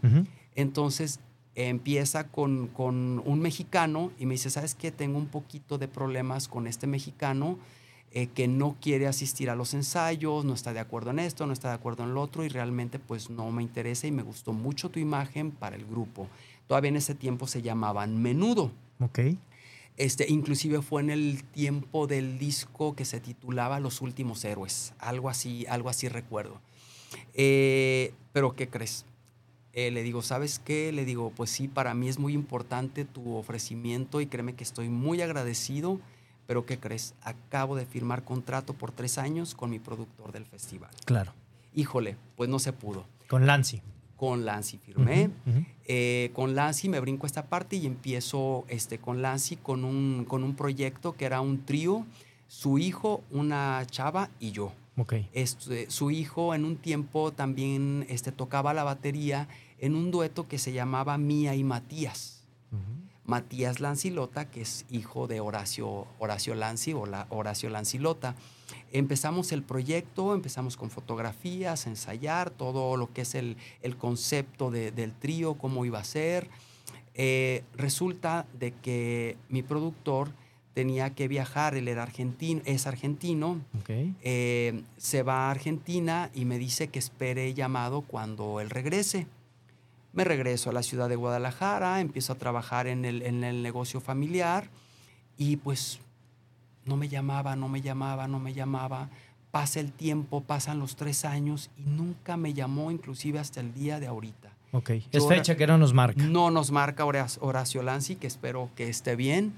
Entonces 0.54 1.18
empieza 1.56 2.28
con, 2.28 2.68
con 2.68 3.20
un 3.24 3.40
mexicano 3.40 4.12
y 4.20 4.26
me 4.26 4.34
dice, 4.34 4.50
¿sabes 4.50 4.76
qué? 4.76 4.92
Tengo 4.92 5.18
un 5.18 5.26
poquito 5.26 5.78
de 5.78 5.88
problemas 5.88 6.46
con 6.46 6.68
este 6.68 6.86
mexicano 6.86 7.58
eh, 8.14 8.26
que 8.26 8.46
no 8.46 8.76
quiere 8.80 9.06
asistir 9.06 9.48
a 9.48 9.56
los 9.56 9.72
ensayos, 9.72 10.44
no 10.44 10.52
está 10.52 10.72
de 10.72 10.80
acuerdo 10.80 11.10
en 11.10 11.18
esto, 11.18 11.46
no 11.46 11.52
está 11.52 11.68
de 11.68 11.74
acuerdo 11.74 12.04
en 12.04 12.12
lo 12.12 12.20
otro 12.20 12.44
y 12.44 12.48
realmente 12.48 12.98
pues 12.98 13.30
no 13.30 13.50
me 13.50 13.62
interesa 13.62 14.06
y 14.06 14.12
me 14.12 14.22
gustó 14.22 14.52
mucho 14.52 14.90
tu 14.90 15.00
imagen 15.00 15.50
para 15.50 15.76
el 15.76 15.86
grupo. 15.86 16.28
Todavía 16.66 16.90
en 16.90 16.96
ese 16.96 17.14
tiempo 17.14 17.46
se 17.46 17.62
llamaban 17.62 18.20
Menudo. 18.20 18.70
Ok. 19.00 19.20
Este, 19.96 20.26
inclusive 20.30 20.82
fue 20.82 21.02
en 21.02 21.10
el 21.10 21.44
tiempo 21.44 22.06
del 22.06 22.38
disco 22.38 22.94
que 22.94 23.04
se 23.04 23.20
titulaba 23.20 23.80
Los 23.80 24.00
Últimos 24.00 24.44
Héroes. 24.44 24.94
Algo 24.98 25.28
así, 25.28 25.66
algo 25.68 25.88
así 25.88 26.08
recuerdo. 26.08 26.60
Eh, 27.34 28.14
pero 28.32 28.54
¿qué 28.54 28.68
crees? 28.68 29.04
Eh, 29.74 29.90
le 29.90 30.02
digo, 30.02 30.20
¿sabes 30.22 30.58
qué? 30.58 30.92
Le 30.92 31.04
digo, 31.04 31.32
pues 31.34 31.50
sí, 31.50 31.66
para 31.66 31.94
mí 31.94 32.08
es 32.08 32.18
muy 32.18 32.34
importante 32.34 33.04
tu 33.04 33.36
ofrecimiento 33.36 34.20
y 34.20 34.26
créeme 34.26 34.54
que 34.54 34.64
estoy 34.64 34.88
muy 34.90 35.22
agradecido. 35.22 35.98
Pero 36.52 36.66
¿qué 36.66 36.78
crees? 36.78 37.14
Acabo 37.22 37.76
de 37.76 37.86
firmar 37.86 38.24
contrato 38.24 38.74
por 38.74 38.92
tres 38.92 39.16
años 39.16 39.54
con 39.54 39.70
mi 39.70 39.78
productor 39.78 40.32
del 40.32 40.44
festival. 40.44 40.90
Claro. 41.06 41.32
Híjole, 41.74 42.18
pues 42.36 42.50
no 42.50 42.58
se 42.58 42.74
pudo. 42.74 43.06
Con 43.26 43.46
Lancy. 43.46 43.80
Con 44.18 44.44
Lancy 44.44 44.76
firmé. 44.76 45.30
Ujú, 45.46 45.50
ujú. 45.50 45.66
Eh, 45.86 46.30
con 46.34 46.54
Lancy 46.54 46.90
me 46.90 47.00
brinco 47.00 47.24
esta 47.24 47.46
parte 47.46 47.76
y 47.76 47.86
empiezo 47.86 48.66
este, 48.68 48.98
con 48.98 49.22
Lancy 49.22 49.56
con 49.56 49.82
un, 49.82 50.26
con 50.28 50.44
un 50.44 50.54
proyecto 50.54 51.14
que 51.14 51.24
era 51.24 51.40
un 51.40 51.64
trío, 51.64 52.04
su 52.48 52.76
hijo, 52.76 53.22
una 53.30 53.82
chava 53.86 54.28
y 54.38 54.50
yo. 54.50 54.74
Ok. 54.98 55.14
Este, 55.32 55.90
su 55.90 56.10
hijo 56.10 56.54
en 56.54 56.66
un 56.66 56.76
tiempo 56.76 57.32
también 57.32 58.04
este, 58.10 58.30
tocaba 58.30 58.74
la 58.74 58.84
batería 58.84 59.48
en 59.78 59.94
un 59.94 60.10
dueto 60.10 60.48
que 60.48 60.58
se 60.58 60.74
llamaba 60.74 61.16
Mía 61.16 61.54
y 61.54 61.64
Matías. 61.64 62.44
Ujú. 62.70 62.82
Matías 63.24 63.80
Lancilota, 63.80 64.50
que 64.50 64.62
es 64.62 64.84
hijo 64.90 65.26
de 65.28 65.40
Horacio, 65.40 66.06
Horacio 66.18 66.54
Lanci 66.54 66.92
o 66.92 67.06
la, 67.06 67.26
Horacio 67.30 67.70
Lancilota. 67.70 68.34
Empezamos 68.92 69.52
el 69.52 69.62
proyecto, 69.62 70.34
empezamos 70.34 70.76
con 70.76 70.90
fotografías, 70.90 71.86
ensayar 71.86 72.50
todo 72.50 72.96
lo 72.96 73.12
que 73.12 73.22
es 73.22 73.34
el, 73.34 73.56
el 73.82 73.96
concepto 73.96 74.70
de- 74.70 74.90
del 74.90 75.12
trío, 75.12 75.54
cómo 75.54 75.84
iba 75.84 75.98
a 76.00 76.04
ser. 76.04 76.48
eh, 77.14 77.62
resulta 77.76 78.46
de 78.58 78.72
que 78.72 79.36
mi 79.50 79.62
productor 79.62 80.30
tenía 80.72 81.10
que 81.14 81.28
viajar, 81.28 81.74
él 81.74 81.88
era 81.88 82.02
argentino, 82.02 82.62
es 82.64 82.86
argentino, 82.86 83.60
eh, 84.22 84.82
se 84.96 85.22
va 85.22 85.48
a 85.48 85.50
Argentina 85.50 86.30
y 86.32 86.46
me 86.46 86.56
dice 86.58 86.88
que 86.88 86.98
espere 86.98 87.52
llamado 87.52 88.00
cuando 88.00 88.60
él 88.60 88.70
regrese. 88.70 89.26
Me 90.12 90.24
regreso 90.24 90.70
a 90.70 90.72
la 90.72 90.82
ciudad 90.82 91.08
de 91.08 91.16
Guadalajara, 91.16 92.00
empiezo 92.00 92.32
a 92.34 92.36
trabajar 92.36 92.86
en 92.86 93.04
el, 93.04 93.22
en 93.22 93.44
el 93.44 93.62
negocio 93.62 94.00
familiar 94.00 94.68
y 95.38 95.56
pues 95.56 96.00
no 96.84 96.96
me 96.96 97.08
llamaba, 97.08 97.56
no 97.56 97.68
me 97.68 97.80
llamaba, 97.80 98.28
no 98.28 98.38
me 98.38 98.52
llamaba. 98.52 99.08
Pasa 99.50 99.80
el 99.80 99.92
tiempo, 99.92 100.40
pasan 100.42 100.78
los 100.78 100.96
tres 100.96 101.24
años 101.24 101.70
y 101.78 101.82
nunca 101.82 102.36
me 102.36 102.54
llamó, 102.54 102.90
inclusive 102.90 103.38
hasta 103.38 103.60
el 103.60 103.72
día 103.74 104.00
de 104.00 104.06
ahorita. 104.06 104.50
Ok. 104.72 104.90
Es 105.12 105.26
fecha 105.28 105.56
que 105.56 105.66
no 105.66 105.76
nos 105.78 105.92
marca. 105.92 106.22
No 106.22 106.50
nos 106.50 106.70
marca 106.70 107.04
Horac- 107.04 107.38
Horacio 107.40 107.82
Lanzi, 107.82 108.16
que 108.16 108.26
espero 108.26 108.70
que 108.74 108.88
esté 108.88 109.16
bien. 109.16 109.52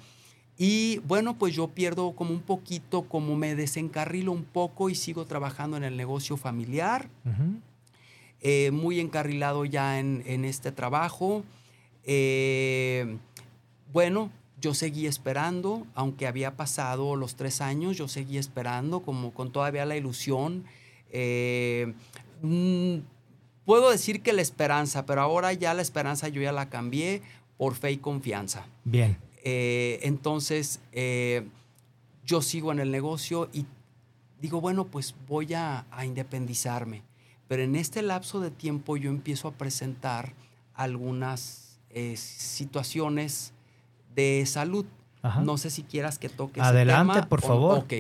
Y 0.59 0.99
bueno, 1.07 1.35
pues 1.37 1.55
yo 1.55 1.69
pierdo 1.69 2.13
como 2.13 2.31
un 2.33 2.41
poquito, 2.41 3.03
como 3.03 3.35
me 3.37 3.55
desencarrilo 3.57 4.31
un 4.33 4.45
poco 4.45 4.89
y 4.91 4.95
sigo 4.95 5.25
trabajando 5.25 5.77
en 5.77 5.85
el 5.85 5.97
negocio 5.97 6.37
familiar, 6.37 7.09
Ujú. 7.25 7.61
Eh, 8.45 8.71
muy 8.71 9.01
encarrilado 9.01 9.65
ya 9.65 9.99
en, 9.99 10.23
en 10.27 10.45
este 10.45 10.71
trabajo. 10.71 11.43
Eh, 12.05 13.17
bueno, 13.93 14.31
yo 14.61 14.75
seguí 14.75 15.07
esperando, 15.07 15.87
aunque 15.95 16.27
había 16.27 16.57
pasado 16.57 17.17
los 17.17 17.37
tres 17.37 17.61
años, 17.61 17.97
yo 17.97 18.07
seguí 18.07 18.39
esperando 18.39 19.01
como 19.01 19.33
con 19.33 19.51
todavía 19.51 19.85
la 19.87 19.97
ilusión. 19.97 20.65
Eh, 21.11 21.95
mm, 22.43 22.97
puedo 23.65 23.91
decir 23.91 24.23
que 24.23 24.33
la 24.33 24.43
esperanza, 24.43 25.07
pero 25.07 25.23
ahora 25.23 25.53
ya 25.53 25.75
la 25.75 25.83
esperanza 25.83 26.29
yo 26.29 26.43
ya 26.43 26.53
la 26.53 26.69
cambié 26.69 27.23
por 27.57 27.75
fe 27.75 27.93
y 27.93 27.97
confianza. 27.97 28.67
Bien. 28.85 29.17
Eh, 29.43 30.01
entonces, 30.03 30.81
eh, 30.93 31.47
yo 32.25 32.43
sigo 32.43 32.73
en 32.73 32.81
el 32.81 32.91
negocio 32.91 33.49
y 33.53 33.65
digo, 34.41 34.61
bueno, 34.61 34.87
pues 34.87 35.15
voy 35.29 35.55
a, 35.55 35.87
a 35.91 36.05
independizarme. 36.05 37.03
Pero 37.49 37.63
en 37.63 37.77
este 37.77 38.03
lapso 38.03 38.41
de 38.41 38.51
tiempo 38.51 38.97
yo 38.97 39.11
empiezo 39.11 39.49
a 39.49 39.53
presentar 39.53 40.33
algunas 40.75 41.79
eh, 41.91 42.17
situaciones 42.17 43.53
de 44.15 44.45
salud. 44.47 44.85
Ajá. 45.23 45.41
No 45.43 45.57
sé 45.59 45.71
si 45.71 45.83
quieras 45.83 46.19
que 46.19 46.29
toque 46.29 46.61
ese 46.61 46.69
Adelante, 46.69 47.13
tema 47.15 47.29
por 47.29 47.39
o- 47.45 47.47
favor. 47.47 47.79
Ok. 47.79 47.93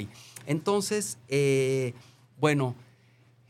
Entonces, 0.47 1.19
eh, 1.29 1.95
bueno, 2.41 2.75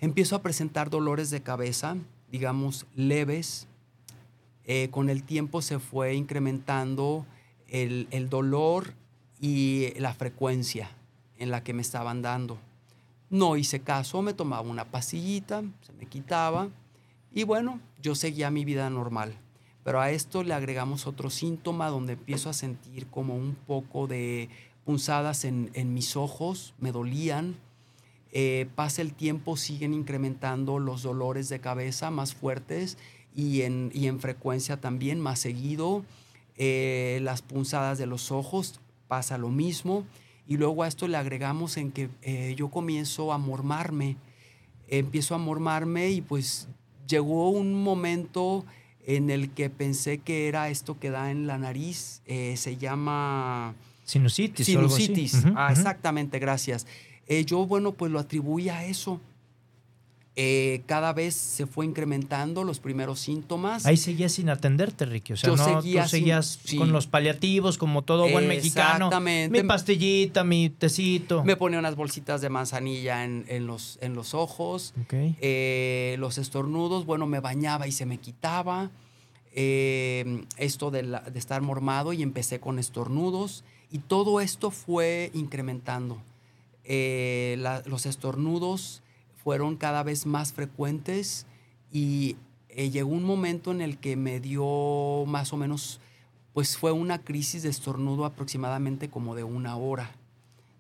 empiezo 0.01 0.37
a 0.37 0.43
presentar 0.43 0.91
dolores 0.91 1.31
de 1.31 1.43
cabeza, 1.43 1.97
digamos, 2.31 2.87
leves. 2.95 3.67
Eh, 4.67 4.89
con 4.91 5.11
el 5.11 5.23
tiempo 5.25 5.61
se 5.61 5.79
fue 5.79 6.15
incrementando 6.15 7.27
el, 7.69 8.07
el 8.11 8.29
dolor 8.31 8.95
y 9.41 9.93
la 9.99 10.15
frecuencia 10.15 10.89
en 11.39 11.51
la 11.51 11.63
que 11.63 11.75
me 11.75 11.83
estaban 11.83 12.23
dando. 12.23 12.59
No 13.35 13.57
hice 13.57 13.81
caso, 13.81 14.23
me 14.23 14.33
tomaba 14.33 14.63
una 14.63 14.85
pastillita, 14.85 15.65
se 15.81 15.93
me 15.95 16.07
quitaba 16.07 16.69
y 17.33 17.43
bueno, 17.43 17.81
yo 18.01 18.15
seguía 18.15 18.49
mi 18.53 18.65
vida 18.65 18.89
normal. 18.91 19.35
Pero 19.83 20.01
a 20.01 20.13
esto 20.13 20.45
le 20.45 20.55
agregamos 20.55 21.09
otro 21.09 21.31
síntoma 21.31 21.89
donde 21.89 22.13
empiezo 22.13 22.49
a 22.49 22.53
sentir 22.53 23.09
como 23.09 23.35
un 23.35 23.57
poco 23.57 24.07
de 24.07 24.51
punzadas 24.85 25.45
en, 25.45 25.73
en 25.75 25.95
mis 25.95 26.15
ojos, 26.15 26.75
me 26.79 26.93
dolían. 26.93 27.57
Eh, 28.31 28.69
pasa 28.77 29.03
el 29.03 29.13
tiempo, 29.15 29.57
siguen 29.57 29.95
incrementando 29.95 30.79
los 30.79 31.03
dolores 31.03 31.49
de 31.49 31.59
cabeza 31.59 32.13
más 32.13 32.35
fuertes 32.35 32.99
y 33.35 33.63
en, 33.63 33.91
y 33.93 34.07
en 34.07 34.21
frecuencia 34.21 34.81
también 34.81 35.19
más 35.19 35.41
seguido. 35.41 36.05
Eh, 36.57 37.19
las 37.23 37.43
punzadas 37.43 37.99
de 37.99 38.07
los 38.07 38.31
ojos 38.31 38.79
pasa 39.09 39.39
lo 39.39 39.49
mismo. 39.49 40.05
Y 40.47 40.57
luego 40.57 40.83
a 40.83 40.89
esto 40.89 41.09
le 41.09 41.17
agregamos 41.17 41.77
en 41.77 41.91
que 41.91 42.09
eh, 42.23 42.55
yo 42.57 42.69
comienzo 42.69 43.33
a 43.33 43.39
mormarme. 43.39 44.17
Empiezo 44.89 45.35
a 45.35 45.39
mormarme 45.39 46.11
y 46.11 46.21
pues 46.21 46.69
llegó 47.09 47.51
un 47.51 47.83
momento 47.83 48.65
en 49.07 49.31
el 49.31 49.51
que 49.51 49.71
pensé 49.71 50.19
que 50.19 50.49
era 50.49 50.69
esto 50.69 50.99
que 50.99 51.11
da 51.11 51.31
en 51.31 51.47
la 51.47 51.59
nariz. 51.59 52.23
eh, 52.27 52.57
se 52.57 52.77
llama 52.77 53.75
Sinusitis. 54.05 54.69
o 54.75 54.79
algo 54.81 54.95
así. 54.95 55.07
sinusitis. 55.07 55.45
Ah, 55.57 55.69
exactamente, 55.73 56.39
gracias. 56.39 56.87
Eh, 57.27 57.45
yo, 57.45 57.67
bueno, 57.67 57.93
pues 57.93 58.13
lo 58.13 58.19
atribuía 58.19 58.79
a 58.79 58.85
eso. 58.85 59.21
Eh, 60.37 60.83
cada 60.87 61.13
vez 61.13 61.37
se 61.37 61.65
fue 61.65 61.87
incrementando 61.87 62.65
los 62.65 62.81
primeros 62.81 63.21
síntomas. 63.21 63.87
Ahí 63.87 63.97
seguías 63.97 64.33
sin 64.33 64.49
atenderte, 64.49 65.07
Ricky. 65.07 65.35
O 65.35 65.37
sea, 65.37 65.51
Yo 65.51 65.57
no, 65.57 65.65
seguía 65.81 66.03
tú 66.03 66.09
sin- 66.09 66.19
seguías 66.21 66.59
sí. 66.65 66.77
con 66.77 66.91
los 66.91 67.07
paliativos, 67.07 67.79
como 67.79 68.03
todo 68.03 68.29
buen 68.29 68.49
mexicano. 68.49 69.07
Exactamente. 69.07 69.63
Mi 69.63 69.69
pastillita, 69.69 70.43
mi 70.43 70.71
tecito. 70.71 71.45
Me 71.45 71.55
ponía 71.55 71.79
unas 71.79 71.95
bolsitas 71.95 72.41
de 72.41 72.49
manzanilla 72.51 73.25
en, 73.25 73.45
en 73.49 73.69
los, 73.69 73.97
en 74.01 74.15
los 74.15 74.35
ojos. 74.35 74.93
Eh, 75.13 76.17
los 76.19 76.37
estornudos, 76.39 77.07
bueno, 77.07 77.27
me 77.27 77.39
bañaba 77.39 77.87
y 77.87 77.93
se 77.93 78.05
me 78.05 78.19
quitaba. 78.19 78.91
Eh, 79.55 80.45
esto 80.57 80.91
de, 80.91 81.05
la- 81.05 81.21
de 81.21 81.39
estar 81.39 81.63
mormado 81.63 82.13
y 82.13 82.25
empecé 82.25 82.59
con 82.59 82.81
estornudos. 82.81 83.63
Y 83.93 83.99
todo 83.99 84.41
esto 84.41 84.73
fue 84.73 85.31
incrementando. 85.33 86.21
La- 86.89 87.83
los 87.87 88.05
estornudos 88.07 89.01
fueron 89.45 89.77
cada 89.77 90.03
vez 90.03 90.27
más 90.27 90.53
frecuentes 90.53 91.47
y 91.93 92.37
eh, 92.71 92.91
llegó 92.91 93.11
un 93.11 93.23
momento 93.23 93.71
en 93.71 93.81
el 93.81 93.99
que 93.99 94.17
me 94.17 94.41
dio 94.41 95.25
más 95.27 95.53
o 95.53 95.57
menos, 95.57 96.01
pues 96.53 96.77
fue 96.77 96.91
una 96.91 97.23
crisis 97.23 97.63
de 97.63 97.69
estornudo 97.69 98.25
aproximadamente 98.25 99.09
como 99.09 99.35
de 99.37 99.45
una 99.45 99.77
hora 99.77 100.11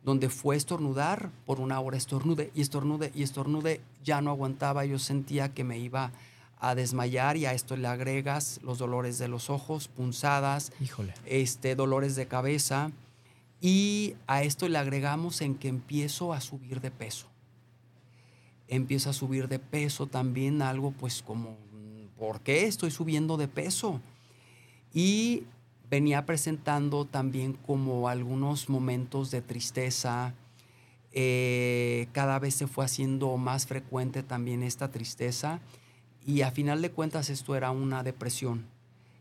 donde 0.03 0.29
fue 0.29 0.57
estornudar, 0.57 1.31
por 1.47 1.61
una 1.61 1.81
hora 1.81 1.97
estornude 1.97 2.51
y 2.55 2.61
estornude 2.61 3.11
y 3.15 3.23
estornude, 3.23 3.81
ya 4.03 4.21
no 4.21 4.31
aguantaba, 4.31 4.85
yo 4.85 4.99
sentía 4.99 5.55
que 5.55 5.65
me 5.65 5.79
iba 5.79 6.13
a 6.59 6.75
desmayar 6.75 7.37
y 7.39 7.47
a 7.47 7.55
esto 7.55 7.77
le 7.77 7.89
agregas 7.89 8.61
los 8.63 8.79
dolores 8.79 9.19
de 9.19 9.29
los 9.29 9.49
ojos, 9.49 9.89
punzadas, 9.89 10.73
Híjole. 10.81 11.15
este, 11.25 11.75
dolores 11.75 12.17
de 12.17 12.27
cabeza 12.27 12.91
y 13.63 14.15
a 14.27 14.43
esto 14.43 14.69
le 14.69 14.77
agregamos 14.77 15.41
en 15.41 15.55
que 15.55 15.69
empiezo 15.69 16.35
a 16.35 16.43
subir 16.43 16.83
de 16.83 16.91
peso. 16.91 17.27
Empiezo 18.69 19.11
a 19.11 19.13
subir 19.13 19.49
de 19.49 19.59
peso 19.59 20.07
también 20.07 20.63
algo 20.63 20.93
pues 20.93 21.23
como, 21.23 21.57
¿por 22.19 22.41
qué 22.41 22.67
estoy 22.67 22.91
subiendo 22.91 23.37
de 23.37 23.49
peso? 23.49 24.01
Y 24.93 25.45
venía 25.91 26.25
presentando 26.27 27.05
también 27.05 27.53
como 27.53 28.09
algunos 28.09 28.69
momentos 28.69 29.31
de 29.31 29.43
tristeza. 29.43 30.35
eh, 31.17 32.09
cada 32.13 32.41
vez 32.41 32.55
se 32.55 32.67
fue 32.67 32.85
haciendo 32.85 33.37
más 33.37 33.67
frecuente 33.67 34.25
también 34.25 34.65
esta 34.65 34.91
tristeza 34.91 35.61
y 36.27 36.41
a 36.43 36.51
final 36.51 36.83
de 36.83 36.91
cuentas 36.91 37.31
esto 37.31 37.55
era 37.55 37.71
una 37.71 38.03
depresión. 38.03 38.67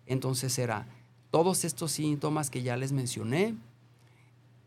Entonces 0.07 0.57
era 0.57 0.87
todos 1.29 1.65
estos 1.65 1.91
síntomas 1.91 2.49
que 2.49 2.63
ya 2.63 2.77
les 2.77 2.91
mencioné 2.91 3.55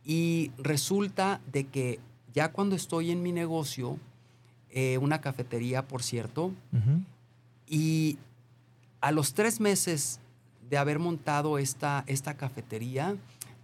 y 0.05 0.53
resulta 0.59 1.41
de 1.51 1.67
que 1.67 1.99
ya 2.33 2.53
cuando 2.53 2.77
estoy 2.77 3.11
en 3.11 3.23
mi 3.23 3.33
negocio, 3.33 3.99
eh, 4.79 4.99
una 4.99 5.23
cafetería 5.23 5.89
por 5.89 6.03
cierto, 6.03 6.53
y 7.67 8.19
a 9.01 9.11
los 9.11 9.33
tres 9.33 9.59
meses 9.59 10.21
de 10.69 10.77
haber 10.77 10.99
montado 10.99 11.57
esta, 11.57 12.05
esta 12.07 12.37
cafetería, 12.37 13.17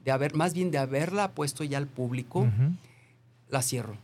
de 0.07 0.11
haber, 0.11 0.35
más 0.35 0.55
bien 0.55 0.71
de 0.71 0.79
haberla 0.79 1.33
puesto 1.33 1.65
ya 1.65 1.77
al 1.77 1.87
público, 1.87 2.49
la 3.51 3.61
cierro. 3.61 3.99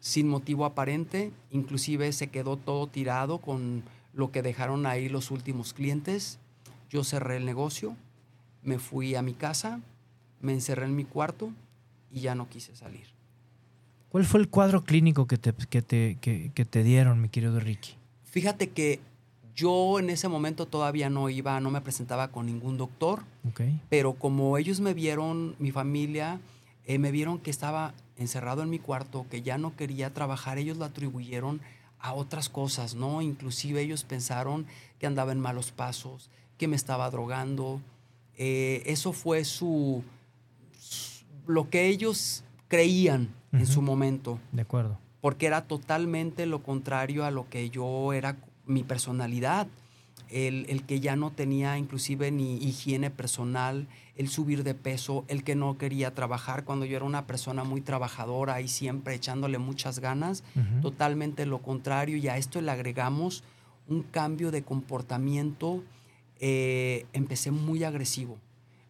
Sin 0.00 0.28
motivo 0.28 0.66
aparente, 0.66 1.32
inclusive 1.50 2.12
se 2.12 2.26
quedó 2.26 2.58
todo 2.58 2.86
tirado 2.88 3.38
con 3.38 3.82
lo 4.12 4.30
que 4.30 4.42
dejaron 4.42 4.84
ahí 4.84 5.08
los 5.08 5.30
últimos 5.30 5.72
clientes. 5.72 6.38
Yo 6.90 7.04
cerré 7.04 7.38
el 7.38 7.46
negocio, 7.46 7.96
me 8.62 8.78
fui 8.78 9.14
a 9.14 9.22
mi 9.22 9.32
casa, 9.32 9.80
me 10.42 10.52
encerré 10.52 10.84
en 10.84 10.94
mi 10.94 11.06
cuarto 11.06 11.52
y 12.12 12.20
ya 12.20 12.34
no 12.34 12.50
quise 12.50 12.76
salir. 12.76 13.17
¿Cuál 14.10 14.24
fue 14.24 14.40
el 14.40 14.48
cuadro 14.48 14.84
clínico 14.84 15.26
que 15.26 15.36
te, 15.38 15.52
que 15.52 15.82
te, 15.82 16.16
que, 16.20 16.50
que 16.54 16.64
te 16.64 16.82
dieron, 16.82 17.20
mi 17.20 17.28
querido 17.28 17.60
Ricky? 17.60 17.94
Fíjate 18.24 18.70
que 18.70 19.00
yo 19.54 19.98
en 19.98 20.08
ese 20.10 20.28
momento 20.28 20.66
todavía 20.66 21.10
no 21.10 21.28
iba, 21.30 21.60
no 21.60 21.70
me 21.70 21.80
presentaba 21.80 22.28
con 22.28 22.46
ningún 22.46 22.76
doctor. 22.78 23.24
Ok. 23.48 23.62
pero 23.88 24.12
como 24.14 24.56
ellos 24.58 24.80
me 24.80 24.94
vieron, 24.94 25.56
mi 25.58 25.70
familia, 25.72 26.40
eh, 26.86 26.98
me 26.98 27.10
vieron 27.10 27.38
que 27.38 27.50
estaba 27.50 27.92
encerrado 28.16 28.62
en 28.62 28.70
mi 28.70 28.78
cuarto, 28.78 29.26
que 29.30 29.42
ya 29.42 29.58
no 29.58 29.74
quería 29.76 30.12
trabajar, 30.14 30.58
ellos 30.58 30.76
lo 30.78 30.84
atribuyeron 30.84 31.60
a 32.00 32.12
otras 32.12 32.48
cosas, 32.48 32.94
¿no? 32.94 33.20
Inclusive 33.22 33.80
ellos 33.82 34.04
pensaron 34.04 34.66
que 34.98 35.06
andaba 35.06 35.32
en 35.32 35.40
malos 35.40 35.72
pasos, 35.72 36.30
que 36.56 36.68
me 36.68 36.76
estaba 36.76 37.10
drogando. 37.10 37.80
Eh, 38.36 38.82
eso 38.86 39.12
fue 39.12 39.44
su, 39.44 40.04
su- 40.78 41.24
lo 41.46 41.68
que 41.70 41.86
ellos 41.88 42.44
creían 42.68 43.28
en 43.52 43.66
su 43.66 43.80
momento 43.82 44.38
De 44.52 44.62
acuerdo. 44.62 44.98
porque 45.20 45.46
era 45.46 45.62
totalmente 45.62 46.46
lo 46.46 46.62
contrario 46.62 47.24
a 47.24 47.30
lo 47.30 47.48
que 47.48 47.70
yo 47.70 48.12
era 48.12 48.36
mi 48.66 48.82
personalidad. 48.82 49.66
el, 50.30 50.66
el 50.68 50.82
que 50.82 51.00
ya 51.00 51.16
no 51.16 51.30
tenía 51.30 51.78
inclusive 51.78 52.30
ni 52.30 52.56
higiene 52.58 53.10
personal, 53.10 53.86
el 54.14 54.28
subir 54.28 54.62
de 54.62 54.74
peso, 54.74 55.24
el 55.28 55.42
que 55.42 55.54
no 55.54 55.78
quería 55.78 56.12
trabajar 56.14 56.64
cuando 56.64 56.84
yo 56.84 56.96
era 56.96 57.06
una 57.06 57.26
persona 57.26 57.64
muy 57.64 57.80
trabajadora 57.80 58.60
y 58.60 58.68
siempre 58.68 59.14
echándole 59.14 59.56
muchas 59.56 60.00
ganas, 60.00 60.42
totalmente 60.82 61.46
lo 61.46 61.62
contrario 61.62 62.18
y 62.18 62.28
a 62.28 62.36
esto 62.36 62.60
le 62.60 62.70
agregamos 62.70 63.42
un 63.88 64.02
cambio 64.02 64.50
de 64.50 64.62
comportamiento, 64.64 65.82
eh, 66.40 67.06
empecé 67.14 67.50
muy 67.50 67.82
agresivo, 67.84 68.36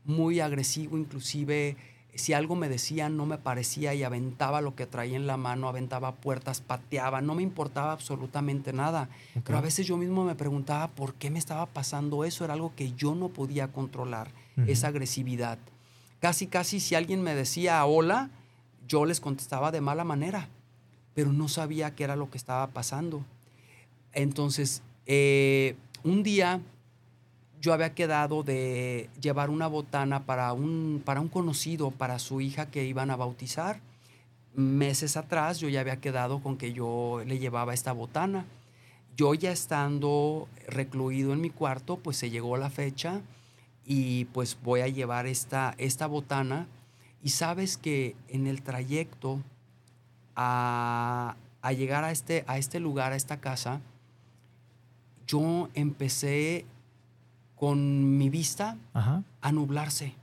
muy 0.05 0.41
agresivo, 0.41 0.99
inclusive 0.99 1.77
si 2.19 2.33
algo 2.33 2.55
me 2.55 2.69
decían 2.69 3.16
no 3.16 3.27
me 3.27 3.39
parecía 3.39 3.95
y 3.95 4.03
aventaba 4.03 4.61
lo 4.61 4.75
que 4.75 4.87
traía 4.87 5.16
en 5.16 5.27
la 5.27 5.37
mano, 5.37 5.69
aventaba 5.69 6.12
puertas, 6.16 6.61
pateaba, 6.61 7.21
no 7.21 7.35
me 7.35 7.43
importaba 7.43 7.93
absolutamente 7.93 8.73
nada. 8.73 9.09
Pero 9.45 9.59
a 9.59 9.61
veces 9.62 9.87
yo 9.87 9.97
mismo 9.97 10.25
me 10.25 10.35
preguntaba 10.35 10.89
por 10.89 11.14
qué 11.14 11.31
me 11.31 11.39
estaba 11.39 11.66
pasando 11.66 12.25
eso, 12.25 12.45
era 12.45 12.55
algo 12.55 12.73
que 12.75 12.93
yo 12.93 13.14
no 13.14 13.29
podía 13.29 13.69
controlar, 13.69 14.29
Ujú. 14.57 14.71
esa 14.71 14.89
agresividad. 14.89 15.59
Casi, 16.21 16.47
casi 16.47 16.81
si 16.81 16.95
alguien 16.95 17.23
me 17.23 17.35
decía 17.35 17.85
hola, 17.85 18.31
yo 18.89 19.05
les 19.05 19.21
contestaba 19.21 19.71
de 19.71 19.81
mala 19.81 20.05
manera, 20.05 20.49
pero 21.14 21.33
no 21.33 21.49
sabía 21.49 21.95
qué 21.95 22.05
era 22.05 22.16
lo 22.16 22.31
que 22.31 22.39
estaba 22.39 22.66
pasando. 22.69 23.25
Entonces, 24.12 24.83
eh, 25.07 25.77
un 26.03 26.23
día 26.23 26.61
yo 27.61 27.73
había 27.73 27.95
quedado 27.95 28.43
de 28.43 29.11
llevar 29.21 29.51
una 29.51 29.67
botana 29.67 30.25
para 30.25 30.53
un, 30.53 31.03
para 31.05 31.21
un 31.21 31.29
conocido, 31.29 31.91
para 31.91 32.19
su 32.19 32.41
hija 32.41 32.71
que 32.71 32.85
iban 32.85 33.11
a 33.11 33.17
bautizar. 33.17 33.81
Meses 34.55 35.17
atrás 35.17 35.59
yo 35.59 35.69
ya 35.69 35.81
había 35.81 36.01
quedado 36.01 36.41
con 36.41 36.57
que 36.57 36.73
yo 36.73 37.23
le 37.27 37.39
llevaba 37.39 37.75
esta 37.75 37.93
botana. 37.93 38.47
Yo 39.17 39.35
ya 39.35 39.51
estando 39.51 40.49
recluido 40.69 41.33
en 41.33 41.41
mi 41.41 41.51
cuarto, 41.51 41.97
pues 41.97 42.17
se 42.17 42.31
llegó 42.31 42.57
la 42.57 42.71
fecha 42.71 43.21
y 43.85 44.27
pues 44.27 44.57
voy 44.63 44.81
a 44.81 44.89
llevar 44.89 45.27
esta, 45.27 45.75
esta 45.79 46.07
botana. 46.07 46.67
Y 47.23 47.31
sabes 47.31 47.77
que 47.77 48.15
en 48.29 48.47
el 48.47 48.63
trayecto 48.63 49.41
a, 50.37 51.35
a 51.63 51.73
llegar 51.73 52.05
a 52.05 52.13
este, 52.13 52.45
a 52.47 52.59
este 52.59 52.79
lugar, 52.79 53.13
a 53.13 53.17
esta 53.17 53.41
casa, 53.41 53.81
yo 55.27 55.69
empecé 55.75 56.65
con 57.59 58.17
mi 58.19 58.31
vista 58.31 58.77
Ajá. 58.95 59.23
a 59.41 59.53
nublarse. 59.53 60.15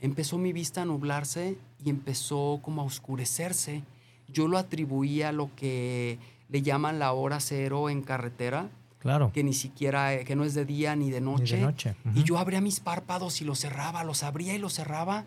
Empezó 0.00 0.38
mi 0.38 0.52
vista 0.52 0.82
a 0.82 0.84
nublarse 0.84 1.58
y 1.84 1.90
empezó 1.90 2.60
como 2.62 2.82
a 2.82 2.84
oscurecerse. 2.84 3.82
Yo 4.28 4.46
lo 4.46 4.58
atribuía 4.58 5.30
a 5.30 5.32
lo 5.32 5.50
que 5.56 6.18
le 6.48 6.62
llaman 6.62 6.98
la 6.98 7.12
hora 7.12 7.40
cero 7.40 7.90
en 7.90 8.02
carretera, 8.02 8.68
Claro. 8.98 9.30
que 9.32 9.42
ni 9.44 9.52
siquiera, 9.54 10.24
que 10.24 10.36
no 10.36 10.44
es 10.44 10.54
de 10.54 10.64
día 10.64 10.94
ni 10.96 11.10
de 11.10 11.20
noche. 11.20 11.60
noche, 11.60 11.94
Y 12.14 12.24
yo 12.24 12.38
abría 12.38 12.60
mis 12.60 12.80
párpados 12.80 13.40
y 13.40 13.44
los 13.44 13.60
cerraba, 13.60 14.04
los 14.04 14.22
abría 14.22 14.54
y 14.54 14.58
los 14.58 14.74
cerraba 14.74 15.24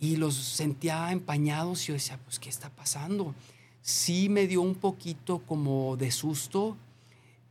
y 0.00 0.16
los 0.16 0.34
sentía 0.34 1.10
empañados 1.12 1.84
y 1.84 1.86
yo 1.88 1.94
decía, 1.94 2.18
pues, 2.24 2.38
¿qué 2.38 2.48
está 2.48 2.70
pasando? 2.70 3.34
Sí 3.82 4.28
me 4.28 4.46
dio 4.46 4.62
un 4.62 4.74
poquito 4.74 5.40
como 5.40 5.96
de 5.96 6.10
susto 6.10 6.76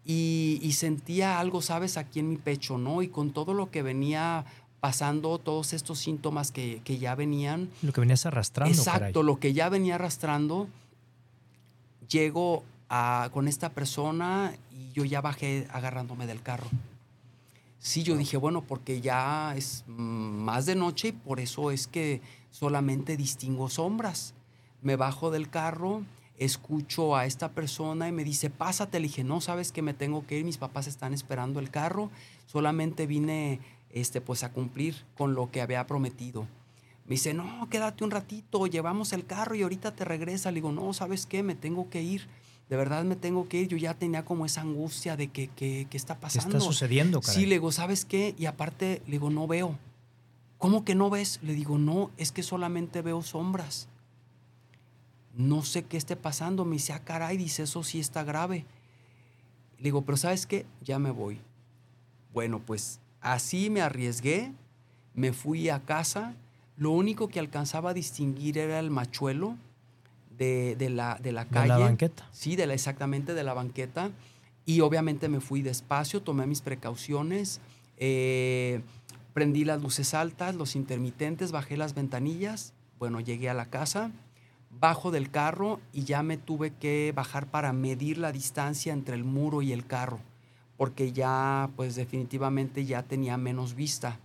y, 0.06 0.60
y 0.62 0.74
sentía 0.74 1.39
algo, 1.39 1.62
¿sabes? 1.62 1.97
Aquí 1.97 2.20
en 2.20 2.30
mi 2.30 2.38
pecho, 2.38 2.78
¿no? 2.78 3.01
Y 3.01 3.08
con 3.08 3.32
todo 3.32 3.54
lo 3.54 3.72
que 3.72 3.82
venía 3.84 4.45
pasando, 4.80 5.38
todos 5.39 5.72
estos 5.74 5.99
síntomas 5.99 6.51
que, 6.51 6.82
que 6.84 6.97
ya 6.97 7.16
venían, 7.16 7.70
Lo 7.82 7.93
que 7.93 8.01
venías 8.01 8.26
arrastrando. 8.26 8.74
Exacto, 8.78 8.99
caray. 8.99 9.24
lo 9.24 9.39
que 9.39 9.54
ya 9.54 9.70
venía 9.70 9.95
arrastrando, 9.95 10.68
llego 12.10 12.64
a- 12.89 13.30
con 13.34 13.47
esta 13.47 13.70
persona 13.70 14.54
y 14.72 14.91
yo 14.93 15.06
ya 15.06 15.22
bajé 15.22 15.68
agarrándome 15.72 16.28
del 16.28 16.41
carro. 16.41 16.68
Sí, 17.80 18.04
yo 18.04 18.16
dije, 18.16 18.38
bueno, 18.38 18.62
porque 18.62 19.01
ya 19.01 19.54
es 19.58 19.84
más 19.88 20.66
de 20.66 20.76
noche 20.76 21.10
y 21.10 21.12
por 21.12 21.39
eso 21.39 21.72
es 21.72 21.88
que 21.88 22.22
solamente 22.51 23.18
distingo 23.18 23.70
sombras. 23.70 24.34
Me 24.82 24.95
bajo 24.95 25.32
del 25.32 25.49
carro, 25.49 26.01
escucho 26.38 27.15
a 27.15 27.25
esta 27.25 27.51
persona 27.51 28.07
y 28.07 28.11
me 28.11 28.23
dice, 28.23 28.49
pásate. 28.49 28.99
Le 28.99 29.07
dije, 29.07 29.23
no, 29.23 29.41
sabes 29.41 29.71
que 29.71 29.81
me 29.81 29.93
tengo 29.93 30.25
que 30.25 30.38
ir, 30.38 30.45
mis 30.45 30.57
papás 30.57 30.88
están 30.88 31.13
esperando 31.13 31.59
el 31.59 31.69
carro, 31.69 32.09
solamente 32.45 33.07
vine 33.07 33.59
este, 33.91 34.21
pues, 34.21 34.43
a 34.43 34.51
cumplir 34.51 34.95
con 35.17 35.36
lo 35.36 35.51
que 35.51 35.61
había 35.61 35.86
prometido. 35.88 36.47
Me 37.05 37.15
dice, 37.15 37.34
no, 37.34 37.67
quédate 37.69 38.03
un 38.03 38.11
ratito, 38.11 38.65
llevamos 38.67 39.11
el 39.13 39.25
carro 39.25 39.55
y 39.55 39.61
ahorita 39.63 39.93
te 39.93 40.05
regresa. 40.05 40.51
Le 40.51 40.55
digo, 40.55 40.71
no, 40.71 40.93
¿sabes 40.93 41.25
qué? 41.25 41.43
Me 41.43 41.55
tengo 41.55 41.89
que 41.89 42.01
ir. 42.01 42.27
De 42.69 42.77
verdad 42.77 43.03
me 43.03 43.17
tengo 43.17 43.47
que 43.49 43.59
ir. 43.59 43.67
Yo 43.67 43.77
ya 43.77 43.93
tenía 43.93 44.23
como 44.23 44.45
esa 44.45 44.61
angustia 44.61 45.17
de 45.17 45.27
que, 45.27 45.49
que, 45.49 45.86
que 45.89 45.97
está 45.97 46.15
¿Qué 46.15 46.21
pasando. 46.21 46.57
está 46.57 46.65
sucediendo, 46.65 47.19
caray? 47.19 47.36
Sí, 47.36 47.45
le 47.45 47.55
digo, 47.55 47.71
¿sabes 47.73 48.05
qué? 48.05 48.36
Y 48.38 48.45
aparte, 48.45 49.01
le 49.05 49.11
digo, 49.11 49.29
no 49.29 49.47
veo. 49.47 49.77
¿Cómo 50.57 50.86
que 50.86 50.95
no 50.95 51.09
ves? 51.09 51.39
Le 51.43 51.53
digo, 51.53 51.77
no, 51.77 52.09
es 52.15 52.31
que 52.31 52.41
solamente 52.41 53.01
veo 53.01 53.21
sombras. 53.21 53.89
No 55.34 55.63
sé 55.63 55.84
qué 55.84 55.97
esté 55.97 56.15
pasando. 56.15 56.65
Me 56.65 56.73
dice, 56.73 56.93
ah, 56.93 56.99
caray, 56.99 57.38
dice, 57.38 57.63
eso 57.63 57.84
sí 57.84 57.99
está 57.99 58.23
grave. 58.23 58.65
Le 59.77 59.84
digo, 59.86 60.03
pero 60.03 60.17
¿sabes 60.17 60.45
qué? 60.45 60.65
Ya 60.84 60.99
me 60.99 61.11
voy. 61.11 61.39
Bueno, 62.34 62.59
pues 62.59 62.99
así 63.21 63.69
me 63.69 63.81
arriesgué, 63.81 64.51
me 65.13 65.34
fui 65.34 65.69
a 65.69 65.79
casa. 65.79 66.36
Lo 66.77 66.91
único 66.91 67.27
que 67.27 67.39
alcanzaba 67.39 67.91
a 67.91 67.93
distinguir 67.93 68.57
era 68.57 68.79
el 68.79 68.89
machuelo 68.89 69.57
de, 70.38 70.75
de 70.75 70.89
la, 70.89 71.19
de 71.21 71.31
la 71.31 71.45
De 71.45 71.51
calle. 71.51 71.67
la 71.69 71.77
banqueta. 71.79 72.27
Sí, 72.31 72.55
de 72.55 72.65
la, 72.67 72.73
exactamente 72.73 73.34
de 73.34 73.43
la 73.43 73.53
banqueta. 73.53 74.11
Y 74.65 74.79
obviamente 74.81 75.27
me 75.29 75.41
fui 75.41 75.61
despacio, 75.61 76.21
tomé 76.21 76.47
mis 76.47 76.61
precauciones, 76.61 77.59
eh, 77.97 78.81
prendí 79.34 79.65
las 79.65 79.81
luces 79.81 80.13
altas, 80.13 80.55
los 80.55 80.75
intermitentes, 80.75 81.51
bajé 81.51 81.75
las 81.75 81.93
ventanillas. 81.93 82.73
Bueno, 82.97 83.19
llegué 83.19 83.49
a 83.49 83.53
la 83.53 83.65
casa, 83.65 84.11
bajo 84.80 85.11
del 85.11 85.30
carro 85.30 85.80
y 85.91 86.03
ya 86.03 86.24
me 86.24 86.38
tuve 86.38 86.71
que 86.71 87.13
bajar 87.15 87.47
para 87.47 87.74
medir 87.74 88.17
la 88.17 88.32
distancia 88.32 88.93
entre 88.93 89.15
el 89.15 89.24
muro 89.24 89.61
y 89.61 89.71
el 89.71 89.86
carro, 89.86 90.19
porque 90.78 91.11
ya, 91.11 91.69
pues 91.76 91.95
definitivamente 91.95 92.86
ya 92.86 93.03
tenía 93.03 93.38
menos 93.38 93.76
vista. 93.76 94.19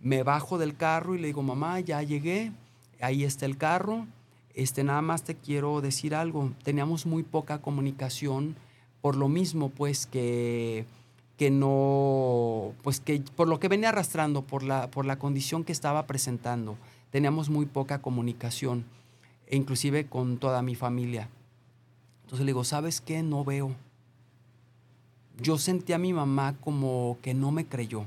Me 0.00 0.22
bajo 0.22 0.58
del 0.58 0.76
carro 0.76 1.14
y 1.14 1.18
le 1.18 1.28
digo, 1.28 1.42
mamá, 1.42 1.80
ya 1.80 2.02
llegué, 2.02 2.52
ahí 3.00 3.24
está 3.24 3.46
el 3.46 3.56
carro, 3.56 4.06
este, 4.54 4.84
nada 4.84 5.02
más 5.02 5.22
te 5.22 5.34
quiero 5.34 5.80
decir 5.80 6.14
algo, 6.14 6.52
teníamos 6.62 7.06
muy 7.06 7.22
poca 7.22 7.60
comunicación 7.60 8.56
por 9.00 9.16
lo 9.16 9.28
mismo, 9.28 9.70
pues 9.70 10.06
que, 10.06 10.84
que 11.38 11.50
no, 11.50 12.74
pues 12.82 13.00
que 13.00 13.22
por 13.34 13.48
lo 13.48 13.58
que 13.60 13.68
venía 13.68 13.88
arrastrando, 13.88 14.42
por 14.42 14.62
la, 14.62 14.90
por 14.90 15.06
la 15.06 15.18
condición 15.18 15.64
que 15.64 15.72
estaba 15.72 16.06
presentando, 16.06 16.76
teníamos 17.10 17.48
muy 17.48 17.66
poca 17.66 18.02
comunicación, 18.02 18.84
e 19.50 19.56
inclusive 19.56 20.06
con 20.06 20.38
toda 20.38 20.62
mi 20.62 20.76
familia. 20.76 21.28
Entonces 22.22 22.46
le 22.46 22.50
digo, 22.50 22.62
¿sabes 22.64 23.00
qué? 23.00 23.22
No 23.22 23.44
veo. 23.44 23.74
Yo 25.42 25.58
sentí 25.58 25.92
a 25.92 25.98
mi 25.98 26.12
mamá 26.12 26.54
como 26.60 27.18
que 27.20 27.34
no 27.34 27.50
me 27.50 27.66
creyó, 27.66 28.06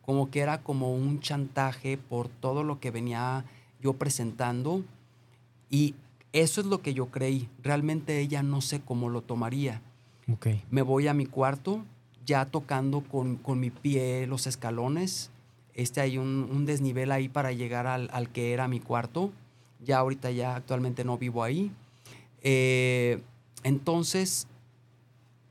como 0.00 0.30
que 0.30 0.40
era 0.40 0.62
como 0.62 0.94
un 0.94 1.20
chantaje 1.20 1.98
por 1.98 2.28
todo 2.28 2.64
lo 2.64 2.80
que 2.80 2.90
venía 2.90 3.44
yo 3.82 3.92
presentando 3.92 4.82
y 5.68 5.94
eso 6.32 6.62
es 6.62 6.66
lo 6.66 6.80
que 6.80 6.94
yo 6.94 7.06
creí. 7.06 7.48
Realmente 7.62 8.18
ella 8.20 8.42
no 8.42 8.62
sé 8.62 8.80
cómo 8.80 9.10
lo 9.10 9.20
tomaría. 9.20 9.82
Ok. 10.32 10.46
Me 10.70 10.80
voy 10.80 11.08
a 11.08 11.14
mi 11.14 11.26
cuarto, 11.26 11.84
ya 12.24 12.46
tocando 12.46 13.02
con, 13.02 13.36
con 13.36 13.60
mi 13.60 13.68
pie 13.70 14.26
los 14.26 14.46
escalones. 14.46 15.30
Este 15.74 16.00
hay 16.00 16.16
un, 16.16 16.48
un 16.50 16.64
desnivel 16.64 17.12
ahí 17.12 17.28
para 17.28 17.52
llegar 17.52 17.86
al, 17.86 18.08
al 18.12 18.30
que 18.30 18.52
era 18.52 18.68
mi 18.68 18.80
cuarto. 18.80 19.32
Ya 19.84 19.98
ahorita 19.98 20.30
ya 20.30 20.56
actualmente 20.56 21.04
no 21.04 21.18
vivo 21.18 21.42
ahí. 21.42 21.70
Eh, 22.42 23.20
entonces, 23.62 24.46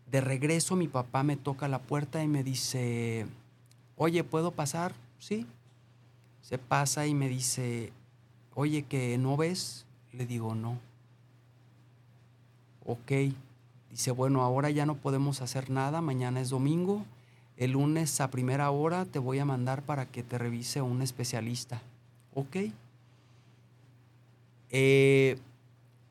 de 0.10 0.22
regreso 0.22 0.76
mi 0.76 0.88
papá 0.88 1.24
me 1.24 1.38
toca 1.38 1.68
la 1.68 1.80
puerta 1.80 2.24
y 2.24 2.28
me 2.28 2.44
dice, 2.44 3.26
oye, 3.96 4.24
¿puedo 4.24 4.52
pasar? 4.52 4.94
Sí. 5.20 5.46
Se 6.42 6.58
pasa 6.58 7.08
y 7.08 7.14
me 7.14 7.30
dice, 7.30 7.94
oye, 8.56 8.84
¿que 8.84 9.18
no 9.18 9.38
ves? 9.38 9.86
Le 10.12 10.26
digo, 10.26 10.56
no. 10.56 10.78
Ok. 12.86 13.12
Dice, 13.90 14.12
bueno, 14.12 14.42
ahora 14.42 14.70
ya 14.70 14.86
no 14.86 14.96
podemos 14.96 15.42
hacer 15.42 15.70
nada, 15.70 16.02
mañana 16.02 16.42
es 16.42 16.50
domingo, 16.50 17.06
el 17.58 17.72
lunes 17.72 18.22
a 18.22 18.32
primera 18.32 18.72
hora 18.72 19.06
te 19.06 19.20
voy 19.20 19.40
a 19.40 19.46
mandar 19.46 19.82
para 19.84 20.06
que 20.06 20.24
te 20.24 20.38
revise 20.38 20.82
un 20.82 21.02
especialista. 21.02 21.82
Ok. 22.34 22.58
Eh, 24.72 25.38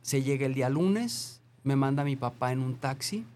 se 0.03 0.23
llega 0.23 0.47
el 0.47 0.55
día 0.55 0.69
lunes, 0.69 1.41
me 1.65 1.77
manda 1.77 2.05
mi 2.05 2.17
papá 2.17 2.53
en 2.53 2.61
un 2.61 2.77
taxi, 2.77 3.27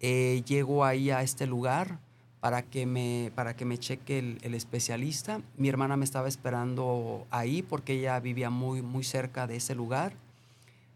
eh, 0.00 0.42
llego 0.46 0.84
ahí 0.84 1.10
a 1.10 1.22
este 1.22 1.46
lugar 1.46 1.98
para 2.40 2.62
que 2.62 2.86
me, 2.86 3.32
para 3.34 3.56
que 3.56 3.64
me 3.64 3.78
cheque 3.78 4.18
el, 4.18 4.38
el 4.42 4.54
especialista. 4.54 5.40
Mi 5.56 5.68
hermana 5.68 5.96
me 5.96 6.04
estaba 6.04 6.28
esperando 6.28 7.26
ahí 7.30 7.62
porque 7.62 7.94
ella 7.94 8.18
vivía 8.20 8.50
muy, 8.50 8.82
muy 8.82 9.04
cerca 9.04 9.46
de 9.46 9.56
ese 9.56 9.74
lugar 9.74 10.14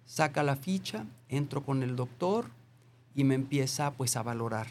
saca 0.08 0.42
la 0.42 0.56
ficha, 0.56 1.04
entro 1.28 1.62
con 1.62 1.82
el 1.82 1.94
doctor 1.94 2.46
y 3.14 3.24
me 3.24 3.34
empieza 3.34 3.92
pues 3.92 4.16
a 4.16 4.22
valorar. 4.22 4.66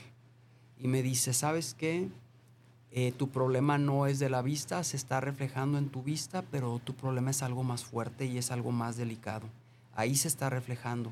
y 0.79 0.87
me 0.87 1.01
dice, 1.01 1.33
¿sabes 1.33 1.73
qué? 1.73 2.07
Eh, 2.99 3.11
tu 3.15 3.29
problema 3.29 3.77
no 3.77 4.07
es 4.07 4.17
de 4.17 4.27
la 4.27 4.41
vista, 4.41 4.83
se 4.83 4.97
está 4.97 5.21
reflejando 5.21 5.77
en 5.77 5.89
tu 5.89 6.01
vista, 6.01 6.41
pero 6.41 6.81
tu 6.83 6.95
problema 6.95 7.29
es 7.29 7.43
algo 7.43 7.63
más 7.63 7.85
fuerte 7.85 8.25
y 8.25 8.39
es 8.39 8.49
algo 8.49 8.71
más 8.71 8.97
delicado. 8.97 9.45
Ahí 9.93 10.15
se 10.15 10.27
está 10.27 10.49
reflejando. 10.49 11.11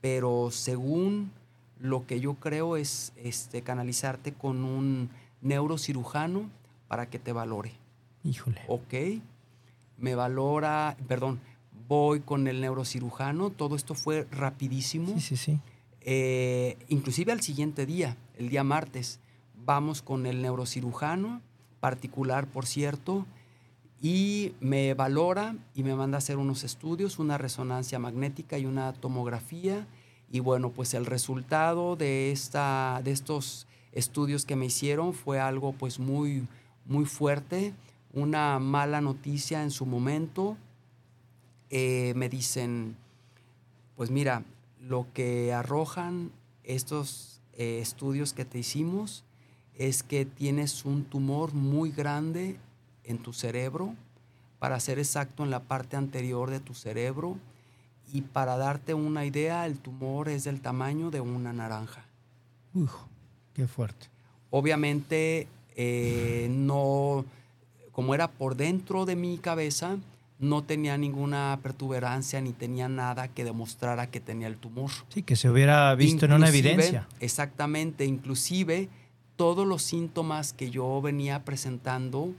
Pero 0.00 0.48
según 0.50 1.30
lo 1.78 2.06
que 2.06 2.20
yo 2.20 2.36
creo 2.36 2.78
es 2.78 3.12
este, 3.16 3.60
canalizarte 3.60 4.32
con 4.32 4.64
un 4.64 5.10
neurocirujano 5.42 6.48
para 6.88 7.10
que 7.10 7.18
te 7.18 7.34
valore. 7.34 7.72
Híjole. 8.24 8.62
Ok, 8.66 9.20
me 9.98 10.14
valora, 10.14 10.96
perdón, 11.06 11.38
voy 11.86 12.20
con 12.20 12.48
el 12.48 12.62
neurocirujano, 12.62 13.50
todo 13.50 13.76
esto 13.76 13.94
fue 13.94 14.26
rapidísimo. 14.30 15.12
Sí, 15.12 15.20
sí, 15.20 15.36
sí. 15.36 15.60
Eh, 16.00 16.78
inclusive 16.88 17.30
al 17.30 17.42
siguiente 17.42 17.84
día, 17.84 18.16
el 18.38 18.48
día 18.48 18.64
martes, 18.64 19.20
vamos 19.64 20.02
con 20.02 20.26
el 20.26 20.42
neurocirujano, 20.42 21.40
particular 21.80 22.46
por 22.46 22.66
cierto, 22.66 23.26
y 24.02 24.54
me 24.60 24.94
valora 24.94 25.56
y 25.74 25.82
me 25.82 25.94
manda 25.94 26.16
a 26.16 26.18
hacer 26.18 26.38
unos 26.38 26.64
estudios, 26.64 27.18
una 27.18 27.36
resonancia 27.36 27.98
magnética 27.98 28.58
y 28.58 28.64
una 28.64 28.92
tomografía. 28.94 29.86
Y 30.30 30.40
bueno, 30.40 30.70
pues 30.70 30.94
el 30.94 31.04
resultado 31.04 31.96
de, 31.96 32.32
esta, 32.32 33.00
de 33.04 33.10
estos 33.10 33.66
estudios 33.92 34.46
que 34.46 34.56
me 34.56 34.66
hicieron 34.66 35.12
fue 35.12 35.38
algo 35.38 35.72
pues 35.72 35.98
muy, 35.98 36.46
muy 36.86 37.04
fuerte, 37.04 37.74
una 38.12 38.58
mala 38.58 39.00
noticia 39.00 39.62
en 39.62 39.70
su 39.70 39.84
momento. 39.84 40.56
Eh, 41.68 42.14
me 42.16 42.28
dicen, 42.28 42.96
pues 43.96 44.10
mira, 44.10 44.44
lo 44.80 45.06
que 45.12 45.52
arrojan 45.52 46.30
estos 46.64 47.42
eh, 47.52 47.80
estudios 47.82 48.32
que 48.32 48.46
te 48.46 48.58
hicimos 48.58 49.24
es 49.80 50.02
que 50.02 50.26
tienes 50.26 50.84
un 50.84 51.04
tumor 51.04 51.54
muy 51.54 51.90
grande 51.90 52.58
en 53.02 53.16
tu 53.16 53.32
cerebro, 53.32 53.94
para 54.58 54.78
ser 54.78 54.98
exacto 54.98 55.42
en 55.42 55.48
la 55.48 55.60
parte 55.60 55.96
anterior 55.96 56.50
de 56.50 56.60
tu 56.60 56.74
cerebro, 56.74 57.38
y 58.12 58.20
para 58.20 58.58
darte 58.58 58.92
una 58.92 59.24
idea, 59.24 59.64
el 59.64 59.78
tumor 59.78 60.28
es 60.28 60.44
del 60.44 60.60
tamaño 60.60 61.10
de 61.10 61.22
una 61.22 61.54
naranja. 61.54 62.04
Uf, 62.74 62.92
qué 63.54 63.66
fuerte. 63.66 64.08
Obviamente, 64.50 65.48
eh, 65.74 66.48
no, 66.50 67.24
como 67.90 68.14
era 68.14 68.28
por 68.28 68.56
dentro 68.56 69.06
de 69.06 69.16
mi 69.16 69.38
cabeza, 69.38 69.96
no 70.38 70.62
tenía 70.62 70.98
ninguna 70.98 71.58
pertuberancia 71.62 72.42
ni 72.42 72.52
tenía 72.52 72.90
nada 72.90 73.28
que 73.28 73.44
demostrara 73.44 74.10
que 74.10 74.20
tenía 74.20 74.48
el 74.48 74.58
tumor. 74.58 74.90
Sí, 75.08 75.22
que 75.22 75.36
se 75.36 75.48
hubiera 75.48 75.94
visto 75.94 76.26
en 76.26 76.32
una 76.34 76.50
evidencia. 76.50 77.08
Exactamente, 77.18 78.04
inclusive 78.04 78.90
todos 79.40 79.66
los 79.66 79.80
síntomas 79.82 80.52
que 80.52 80.70
yo 80.70 81.00
venía 81.00 81.46
presentando 81.46 82.34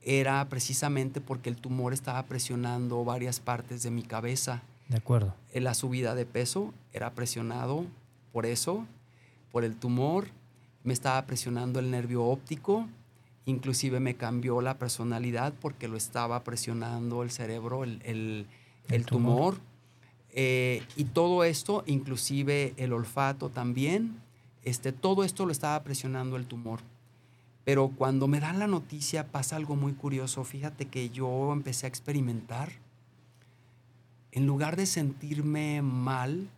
era 0.00 0.48
precisamente 0.48 1.20
porque 1.20 1.50
el 1.50 1.56
tumor 1.58 1.92
estaba 1.92 2.22
presionando 2.22 3.04
varias 3.04 3.38
partes 3.38 3.82
de 3.82 3.90
mi 3.90 4.02
cabeza. 4.02 4.62
De 4.88 4.96
acuerdo. 4.96 5.34
La 5.52 5.74
subida 5.74 6.14
de 6.14 6.24
peso 6.24 6.72
era 6.94 7.10
presionado 7.10 7.84
por 8.32 8.46
eso, 8.46 8.86
por 9.52 9.62
el 9.62 9.76
tumor, 9.76 10.28
me 10.84 10.94
estaba 10.94 11.20
presionando 11.26 11.80
el 11.80 11.90
nervio 11.90 12.24
óptico, 12.24 12.88
inclusive 13.44 14.00
me 14.00 14.14
cambió 14.14 14.62
la 14.62 14.78
personalidad 14.78 15.52
porque 15.60 15.86
lo 15.86 15.98
estaba 15.98 16.42
presionando 16.44 17.22
el 17.22 17.30
cerebro, 17.30 17.84
el, 17.84 18.00
el- 18.06 18.46
El 18.88 18.94
el 18.94 19.04
tumor. 19.04 19.56
tumor. 19.56 19.58
Eh, 20.32 20.82
y 20.96 21.04
todo 21.04 21.44
esto, 21.44 21.84
inclusive 21.86 22.72
el 22.78 22.94
olfato 22.94 23.50
también, 23.50 24.16
este, 24.64 24.92
todo 24.92 25.24
esto 25.24 25.44
lo 25.46 25.52
estaba 25.52 25.82
presionando 25.82 26.36
el 26.36 26.46
tumor. 26.46 26.80
Pero 27.64 27.88
cuando 27.88 28.26
me 28.26 28.40
dan 28.40 28.58
la 28.58 28.66
noticia 28.66 29.28
pasa 29.28 29.56
algo 29.56 29.76
muy 29.76 29.92
curioso. 29.92 30.44
Fíjate 30.44 30.86
que 30.86 31.10
yo 31.10 31.52
empecé 31.52 31.86
a 31.86 31.88
experimentar. 31.88 32.70
En 34.32 34.46
lugar 34.46 34.76
de 34.76 34.86
sentirme 34.86 35.82
mal 35.82 36.48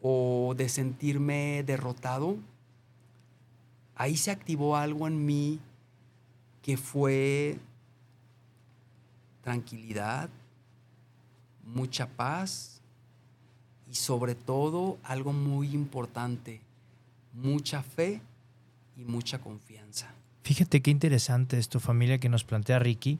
o 0.00 0.54
de 0.56 0.68
sentirme 0.68 1.62
derrotado, 1.64 2.36
ahí 3.94 4.16
se 4.16 4.30
activó 4.30 4.76
algo 4.76 5.06
en 5.06 5.26
mí 5.26 5.58
que 6.62 6.76
fue 6.76 7.58
tranquilidad, 9.42 10.30
mucha 11.64 12.06
paz 12.06 12.80
y 13.90 13.94
sobre 13.94 14.34
todo 14.34 14.98
algo 15.02 15.32
muy 15.32 15.74
importante, 15.74 16.60
mucha 17.32 17.82
fe 17.82 18.20
y 18.96 19.04
mucha 19.04 19.38
confianza. 19.38 20.14
Fíjate 20.42 20.80
qué 20.80 20.90
interesante 20.90 21.58
esto, 21.58 21.80
familia, 21.80 22.18
que 22.18 22.28
nos 22.28 22.44
plantea 22.44 22.78
Ricky. 22.78 23.18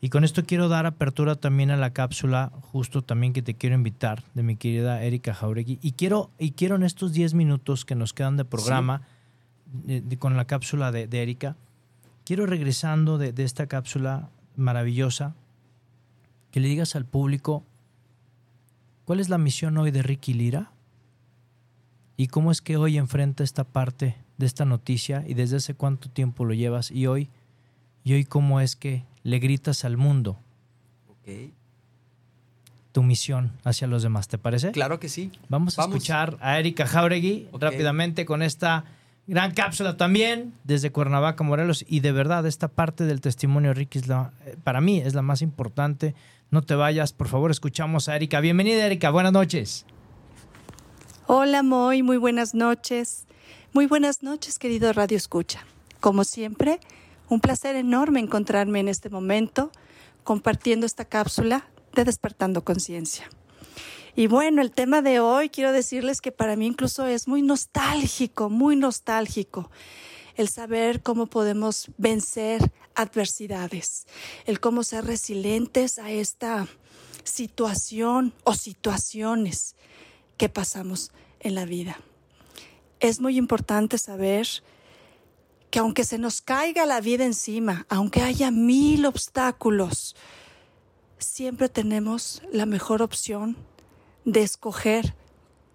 Y 0.00 0.08
con 0.08 0.24
esto 0.24 0.44
quiero 0.44 0.68
dar 0.68 0.84
apertura 0.86 1.36
también 1.36 1.70
a 1.70 1.76
la 1.76 1.92
cápsula, 1.92 2.50
justo 2.72 3.02
también 3.02 3.32
que 3.32 3.42
te 3.42 3.54
quiero 3.54 3.76
invitar, 3.76 4.24
de 4.34 4.42
mi 4.42 4.56
querida 4.56 5.02
Erika 5.02 5.32
Jauregui. 5.32 5.78
Y 5.80 5.92
quiero, 5.92 6.30
y 6.38 6.52
quiero 6.52 6.74
en 6.76 6.82
estos 6.82 7.12
10 7.12 7.34
minutos 7.34 7.84
que 7.84 7.94
nos 7.94 8.12
quedan 8.12 8.36
de 8.36 8.44
programa, 8.44 9.02
con 10.18 10.36
la 10.36 10.44
cápsula 10.44 10.90
de, 10.90 11.06
de 11.06 11.22
Erika, 11.22 11.56
quiero 12.24 12.46
regresando 12.46 13.16
de, 13.16 13.32
de 13.32 13.44
esta 13.44 13.68
cápsula 13.68 14.28
maravillosa, 14.56 15.34
que 16.50 16.60
le 16.60 16.68
digas 16.68 16.96
al 16.96 17.06
público 17.06 17.64
cuál 19.04 19.20
es 19.20 19.28
la 19.28 19.38
misión 19.38 19.78
hoy 19.78 19.90
de 19.92 20.02
Ricky 20.02 20.34
Lira 20.34 20.72
y 22.16 22.28
cómo 22.28 22.50
es 22.50 22.60
que 22.60 22.76
hoy 22.76 22.98
enfrenta 22.98 23.44
esta 23.44 23.64
parte 23.64 24.16
de 24.38 24.46
esta 24.46 24.64
noticia 24.64 25.24
y 25.26 25.34
desde 25.34 25.56
hace 25.56 25.74
cuánto 25.74 26.08
tiempo 26.08 26.44
lo 26.44 26.54
llevas 26.54 26.90
y 26.90 27.06
hoy 27.06 27.28
y 28.04 28.14
hoy 28.14 28.24
cómo 28.24 28.60
es 28.60 28.76
que 28.76 29.04
le 29.22 29.38
gritas 29.38 29.84
al 29.84 29.96
mundo 29.96 30.38
¿ok? 31.08 31.52
tu 32.92 33.02
misión 33.02 33.52
hacia 33.64 33.86
los 33.86 34.02
demás, 34.02 34.28
¿te 34.28 34.38
parece? 34.38 34.70
Claro 34.70 35.00
que 35.00 35.08
sí. 35.08 35.32
Vamos 35.48 35.78
a 35.78 35.82
escuchar 35.82 36.36
a 36.40 36.58
Erika 36.58 36.86
Jauregui 36.86 37.48
rápidamente 37.58 38.24
con 38.24 38.42
esta 38.42 38.84
gran 39.26 39.52
cápsula 39.52 39.96
también 39.96 40.52
desde 40.64 40.92
Cuernavaca, 40.92 41.42
Morelos. 41.42 41.84
Y 41.88 42.00
de 42.00 42.12
verdad, 42.12 42.46
esta 42.46 42.68
parte 42.68 43.04
del 43.04 43.20
testimonio 43.20 43.72
Ricky 43.72 43.98
es 43.98 44.08
la, 44.08 44.32
eh, 44.44 44.56
para 44.62 44.80
mí 44.80 44.98
es 44.98 45.14
la 45.14 45.22
más 45.22 45.42
importante. 45.42 46.14
No 46.50 46.62
te 46.62 46.74
vayas, 46.74 47.12
por 47.12 47.28
favor, 47.28 47.50
escuchamos 47.50 48.08
a 48.08 48.16
Erika. 48.16 48.40
Bienvenida, 48.40 48.84
Erika. 48.84 49.10
Buenas 49.10 49.32
noches. 49.32 49.86
Hola 51.28 51.62
Moy, 51.62 52.02
muy 52.02 52.16
buenas 52.16 52.52
noches. 52.52 53.26
Muy 53.72 53.86
buenas 53.86 54.24
noches, 54.24 54.58
querido 54.58 54.92
Radio 54.92 55.16
Escucha. 55.16 55.64
Como 56.00 56.24
siempre, 56.24 56.80
un 57.28 57.38
placer 57.38 57.76
enorme 57.76 58.18
encontrarme 58.18 58.80
en 58.80 58.88
este 58.88 59.08
momento 59.08 59.70
compartiendo 60.24 60.84
esta 60.84 61.04
cápsula 61.04 61.68
de 61.94 62.04
Despertando 62.04 62.64
Conciencia. 62.64 63.30
Y 64.16 64.26
bueno, 64.26 64.62
el 64.62 64.72
tema 64.72 65.00
de 65.00 65.20
hoy 65.20 65.48
quiero 65.48 65.70
decirles 65.70 66.20
que 66.20 66.32
para 66.32 66.56
mí 66.56 66.66
incluso 66.66 67.06
es 67.06 67.28
muy 67.28 67.40
nostálgico, 67.40 68.50
muy 68.50 68.74
nostálgico 68.74 69.70
el 70.34 70.48
saber 70.48 71.02
cómo 71.04 71.26
podemos 71.26 71.86
vencer 71.98 72.72
adversidades, 72.96 74.08
el 74.44 74.58
cómo 74.58 74.82
ser 74.82 75.04
resilientes 75.04 75.98
a 75.98 76.10
esta 76.10 76.66
situación 77.22 78.34
o 78.42 78.54
situaciones 78.54 79.76
pasamos 80.48 81.12
en 81.40 81.54
la 81.54 81.64
vida. 81.64 81.98
Es 83.00 83.20
muy 83.20 83.36
importante 83.36 83.98
saber 83.98 84.46
que 85.70 85.78
aunque 85.78 86.04
se 86.04 86.18
nos 86.18 86.42
caiga 86.42 86.86
la 86.86 87.00
vida 87.00 87.24
encima, 87.24 87.86
aunque 87.88 88.22
haya 88.22 88.50
mil 88.50 89.06
obstáculos, 89.06 90.14
siempre 91.18 91.68
tenemos 91.68 92.42
la 92.52 92.66
mejor 92.66 93.02
opción 93.02 93.56
de 94.24 94.42
escoger 94.42 95.14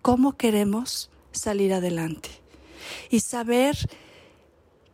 cómo 0.01 0.37
queremos 0.37 1.09
salir 1.31 1.73
adelante. 1.73 2.29
Y 3.09 3.21
saber 3.21 3.77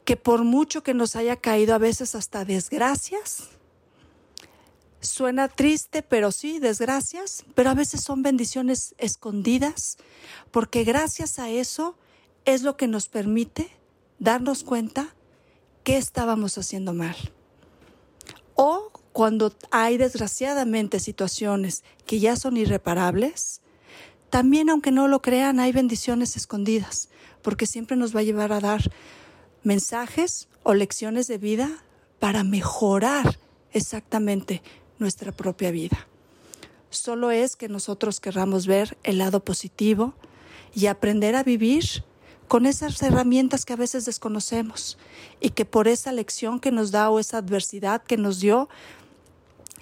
que 0.06 0.18
por 0.18 0.44
mucho 0.44 0.84
que 0.84 0.94
nos 0.94 1.16
haya 1.16 1.36
caído 1.36 1.76
a 1.76 1.80
veces 1.80 2.16
hasta 2.16 2.46
desgracias, 2.46 3.50
suena 5.04 5.48
triste, 5.48 6.02
pero 6.02 6.32
sí, 6.32 6.60
desgracias, 6.60 7.44
pero 7.56 7.70
a 7.70 7.74
veces 7.76 8.02
son 8.02 8.24
bendiciones 8.24 8.96
escondidas, 8.98 9.98
porque 10.52 10.84
gracias 10.84 11.40
a 11.40 11.50
eso 11.50 11.98
es 12.46 12.64
lo 12.64 12.78
que 12.78 12.88
nos 12.88 13.10
permite 13.10 13.70
darnos 14.20 14.64
cuenta 14.64 15.14
que 15.84 15.98
estábamos 15.98 16.58
haciendo 16.58 16.94
mal. 16.94 17.16
O 18.56 18.92
cuando 19.12 19.54
hay 19.72 19.98
desgraciadamente 19.98 21.00
situaciones 21.00 21.84
que 22.06 22.20
ya 22.20 22.36
son 22.36 22.58
irreparables, 22.58 23.62
también 24.30 24.70
aunque 24.70 24.92
no 24.92 25.08
lo 25.08 25.22
crean, 25.22 25.60
hay 25.60 25.72
bendiciones 25.72 26.36
escondidas, 26.36 27.10
porque 27.42 27.68
siempre 27.68 27.98
nos 27.98 28.16
va 28.16 28.22
a 28.22 28.24
llevar 28.24 28.52
a 28.52 28.60
dar 28.60 28.90
mensajes 29.64 30.48
o 30.64 30.74
lecciones 30.74 31.28
de 31.28 31.38
vida 31.38 31.84
para 32.20 32.44
mejorar 32.44 33.38
exactamente 33.72 34.62
nuestra 35.00 35.32
propia 35.32 35.72
vida. 35.72 36.08
Solo 36.90 37.32
es 37.32 37.56
que 37.56 37.70
nosotros 37.70 38.20
querramos 38.20 38.68
ver 38.68 38.98
el 39.04 39.18
lado 39.18 39.44
positivo 39.44 40.14
y 40.76 40.88
aprender 40.88 41.36
a 41.36 41.44
vivir 41.44 42.04
con 42.48 42.66
esas 42.66 43.02
herramientas 43.02 43.66
que 43.66 43.74
a 43.74 43.78
veces 43.78 44.06
desconocemos 44.06 44.98
y 45.40 45.52
que 45.52 45.66
por 45.66 45.88
esa 45.88 46.12
lección 46.12 46.60
que 46.60 46.72
nos 46.72 46.92
da 46.92 47.10
o 47.10 47.20
esa 47.20 47.40
adversidad 47.40 48.04
que 48.04 48.18
nos 48.18 48.40
dio 48.40 48.70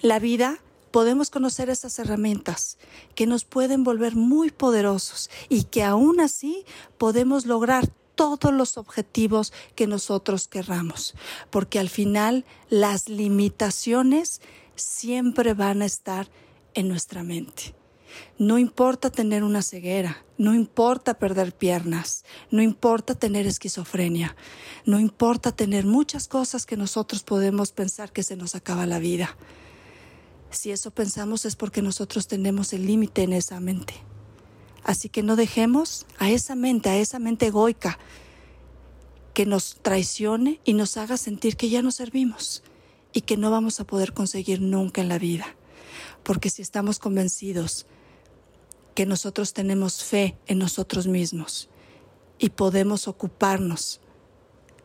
la 0.01 0.19
vida, 0.19 0.59
podemos 0.91 1.29
conocer 1.29 1.69
esas 1.69 1.97
herramientas 1.99 2.77
que 3.15 3.25
nos 3.25 3.45
pueden 3.45 3.83
volver 3.83 4.15
muy 4.15 4.51
poderosos 4.51 5.29
y 5.49 5.63
que 5.63 5.83
aún 5.83 6.19
así 6.19 6.65
podemos 6.97 7.45
lograr 7.45 7.89
todos 8.15 8.53
los 8.53 8.77
objetivos 8.77 9.51
que 9.75 9.87
nosotros 9.87 10.47
querramos, 10.47 11.15
porque 11.49 11.79
al 11.79 11.89
final 11.89 12.45
las 12.69 13.09
limitaciones 13.09 14.41
siempre 14.81 15.53
van 15.53 15.81
a 15.81 15.85
estar 15.85 16.29
en 16.73 16.87
nuestra 16.87 17.23
mente. 17.23 17.75
No 18.37 18.57
importa 18.57 19.09
tener 19.09 19.43
una 19.43 19.61
ceguera, 19.61 20.25
no 20.37 20.53
importa 20.53 21.13
perder 21.13 21.55
piernas, 21.55 22.25
no 22.49 22.61
importa 22.61 23.15
tener 23.15 23.47
esquizofrenia, 23.47 24.35
no 24.85 24.99
importa 24.99 25.51
tener 25.51 25.85
muchas 25.85 26.27
cosas 26.27 26.65
que 26.65 26.75
nosotros 26.75 27.23
podemos 27.23 27.71
pensar 27.71 28.11
que 28.11 28.23
se 28.23 28.35
nos 28.35 28.55
acaba 28.55 28.85
la 28.85 28.99
vida. 28.99 29.37
Si 30.49 30.71
eso 30.71 30.91
pensamos 30.91 31.45
es 31.45 31.55
porque 31.55 31.81
nosotros 31.81 32.27
tenemos 32.27 32.73
el 32.73 32.85
límite 32.85 33.23
en 33.23 33.33
esa 33.33 33.59
mente. 33.59 33.93
Así 34.83 35.07
que 35.07 35.23
no 35.23 35.35
dejemos 35.35 36.05
a 36.17 36.29
esa 36.29 36.55
mente, 36.55 36.89
a 36.89 36.97
esa 36.97 37.19
mente 37.19 37.47
egoica, 37.47 37.99
que 39.33 39.45
nos 39.45 39.75
traicione 39.81 40.59
y 40.65 40.73
nos 40.73 40.97
haga 40.97 41.15
sentir 41.15 41.55
que 41.55 41.69
ya 41.69 41.81
no 41.81 41.91
servimos 41.91 42.63
y 43.13 43.21
que 43.21 43.37
no 43.37 43.51
vamos 43.51 43.79
a 43.79 43.85
poder 43.85 44.13
conseguir 44.13 44.61
nunca 44.61 45.01
en 45.01 45.09
la 45.09 45.19
vida. 45.19 45.45
Porque 46.23 46.49
si 46.49 46.61
estamos 46.61 46.99
convencidos 46.99 47.85
que 48.95 49.05
nosotros 49.05 49.53
tenemos 49.53 50.03
fe 50.03 50.37
en 50.47 50.59
nosotros 50.59 51.07
mismos 51.07 51.69
y 52.39 52.49
podemos 52.49 53.07
ocuparnos 53.07 54.01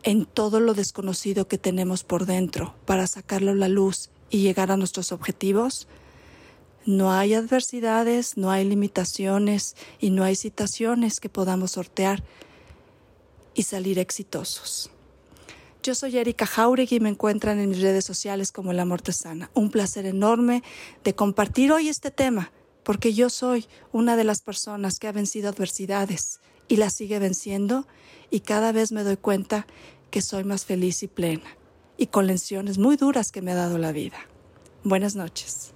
en 0.03 0.25
todo 0.25 0.59
lo 0.59 0.73
desconocido 0.73 1.47
que 1.47 1.57
tenemos 1.57 2.03
por 2.03 2.25
dentro 2.25 2.75
para 2.85 3.07
sacarlo 3.07 3.51
a 3.51 3.55
la 3.55 3.67
luz 3.67 4.09
y 4.29 4.41
llegar 4.41 4.71
a 4.71 4.77
nuestros 4.77 5.11
objetivos, 5.11 5.87
no 6.85 7.11
hay 7.11 7.33
adversidades, 7.33 8.37
no 8.37 8.49
hay 8.49 8.63
limitaciones 8.63 9.75
y 9.99 10.09
no 10.09 10.23
hay 10.23 10.35
situaciones 10.35 11.19
que 11.19 11.29
podamos 11.29 11.71
sortear 11.71 12.23
y 13.53 13.63
salir 13.63 13.99
exitosos. 13.99 14.89
Yo 15.87 15.95
soy 15.95 16.17
Erika 16.17 16.45
Jauregui 16.45 16.97
y 16.97 16.99
me 16.99 17.07
encuentran 17.07 17.59
en 17.59 17.69
mis 17.69 17.79
redes 17.79 18.03
sociales 18.03 18.51
como 18.51 18.73
La 18.73 18.83
Mortesana. 18.83 19.49
Un 19.53 19.71
placer 19.71 20.05
enorme 20.05 20.61
de 21.05 21.15
compartir 21.15 21.71
hoy 21.71 21.87
este 21.87 22.11
tema, 22.11 22.51
porque 22.83 23.13
yo 23.13 23.29
soy 23.29 23.67
una 23.93 24.17
de 24.17 24.25
las 24.25 24.41
personas 24.41 24.99
que 24.99 25.07
ha 25.07 25.13
vencido 25.13 25.47
adversidades 25.47 26.41
y 26.67 26.75
las 26.75 26.91
sigue 26.91 27.19
venciendo 27.19 27.87
y 28.29 28.41
cada 28.41 28.73
vez 28.73 28.91
me 28.91 29.03
doy 29.03 29.15
cuenta 29.15 29.65
que 30.11 30.21
soy 30.21 30.43
más 30.43 30.65
feliz 30.65 31.03
y 31.03 31.07
plena 31.07 31.55
y 31.97 32.07
con 32.07 32.27
lecciones 32.27 32.77
muy 32.77 32.97
duras 32.97 33.31
que 33.31 33.41
me 33.41 33.53
ha 33.53 33.55
dado 33.55 33.77
la 33.77 33.93
vida. 33.93 34.17
Buenas 34.83 35.15
noches. 35.15 35.73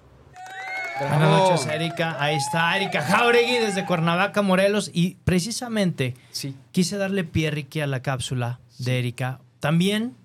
Buenas 0.99 1.21
noches, 1.21 1.67
Erika. 1.67 2.21
Ahí 2.21 2.35
está 2.35 2.75
Erika 2.75 3.01
Jauregui 3.01 3.59
desde 3.59 3.85
Cuernavaca, 3.85 4.41
Morelos. 4.41 4.91
Y 4.93 5.15
precisamente 5.23 6.15
Sí. 6.31 6.53
quise 6.73 6.97
darle 6.97 7.23
pie, 7.23 7.49
Ricky, 7.49 7.79
a 7.79 7.87
la 7.87 8.01
cápsula 8.01 8.59
de 8.77 8.99
Erika. 8.99 9.39
También 9.61 10.15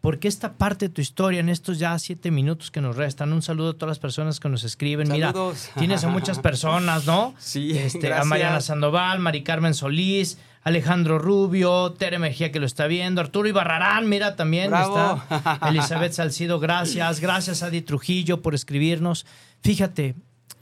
porque 0.00 0.28
esta 0.28 0.54
parte 0.54 0.88
de 0.88 0.94
tu 0.94 1.02
historia, 1.02 1.40
en 1.40 1.50
estos 1.50 1.78
ya 1.78 1.98
siete 1.98 2.30
minutos 2.30 2.70
que 2.70 2.80
nos 2.80 2.96
restan, 2.96 3.32
un 3.34 3.42
saludo 3.42 3.70
a 3.70 3.74
todas 3.74 3.90
las 3.90 3.98
personas 3.98 4.40
que 4.40 4.48
nos 4.48 4.64
escriben. 4.64 5.08
Saludos. 5.08 5.64
Mira, 5.68 5.78
tienes 5.78 6.04
a 6.04 6.08
muchas 6.08 6.38
personas, 6.38 7.06
¿no? 7.06 7.34
Sí, 7.38 7.76
Este, 7.76 8.12
a. 8.12 8.24
Mariana 8.24 8.62
Sandoval, 8.62 9.20
Mari 9.20 9.42
Carmen 9.42 9.74
Solís, 9.74 10.38
Alejandro 10.62 11.18
Rubio, 11.18 11.92
Tere 11.92 12.18
Mejía 12.18 12.50
que 12.50 12.60
lo 12.60 12.66
está 12.66 12.86
viendo, 12.86 13.20
Arturo 13.20 13.46
Ibarrarán, 13.48 14.08
mira 14.08 14.36
también 14.36 14.70
Bravo. 14.70 15.22
está. 15.30 15.58
Elizabeth 15.68 16.12
Salcido, 16.12 16.58
gracias. 16.58 17.20
Gracias 17.20 17.62
a 17.62 17.66
Adi 17.66 17.82
Trujillo 17.82 18.40
por 18.40 18.54
escribirnos. 18.54 19.26
Fíjate, 19.62 20.14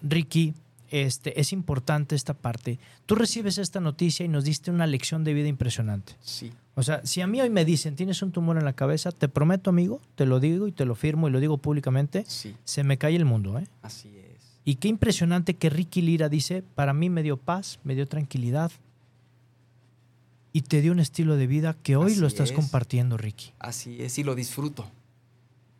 Ricky, 0.02 0.54
este, 0.90 1.40
es 1.40 1.52
importante 1.52 2.14
esta 2.16 2.34
parte. 2.34 2.78
Tú 3.06 3.14
recibes 3.14 3.58
esta 3.58 3.80
noticia 3.80 4.24
y 4.24 4.28
nos 4.28 4.44
diste 4.44 4.70
una 4.70 4.86
lección 4.86 5.24
de 5.24 5.34
vida 5.34 5.48
impresionante. 5.48 6.14
Sí. 6.20 6.52
O 6.74 6.82
sea, 6.82 7.04
si 7.04 7.20
a 7.20 7.26
mí 7.26 7.40
hoy 7.40 7.50
me 7.50 7.64
dicen, 7.64 7.96
tienes 7.96 8.22
un 8.22 8.30
tumor 8.32 8.56
en 8.56 8.64
la 8.64 8.72
cabeza, 8.72 9.10
te 9.12 9.28
prometo, 9.28 9.70
amigo, 9.70 10.00
te 10.14 10.26
lo 10.26 10.38
digo 10.40 10.68
y 10.68 10.72
te 10.72 10.84
lo 10.84 10.94
firmo 10.94 11.28
y 11.28 11.32
lo 11.32 11.40
digo 11.40 11.58
públicamente, 11.58 12.24
Sí. 12.28 12.54
se 12.64 12.84
me 12.84 12.98
cae 12.98 13.16
el 13.16 13.24
mundo, 13.24 13.58
¿eh? 13.58 13.66
Así 13.82 14.08
es. 14.16 14.38
Y 14.64 14.76
qué 14.76 14.88
impresionante 14.88 15.54
que 15.54 15.70
Ricky 15.70 16.02
Lira 16.02 16.28
dice, 16.28 16.62
para 16.74 16.92
mí 16.92 17.10
me 17.10 17.22
dio 17.22 17.36
paz, 17.36 17.78
me 17.84 17.94
dio 17.94 18.06
tranquilidad 18.06 18.70
y 20.52 20.62
te 20.62 20.80
dio 20.80 20.92
un 20.92 21.00
estilo 21.00 21.36
de 21.36 21.46
vida 21.46 21.76
que 21.82 21.96
hoy 21.96 22.12
Así 22.12 22.20
lo 22.20 22.26
estás 22.26 22.50
es. 22.50 22.54
compartiendo, 22.56 23.16
Ricky. 23.16 23.52
Así 23.58 24.00
es, 24.02 24.18
y 24.18 24.24
lo 24.24 24.34
disfruto. 24.34 24.86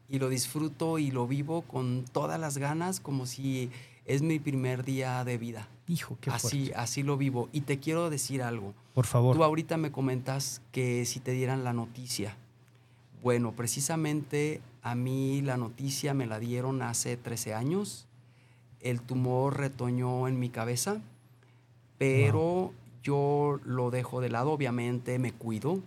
Y 0.09 0.19
lo 0.19 0.29
disfruto 0.29 0.99
y 0.99 1.11
lo 1.11 1.27
vivo 1.29 1.63
con 1.63 2.05
todas 2.13 2.41
las 2.41 2.59
ganas, 2.59 2.99
como 3.01 3.27
si 3.27 3.71
es 4.09 4.23
mi 4.23 4.39
primer 4.39 4.85
día 4.85 5.23
de 5.23 5.37
vida. 5.37 5.69
Hijo, 5.87 6.17
qué 6.21 6.31
así, 6.31 6.49
fuerte. 6.49 6.75
así 6.75 7.03
lo 7.03 7.17
vivo. 7.19 7.49
Y 7.53 7.61
te 7.61 7.79
quiero 7.79 8.09
decir 8.11 8.43
algo. 8.43 8.75
Por 8.95 9.07
favor. 9.07 9.37
Tú 9.37 9.45
ahorita 9.45 9.77
me 9.77 9.93
comentas 9.93 10.63
que 10.73 11.05
si 11.05 11.21
te 11.21 11.33
dieran 11.33 11.63
la 11.63 11.75
noticia. 11.75 12.35
Bueno, 13.23 13.53
precisamente 13.53 14.63
a 14.83 14.95
mí 14.95 15.43
la 15.43 15.59
noticia 15.59 16.15
me 16.15 16.27
la 16.27 16.39
dieron 16.39 16.81
hace 16.81 17.19
13 17.19 17.53
años. 17.55 18.07
El 18.81 19.03
tumor 19.03 19.59
retoñó 19.59 20.27
en 20.27 20.39
mi 20.39 20.49
cabeza, 20.49 21.03
pero 21.99 22.73
yo 23.03 23.61
lo 23.65 23.91
dejo 23.91 24.21
de 24.21 24.31
lado, 24.31 24.53
obviamente 24.53 25.19
me 25.19 25.33
cuido, 25.33 25.81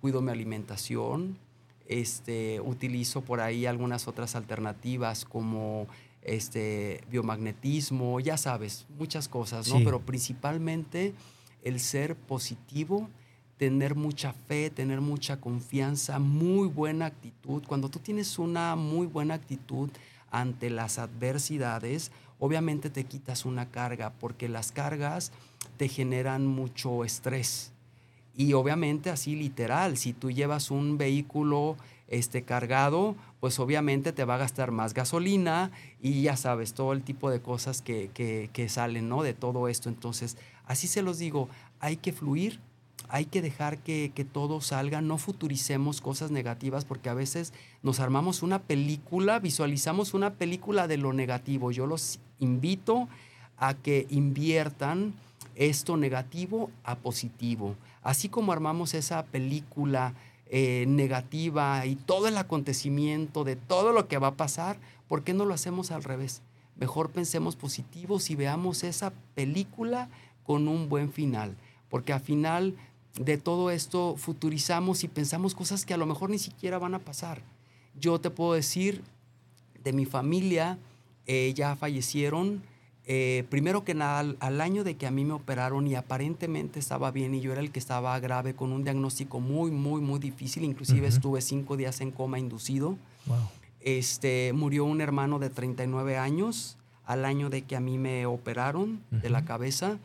cuido 0.00 0.20
mi 0.20 0.32
alimentación, 0.32 1.38
este, 1.86 2.60
utilizo 2.60 3.20
por 3.20 3.40
ahí 3.40 3.64
algunas 3.64 4.08
otras 4.08 4.34
alternativas 4.34 5.24
como 5.24 5.86
este, 6.22 7.02
biomagnetismo, 7.10 8.20
ya 8.20 8.36
sabes, 8.36 8.86
muchas 8.98 9.28
cosas, 9.28 9.68
¿no? 9.68 9.78
Sí. 9.78 9.84
Pero 9.84 10.00
principalmente 10.00 11.14
el 11.62 11.80
ser 11.80 12.16
positivo, 12.16 13.08
tener 13.56 13.94
mucha 13.94 14.32
fe, 14.32 14.70
tener 14.70 15.00
mucha 15.00 15.40
confianza, 15.40 16.18
muy 16.18 16.68
buena 16.68 17.06
actitud. 17.06 17.62
Cuando 17.66 17.88
tú 17.88 17.98
tienes 17.98 18.38
una 18.38 18.76
muy 18.76 19.06
buena 19.06 19.34
actitud 19.34 19.90
ante 20.30 20.70
las 20.70 20.98
adversidades, 20.98 22.10
obviamente 22.38 22.90
te 22.90 23.04
quitas 23.04 23.44
una 23.44 23.70
carga, 23.70 24.12
porque 24.18 24.48
las 24.48 24.72
cargas 24.72 25.30
te 25.76 25.88
generan 25.88 26.46
mucho 26.46 27.04
estrés. 27.04 27.72
Y 28.34 28.54
obviamente 28.54 29.10
así 29.10 29.36
literal, 29.36 29.96
si 29.96 30.12
tú 30.12 30.30
llevas 30.30 30.70
un 30.70 30.96
vehículo 30.96 31.76
este, 32.12 32.42
cargado, 32.42 33.16
pues 33.40 33.58
obviamente 33.58 34.12
te 34.12 34.24
va 34.24 34.34
a 34.36 34.38
gastar 34.38 34.70
más 34.70 34.92
gasolina 34.94 35.70
y 36.00 36.22
ya 36.22 36.36
sabes, 36.36 36.74
todo 36.74 36.92
el 36.92 37.02
tipo 37.02 37.30
de 37.30 37.40
cosas 37.40 37.80
que, 37.82 38.10
que- 38.14 38.50
que 38.52 38.68
salen 38.68 39.08
¿no? 39.08 39.22
de 39.22 39.32
todo 39.34 39.66
esto. 39.66 39.88
Entonces, 39.88 40.36
así 40.66 40.86
se 40.86 41.00
los 41.02 41.18
digo, 41.18 41.48
hay 41.80 41.96
que 41.96 42.12
fluir, 42.12 42.60
hay 43.08 43.24
que 43.24 43.40
dejar 43.42 43.78
que, 43.78 44.12
que 44.14 44.24
todo 44.24 44.60
salga, 44.60 45.00
no 45.00 45.16
futuricemos 45.18 46.00
cosas 46.02 46.30
negativas 46.30 46.84
porque 46.84 47.08
a 47.08 47.14
veces 47.14 47.52
nos 47.82 47.98
armamos 47.98 48.42
una 48.42 48.58
película, 48.60 49.38
visualizamos 49.38 50.12
una 50.14 50.34
película 50.34 50.86
de 50.88 50.98
lo 50.98 51.12
negativo. 51.14 51.72
Yo 51.72 51.86
los 51.86 52.20
invito 52.38 53.08
a 53.56 53.74
que 53.74 54.06
inviertan 54.10 55.14
esto 55.54 55.96
negativo 55.96 56.70
a 56.84 56.96
positivo. 56.96 57.74
Así 58.02 58.28
como 58.28 58.52
armamos 58.52 58.94
esa 58.94 59.24
película 59.24 60.14
eh, 60.54 60.84
negativa 60.86 61.86
y 61.86 61.96
todo 61.96 62.28
el 62.28 62.36
acontecimiento 62.36 63.42
de 63.42 63.56
todo 63.56 63.92
lo 63.92 64.06
que 64.06 64.18
va 64.18 64.26
a 64.26 64.34
pasar, 64.34 64.76
¿por 65.08 65.24
qué 65.24 65.32
no 65.32 65.46
lo 65.46 65.54
hacemos 65.54 65.90
al 65.90 66.04
revés? 66.04 66.42
Mejor 66.76 67.08
pensemos 67.08 67.56
positivos 67.56 68.30
y 68.30 68.36
veamos 68.36 68.84
esa 68.84 69.14
película 69.34 70.10
con 70.44 70.68
un 70.68 70.90
buen 70.90 71.10
final, 71.10 71.56
porque 71.88 72.12
al 72.12 72.20
final 72.20 72.76
de 73.18 73.38
todo 73.38 73.70
esto 73.70 74.14
futurizamos 74.18 75.04
y 75.04 75.08
pensamos 75.08 75.54
cosas 75.54 75.86
que 75.86 75.94
a 75.94 75.96
lo 75.96 76.04
mejor 76.04 76.28
ni 76.28 76.38
siquiera 76.38 76.78
van 76.78 76.94
a 76.94 76.98
pasar. 76.98 77.40
Yo 77.98 78.20
te 78.20 78.28
puedo 78.28 78.52
decir, 78.52 79.02
de 79.82 79.94
mi 79.94 80.04
familia 80.04 80.76
eh, 81.26 81.54
ya 81.56 81.76
fallecieron. 81.76 82.62
Eh, 83.04 83.44
primero 83.50 83.84
que 83.84 83.94
nada, 83.94 84.20
al, 84.20 84.36
al 84.40 84.60
año 84.60 84.84
de 84.84 84.96
que 84.96 85.06
a 85.06 85.10
mí 85.10 85.24
me 85.24 85.32
operaron 85.32 85.86
y 85.86 85.94
aparentemente 85.96 86.78
estaba 86.78 87.10
bien 87.10 87.34
y 87.34 87.40
yo 87.40 87.52
era 87.52 87.60
el 87.60 87.72
que 87.72 87.80
estaba 87.80 88.18
grave 88.20 88.54
con 88.54 88.72
un 88.72 88.84
diagnóstico 88.84 89.40
muy, 89.40 89.70
muy, 89.70 90.00
muy 90.00 90.20
difícil. 90.20 90.64
Inclusive 90.64 91.08
estuve 91.08 91.40
cinco 91.40 91.76
días 91.76 92.00
en 92.00 92.12
coma 92.12 92.38
inducido. 92.38 92.96
Wow. 93.26 93.38
Este, 93.80 94.52
murió 94.54 94.84
un 94.84 95.00
hermano 95.00 95.40
de 95.40 95.50
39 95.50 96.16
años 96.16 96.76
al 97.04 97.24
año 97.24 97.50
de 97.50 97.62
que 97.62 97.74
a 97.74 97.80
mí 97.80 97.98
me 97.98 98.26
operaron 98.26 99.00
de 99.10 99.30
la 99.30 99.44
cabeza. 99.44 99.98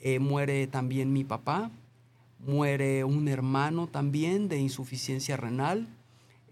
Eh, 0.00 0.18
muere 0.18 0.66
también 0.66 1.12
mi 1.12 1.22
papá. 1.22 1.70
Muere 2.40 3.04
un 3.04 3.28
hermano 3.28 3.86
también 3.86 4.48
de 4.48 4.58
insuficiencia 4.58 5.36
renal. 5.36 5.86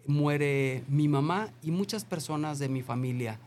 Muere 0.06 0.84
mi 0.88 1.08
mamá 1.08 1.50
y 1.62 1.72
muchas 1.72 2.04
personas 2.04 2.60
de 2.60 2.68
mi 2.68 2.82
familia. 2.82 3.40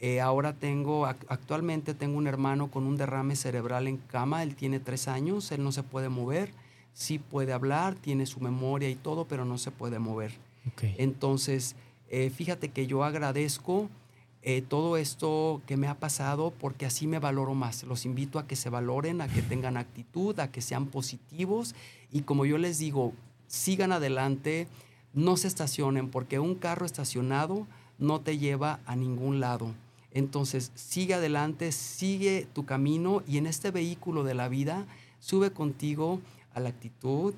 Eh, 0.00 0.20
ahora 0.20 0.52
tengo, 0.52 1.06
ac- 1.06 1.26
actualmente 1.28 1.92
tengo 1.94 2.18
un 2.18 2.26
hermano 2.28 2.70
con 2.70 2.86
un 2.86 2.96
derrame 2.96 3.34
cerebral 3.36 3.88
en 3.88 3.96
cama. 3.96 4.42
Él 4.42 4.54
tiene 4.54 4.78
tres 4.80 5.08
años, 5.08 5.50
él 5.52 5.62
no 5.64 5.72
se 5.72 5.82
puede 5.82 6.08
mover. 6.08 6.52
sí 6.94 7.18
puede 7.20 7.52
hablar, 7.52 7.94
tiene 7.94 8.26
su 8.26 8.40
memoria 8.40 8.88
y 8.90 8.96
todo, 8.96 9.24
pero 9.26 9.44
no 9.44 9.56
se 9.58 9.70
puede 9.70 9.98
mover. 10.00 10.32
Entonces, 10.98 11.76
eh, 12.10 12.28
fíjate 12.30 12.70
que 12.70 12.86
yo 12.88 13.04
agradezco 13.04 13.88
eh, 14.42 14.62
todo 14.62 14.96
esto 14.96 15.60
que 15.66 15.76
me 15.76 15.86
ha 15.86 15.94
pasado 15.94 16.52
porque 16.58 16.86
así 16.86 17.06
me 17.06 17.18
valoro 17.20 17.54
más. 17.54 17.84
Los 17.84 18.04
invito 18.04 18.38
a 18.40 18.46
que 18.48 18.56
se 18.56 18.68
valoren, 18.70 19.20
a 19.20 19.28
que 19.28 19.42
tengan 19.42 19.76
actitud, 19.76 20.38
a 20.40 20.50
que 20.50 20.60
sean 20.60 20.86
positivos 20.86 21.74
y 22.10 22.22
como 22.22 22.44
yo 22.46 22.58
les 22.58 22.78
digo, 22.78 23.12
sigan 23.46 23.92
adelante, 23.92 24.66
no 25.14 25.36
se 25.36 25.46
estacionen 25.48 26.08
porque 26.10 26.38
un 26.40 26.54
carro 26.56 26.84
estacionado 26.86 27.66
no 27.98 28.20
te 28.20 28.38
lleva 28.38 28.80
a 28.86 28.96
ningún 28.96 29.38
lado. 29.40 29.72
Entonces, 30.12 30.72
sigue 30.74 31.14
adelante, 31.14 31.72
sigue 31.72 32.46
tu 32.52 32.64
camino 32.64 33.22
y 33.26 33.38
en 33.38 33.46
este 33.46 33.70
vehículo 33.70 34.24
de 34.24 34.34
la 34.34 34.48
vida 34.48 34.86
sube 35.20 35.50
contigo 35.50 36.20
a 36.54 36.60
la 36.60 36.70
actitud, 36.70 37.34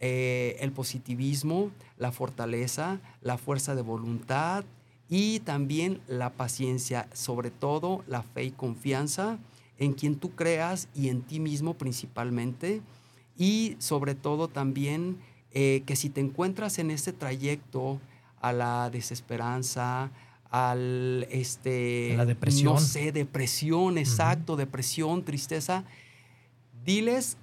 eh, 0.00 0.56
el 0.60 0.72
positivismo, 0.72 1.70
la 1.96 2.12
fortaleza, 2.12 3.00
la 3.20 3.38
fuerza 3.38 3.74
de 3.74 3.82
voluntad 3.82 4.64
y 5.08 5.40
también 5.40 6.00
la 6.06 6.30
paciencia, 6.30 7.08
sobre 7.12 7.50
todo 7.50 8.04
la 8.06 8.22
fe 8.22 8.44
y 8.44 8.50
confianza 8.50 9.38
en 9.78 9.92
quien 9.94 10.16
tú 10.16 10.30
creas 10.32 10.88
y 10.94 11.08
en 11.08 11.22
ti 11.22 11.40
mismo 11.40 11.74
principalmente. 11.74 12.82
Y 13.36 13.76
sobre 13.78 14.14
todo 14.14 14.48
también 14.48 15.18
eh, 15.52 15.82
que 15.86 15.96
si 15.96 16.10
te 16.10 16.20
encuentras 16.20 16.78
en 16.78 16.90
este 16.90 17.12
trayecto 17.12 18.00
a 18.40 18.52
la 18.52 18.90
desesperanza, 18.90 20.10
al 20.50 21.26
este 21.30 22.14
la 22.16 22.24
depresión. 22.24 22.74
no 22.74 22.80
sé, 22.80 23.12
depresión, 23.12 23.98
exacto, 23.98 24.56
depresión, 24.56 25.24
tristeza, 25.24 25.84
diles 26.84 27.36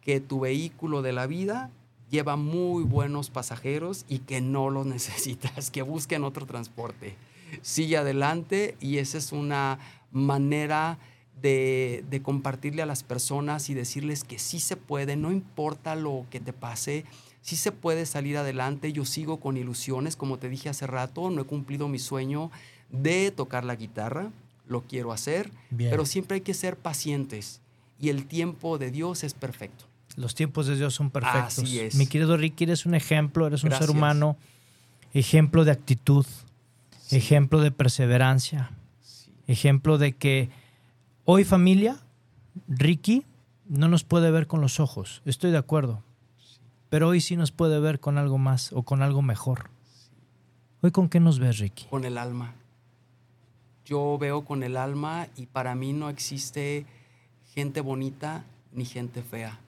que 0.00 0.20
tu 0.20 0.40
vehículo 0.40 1.02
de 1.02 1.12
la 1.12 1.26
vida 1.26 1.70
lleva 2.10 2.36
muy 2.36 2.84
buenos 2.84 3.30
pasajeros 3.30 4.04
y 4.08 4.20
que 4.20 4.40
no 4.40 4.70
los 4.70 4.86
necesitas, 4.96 5.70
que 5.70 5.82
busquen 5.82 6.24
otro 6.24 6.46
transporte. 6.46 7.16
Sigue 7.62 7.96
adelante 7.96 8.76
y 8.80 8.98
esa 8.98 9.18
es 9.18 9.32
una 9.32 9.78
manera 10.10 10.98
de, 11.40 12.04
de 12.08 12.22
compartirle 12.22 12.82
a 12.82 12.86
las 12.86 13.02
personas 13.02 13.68
y 13.68 13.74
decirles 13.74 14.24
que 14.24 14.38
sí 14.38 14.60
se 14.60 14.76
puede, 14.76 15.16
no 15.16 15.32
importa 15.32 15.96
lo 15.96 16.24
que 16.30 16.40
te 16.40 16.52
pase, 16.52 17.04
sí 17.42 17.56
se 17.56 17.72
puede 17.72 18.06
salir 18.06 18.38
adelante. 18.38 18.92
Yo 18.92 19.04
sigo 19.04 19.38
con 19.38 19.56
ilusiones, 19.56 20.16
como 20.16 20.38
te 20.38 20.48
dije 20.48 20.68
hace 20.68 20.86
rato, 20.86 21.28
no 21.30 21.42
he 21.42 21.44
cumplido 21.44 21.88
mi 21.88 21.98
sueño 21.98 22.50
de 22.90 23.30
tocar 23.30 23.64
la 23.64 23.76
guitarra, 23.76 24.30
lo 24.66 24.82
quiero 24.82 25.12
hacer, 25.12 25.50
Bien. 25.70 25.90
pero 25.90 26.06
siempre 26.06 26.36
hay 26.36 26.40
que 26.40 26.54
ser 26.54 26.76
pacientes 26.76 27.60
y 27.98 28.08
el 28.08 28.26
tiempo 28.26 28.78
de 28.78 28.90
Dios 28.90 29.24
es 29.24 29.34
perfecto. 29.34 29.84
Los 30.16 30.34
tiempos 30.34 30.66
de 30.66 30.76
Dios 30.76 30.94
son 30.94 31.10
perfectos. 31.10 31.58
Así 31.58 31.80
es. 31.80 31.94
Mi 31.94 32.06
querido 32.06 32.36
Ricky, 32.36 32.64
eres 32.64 32.84
un 32.86 32.94
ejemplo, 32.94 33.46
eres 33.46 33.62
un 33.62 33.70
Gracias. 33.70 33.88
ser 33.88 33.96
humano, 33.96 34.36
ejemplo 35.14 35.64
de 35.64 35.72
actitud, 35.72 36.26
ejemplo 37.10 37.60
de 37.60 37.70
perseverancia, 37.70 38.70
ejemplo 39.46 39.98
de 39.98 40.12
que 40.12 40.50
hoy 41.24 41.44
familia, 41.44 41.98
Ricky 42.68 43.24
no 43.68 43.88
nos 43.88 44.04
puede 44.04 44.30
ver 44.30 44.46
con 44.46 44.60
los 44.60 44.80
ojos, 44.80 45.22
estoy 45.24 45.50
de 45.50 45.58
acuerdo, 45.58 46.02
pero 46.92 47.08
hoy 47.08 47.22
sí 47.22 47.38
nos 47.38 47.52
puede 47.52 47.80
ver 47.80 48.00
con 48.00 48.18
algo 48.18 48.36
más 48.36 48.70
o 48.74 48.82
con 48.82 49.00
algo 49.00 49.22
mejor. 49.22 49.70
Hoy 50.82 50.90
con 50.90 51.08
qué 51.08 51.20
nos 51.20 51.38
ves, 51.38 51.56
Ricky? 51.56 51.86
Con 51.86 52.04
el 52.04 52.18
alma. 52.18 52.52
Yo 53.86 54.18
veo 54.18 54.44
con 54.44 54.62
el 54.62 54.76
alma 54.76 55.26
y 55.34 55.46
para 55.46 55.74
mí 55.74 55.94
no 55.94 56.10
existe 56.10 56.84
gente 57.54 57.80
bonita 57.80 58.44
ni 58.72 58.84
gente 58.84 59.22
fea, 59.22 59.58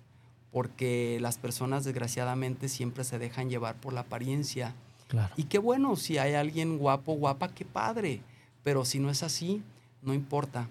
porque 0.52 1.16
las 1.22 1.38
personas 1.38 1.84
desgraciadamente 1.84 2.68
siempre 2.68 3.04
se 3.04 3.18
dejan 3.18 3.48
llevar 3.48 3.76
por 3.76 3.94
la 3.94 4.00
apariencia. 4.00 4.74
Claro. 5.08 5.32
Y 5.38 5.44
qué 5.44 5.56
bueno, 5.56 5.96
si 5.96 6.18
hay 6.18 6.34
alguien 6.34 6.76
guapo, 6.76 7.14
guapa, 7.14 7.48
qué 7.48 7.64
padre. 7.64 8.20
Pero 8.62 8.84
si 8.84 8.98
no 8.98 9.08
es 9.08 9.22
así, 9.22 9.62
no 10.02 10.12
importa. 10.12 10.68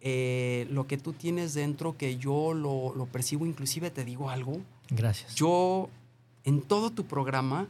Eh, 0.00 0.68
lo 0.70 0.86
que 0.86 0.96
tú 0.96 1.12
tienes 1.12 1.54
dentro, 1.54 1.96
que 1.96 2.18
yo 2.18 2.54
lo, 2.54 2.94
lo 2.94 3.06
percibo, 3.06 3.46
inclusive 3.46 3.90
te 3.90 4.04
digo 4.04 4.30
algo, 4.30 4.60
Gracias. 4.90 5.34
yo 5.34 5.88
en 6.44 6.62
todo 6.62 6.90
tu 6.90 7.04
programa, 7.06 7.68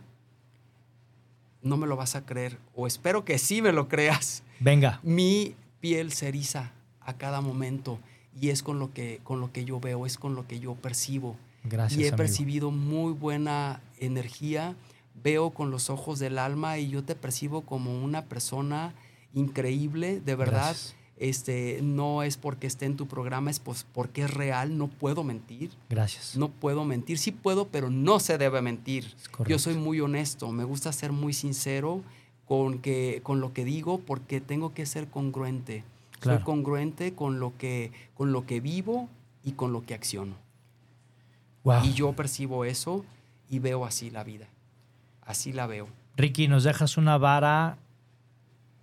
no 1.62 1.77
me 1.77 1.87
lo 1.87 1.97
vas 1.97 2.14
a 2.14 2.25
creer, 2.25 2.59
o 2.75 2.87
espero 2.87 3.25
que 3.25 3.39
sí 3.39 3.62
me 3.62 3.73
lo 3.73 3.89
creas, 3.89 4.43
Venga, 4.61 5.01
mi 5.03 5.55
piel 5.81 6.12
se 6.12 6.29
eriza 6.29 6.73
a 7.01 7.14
cada 7.14 7.41
momento 7.41 7.99
y 8.41 8.51
es 8.51 8.62
con 8.62 8.79
lo 8.79 8.93
que, 8.93 9.21
con 9.25 9.41
lo 9.41 9.53
que 9.53 9.64
yo 9.64 9.81
veo, 9.81 10.07
es 10.07 10.16
con 10.19 10.35
lo 10.35 10.47
que 10.47 10.61
yo 10.61 10.75
percibo 10.77 11.37
gracias. 11.64 11.99
y 11.99 12.05
he 12.05 12.09
amigo. 12.09 12.16
percibido 12.16 12.71
muy 12.71 13.12
buena 13.12 13.81
energía. 13.99 14.77
Veo 15.21 15.51
con 15.51 15.71
los 15.73 15.91
ojos 15.91 16.21
del 16.21 16.39
alma 16.39 16.79
y 16.79 16.91
yo 16.91 17.03
te 17.03 17.16
percibo 17.16 17.62
como 17.62 18.05
una 18.05 18.27
persona 18.27 18.95
increíble, 19.35 20.21
de 20.21 20.35
verdad. 20.37 20.66
Gracias. 20.69 20.95
Este, 21.21 21.81
no 21.83 22.23
es 22.23 22.37
porque 22.37 22.66
esté 22.66 22.87
en 22.87 22.97
tu 22.97 23.07
programa, 23.07 23.51
es 23.51 23.59
pues 23.59 23.85
porque 23.93 24.23
es 24.23 24.31
real, 24.33 24.79
no 24.79 24.89
puedo 24.89 25.25
mentir. 25.25 25.71
Gracias. 25.91 26.37
No 26.37 26.49
puedo 26.49 26.85
mentir, 26.85 27.19
sí 27.19 27.33
puedo, 27.33 27.66
pero 27.69 27.91
no 27.91 28.21
se 28.21 28.39
debe 28.39 28.62
mentir. 28.62 29.14
Yo 29.47 29.59
soy 29.59 29.75
muy 29.75 30.01
honesto, 30.01 30.53
me 30.53 30.64
gusta 30.64 30.93
ser 30.93 31.12
muy 31.12 31.33
sincero 31.33 32.03
con, 32.47 32.79
que, 32.79 33.21
con 33.25 33.41
lo 33.41 33.53
que 33.53 33.64
digo 33.64 33.99
porque 33.99 34.41
tengo 34.41 34.73
que 34.75 34.87
ser 34.87 35.09
congruente. 35.09 35.85
Claro. 36.21 36.39
Soy 36.39 36.45
congruente 36.45 37.14
con 37.14 37.41
lo, 37.41 37.57
que, 37.59 37.93
con 38.14 38.33
lo 38.33 38.47
que 38.47 38.61
vivo 38.61 39.09
y 39.45 39.53
con 39.53 39.73
lo 39.73 39.83
que 39.83 39.95
acciono. 39.95 40.35
Wow. 41.64 41.85
Y 41.85 41.93
yo 41.95 42.12
percibo 42.12 42.64
eso 42.64 43.05
y 43.51 43.59
veo 43.59 43.85
así 43.85 44.11
la 44.11 44.25
vida. 44.25 44.47
Así 45.23 45.53
la 45.53 45.66
veo. 45.66 45.89
Ricky, 46.16 46.49
nos 46.49 46.64
dejas 46.64 46.97
una 46.97 47.19
vara 47.19 47.79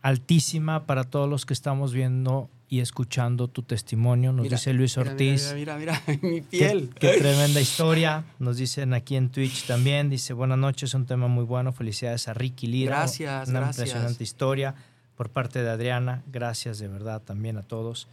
altísima 0.10 0.86
para 0.86 1.04
todos 1.04 1.28
los 1.28 1.48
que 1.48 1.54
estamos 1.54 1.92
viendo 1.92 2.48
y 2.70 2.80
escuchando 2.80 3.48
tu 3.48 3.64
testimonio. 3.64 4.32
Nos 4.34 4.44
Mira, 4.44 4.58
dice 4.58 4.72
Luis 4.74 4.98
Ortiz. 5.00 5.52
Mira, 5.56 5.78
mira, 5.78 6.00
mira, 6.08 6.20
mi 6.22 6.42
Qué- 6.42 6.48
piel. 6.60 6.90
Qué, 7.00 7.18
tremenda 7.18 7.60
historia. 7.60 8.24
Nos 8.38 8.58
dicen 8.58 8.94
aquí 8.94 9.16
en 9.16 9.30
Twitch 9.30 9.66
también. 9.66 10.12
Dice, 10.12 10.34
buenas 10.34 10.60
noches, 10.60 10.94
un 10.94 11.08
tema 11.08 11.28
muy 11.28 11.44
bueno. 11.44 11.74
Felicidades 11.74 12.28
a 12.28 12.36
Ricky 12.36 12.68
Lira. 12.68 12.98
Gracias, 12.98 13.50
Una 13.50 13.62
gracias. 13.62 13.88
impresionante 13.88 14.24
historia 14.24 14.76
por 15.16 15.30
parte 15.32 15.64
de 15.64 15.70
Adriana. 15.72 16.22
Gracias 16.32 16.78
de 16.78 16.88
verdad 16.88 17.24
también 17.24 17.58
a 17.58 17.64
todos. 17.64 18.08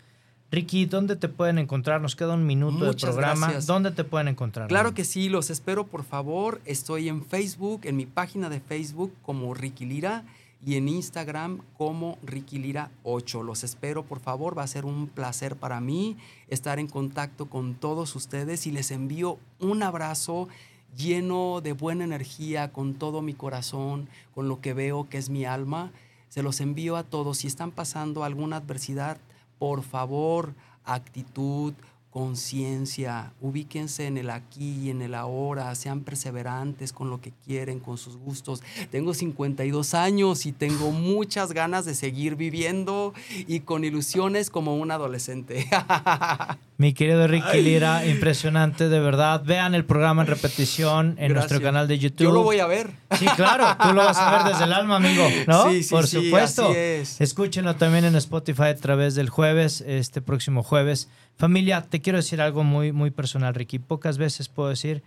Ricky, 0.50 0.86
¿dónde 0.86 1.16
te 1.16 1.28
pueden 1.28 1.58
encontrar? 1.58 2.00
Nos 2.00 2.16
queda 2.16 2.32
un 2.32 2.46
minuto 2.46 2.86
de 2.86 2.94
programa. 2.94 3.46
gracias. 3.48 3.66
¿Dónde 3.66 3.90
te 3.90 4.04
pueden 4.04 4.28
encontrar? 4.28 4.68
Claro 4.68 4.94
que 4.94 5.04
sí, 5.04 5.28
los 5.28 5.50
espero 5.50 5.86
por 5.86 6.04
favor. 6.04 6.62
Estoy 6.64 7.08
en 7.10 7.22
Facebook, 7.24 7.82
en 7.84 7.96
mi 7.96 8.06
página 8.06 8.48
de 8.48 8.60
Facebook 8.60 9.12
como 9.22 9.52
Ricky 9.52 9.84
Lira 9.84 10.24
y 10.64 10.76
en 10.76 10.88
Instagram 10.88 11.60
como 11.76 12.18
Ricky 12.22 12.58
Lira 12.58 12.90
8. 13.02 13.42
Los 13.42 13.64
espero 13.64 14.04
por 14.04 14.20
favor, 14.20 14.56
va 14.56 14.62
a 14.62 14.68
ser 14.68 14.84
un 14.84 15.08
placer 15.08 15.56
para 15.56 15.80
mí 15.80 16.16
estar 16.48 16.78
en 16.78 16.86
contacto 16.86 17.50
con 17.50 17.74
todos 17.74 18.14
ustedes 18.14 18.66
y 18.66 18.70
les 18.70 18.90
envío 18.90 19.38
un 19.58 19.82
abrazo 19.82 20.48
lleno 20.96 21.60
de 21.60 21.72
buena 21.72 22.04
energía, 22.04 22.72
con 22.72 22.94
todo 22.94 23.22
mi 23.22 23.34
corazón, 23.34 24.08
con 24.34 24.48
lo 24.48 24.60
que 24.60 24.74
veo 24.74 25.08
que 25.08 25.18
es 25.18 25.30
mi 25.30 25.44
alma. 25.44 25.90
Se 26.28 26.42
los 26.42 26.60
envío 26.60 26.96
a 26.96 27.04
todos. 27.04 27.38
Si 27.38 27.46
están 27.46 27.70
pasando 27.70 28.24
alguna 28.24 28.56
adversidad, 28.56 29.18
por 29.58 29.82
favor, 29.82 30.54
actitud, 30.84 31.74
conciencia, 32.12 33.32
ubíquense 33.40 34.06
en 34.06 34.18
el 34.18 34.28
aquí 34.28 34.80
y 34.84 34.90
en 34.90 35.00
el 35.00 35.14
ahora, 35.14 35.74
sean 35.74 36.00
perseverantes 36.00 36.92
con 36.92 37.08
lo 37.08 37.22
que 37.22 37.32
quieren, 37.46 37.80
con 37.80 37.96
sus 37.96 38.18
gustos. 38.18 38.62
Tengo 38.90 39.14
52 39.14 39.94
años 39.94 40.44
y 40.44 40.52
tengo 40.52 40.90
muchas 40.90 41.52
ganas 41.52 41.86
de 41.86 41.94
seguir 41.94 42.36
viviendo 42.36 43.14
y 43.48 43.60
con 43.60 43.84
ilusiones 43.84 44.50
como 44.50 44.76
un 44.76 44.90
adolescente. 44.90 45.66
Mi 46.76 46.92
querido 46.92 47.26
Ricky 47.26 47.62
Lira, 47.62 48.04
impresionante, 48.06 48.90
de 48.90 49.00
verdad. 49.00 49.42
Vean 49.44 49.74
el 49.74 49.86
programa 49.86 50.22
en 50.22 50.28
repetición 50.28 51.14
en 51.18 51.32
nuestro 51.32 51.62
canal 51.62 51.88
de 51.88 51.98
YouTube. 51.98 52.24
Yo 52.24 52.32
lo 52.32 52.42
voy 52.42 52.58
a 52.58 52.66
ver. 52.66 52.90
Sí, 53.18 53.24
claro, 53.36 53.66
tú 53.80 53.94
lo 53.94 54.04
vas 54.04 54.18
a 54.18 54.36
ver 54.36 54.52
desde 54.52 54.64
el 54.64 54.72
alma, 54.72 54.96
amigo, 54.96 55.24
¿no? 55.46 55.70
Sí, 55.70 55.82
sí, 55.82 55.90
Por 55.90 56.06
sí, 56.06 56.24
supuesto. 56.24 56.68
así 56.68 56.76
es. 56.76 57.20
Escúchenlo 57.20 57.76
también 57.76 58.04
en 58.04 58.16
Spotify 58.16 58.64
a 58.64 58.76
través 58.76 59.14
del 59.14 59.30
jueves, 59.30 59.82
este 59.86 60.20
próximo 60.20 60.62
jueves. 60.62 61.08
Familia, 61.42 61.82
te 61.82 62.00
quiero 62.00 62.18
decir 62.18 62.40
algo 62.40 62.62
muy, 62.62 62.92
muy 62.92 63.10
personal, 63.10 63.52
Ricky. 63.52 63.80
Pocas 63.80 64.16
veces 64.16 64.48
puedo 64.48 64.68
decir 64.68 65.02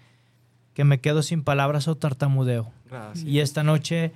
que 0.73 0.83
me 0.83 0.99
quedo 0.99 1.23
sin 1.23 1.45
palabras 1.45 1.87
o 1.87 1.95
tartamudeo. 1.95 2.73
Gracias. 2.89 3.25
Y 3.25 3.39
esta 3.39 3.63
noche, 3.63 4.11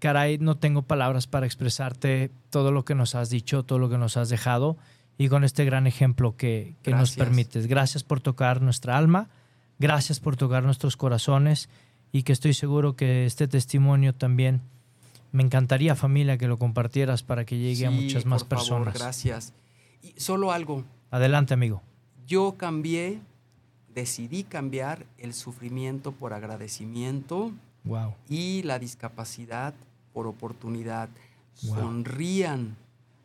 caray, 0.00 0.38
no 0.38 0.56
tengo 0.56 0.82
palabras 0.82 1.28
para 1.28 1.46
expresarte 1.46 2.32
todo 2.50 2.72
lo 2.72 2.84
que 2.84 2.96
nos 2.96 3.14
has 3.14 3.30
dicho, 3.30 3.62
todo 3.62 3.78
lo 3.78 3.88
que 3.90 3.96
nos 3.96 4.16
has 4.16 4.28
dejado 4.28 4.76
y 5.18 5.28
con 5.28 5.44
este 5.44 5.64
gran 5.64 5.86
ejemplo 5.86 6.36
que, 6.36 6.74
que 6.82 6.90
nos 6.90 7.14
permites. 7.14 7.68
Gracias 7.68 8.02
por 8.02 8.20
tocar 8.20 8.60
nuestra 8.60 8.98
alma, 8.98 9.30
gracias 9.78 10.18
por 10.18 10.36
tocar 10.36 10.64
nuestros 10.64 10.96
corazones 10.96 11.68
y 12.10 12.24
que 12.24 12.32
estoy 12.32 12.54
seguro 12.54 12.96
que 12.96 13.24
este 13.24 13.46
testimonio 13.46 14.16
también 14.16 14.62
me 15.30 15.44
encantaría, 15.44 15.94
familia, 15.94 16.38
que 16.38 16.48
lo 16.48 16.58
compartieras 16.58 17.22
para 17.22 17.44
que 17.44 17.58
llegue 17.58 17.86
a 17.86 17.92
muchas 17.92 18.26
más 18.26 18.42
por 18.42 18.58
favor, 18.58 18.82
personas. 18.82 18.94
gracias. 18.94 19.54
Y 20.02 20.14
solo 20.20 20.52
algo, 20.52 20.84
Adelante, 21.10 21.54
amigo. 21.54 21.80
yo 22.26 22.56
cambié 22.56 23.20
decidí 23.94 24.42
cambiar 24.44 25.04
el 25.18 25.34
sufrimiento 25.34 26.12
por 26.12 26.32
agradecimiento 26.32 27.52
Wow. 27.84 28.14
y 28.28 28.62
la 28.62 28.78
discapacidad 28.78 29.74
por 30.14 30.26
oportunidad. 30.26 31.08
Wow. 31.64 31.76
Sonrían, 31.76 32.76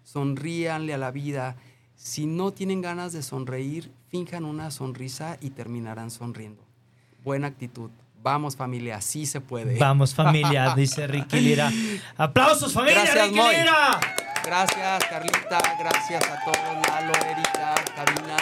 sonríanle 0.04 0.94
a 0.94 0.98
la 0.98 1.12
vida. 1.12 1.56
Si 1.96 2.26
no 2.26 2.52
tienen 2.52 2.82
ganas 2.82 3.14
de 3.14 3.24
sonreír, 3.24 3.92
finjan 4.10 4.46
una 4.46 4.72
sonrisa 4.72 5.38
y 5.42 5.52
terminarán 5.52 6.12
sonriendo. 6.12 6.62
Buena 7.24 7.48
actitud. 7.48 7.90
Vamos 8.24 8.56
familia, 8.56 8.98
así 8.98 9.26
se 9.26 9.40
puede. 9.42 9.78
Vamos, 9.80 10.14
familia, 10.14 10.74
dice 10.76 11.08
Ricky 11.08 11.40
Lira. 11.40 11.72
¡Aplausos, 12.18 12.74
familia! 12.74 13.04
Gracias, 13.04 13.28
¡Ricky. 13.30 13.38
Lira! 13.40 14.00
Gracias 14.48 15.04
Carlita, 15.10 15.60
gracias 15.78 16.24
a 16.24 16.46
todos, 16.46 16.88
Lalo, 16.88 17.12
Erika, 17.30 17.76
Cabina. 17.98 18.38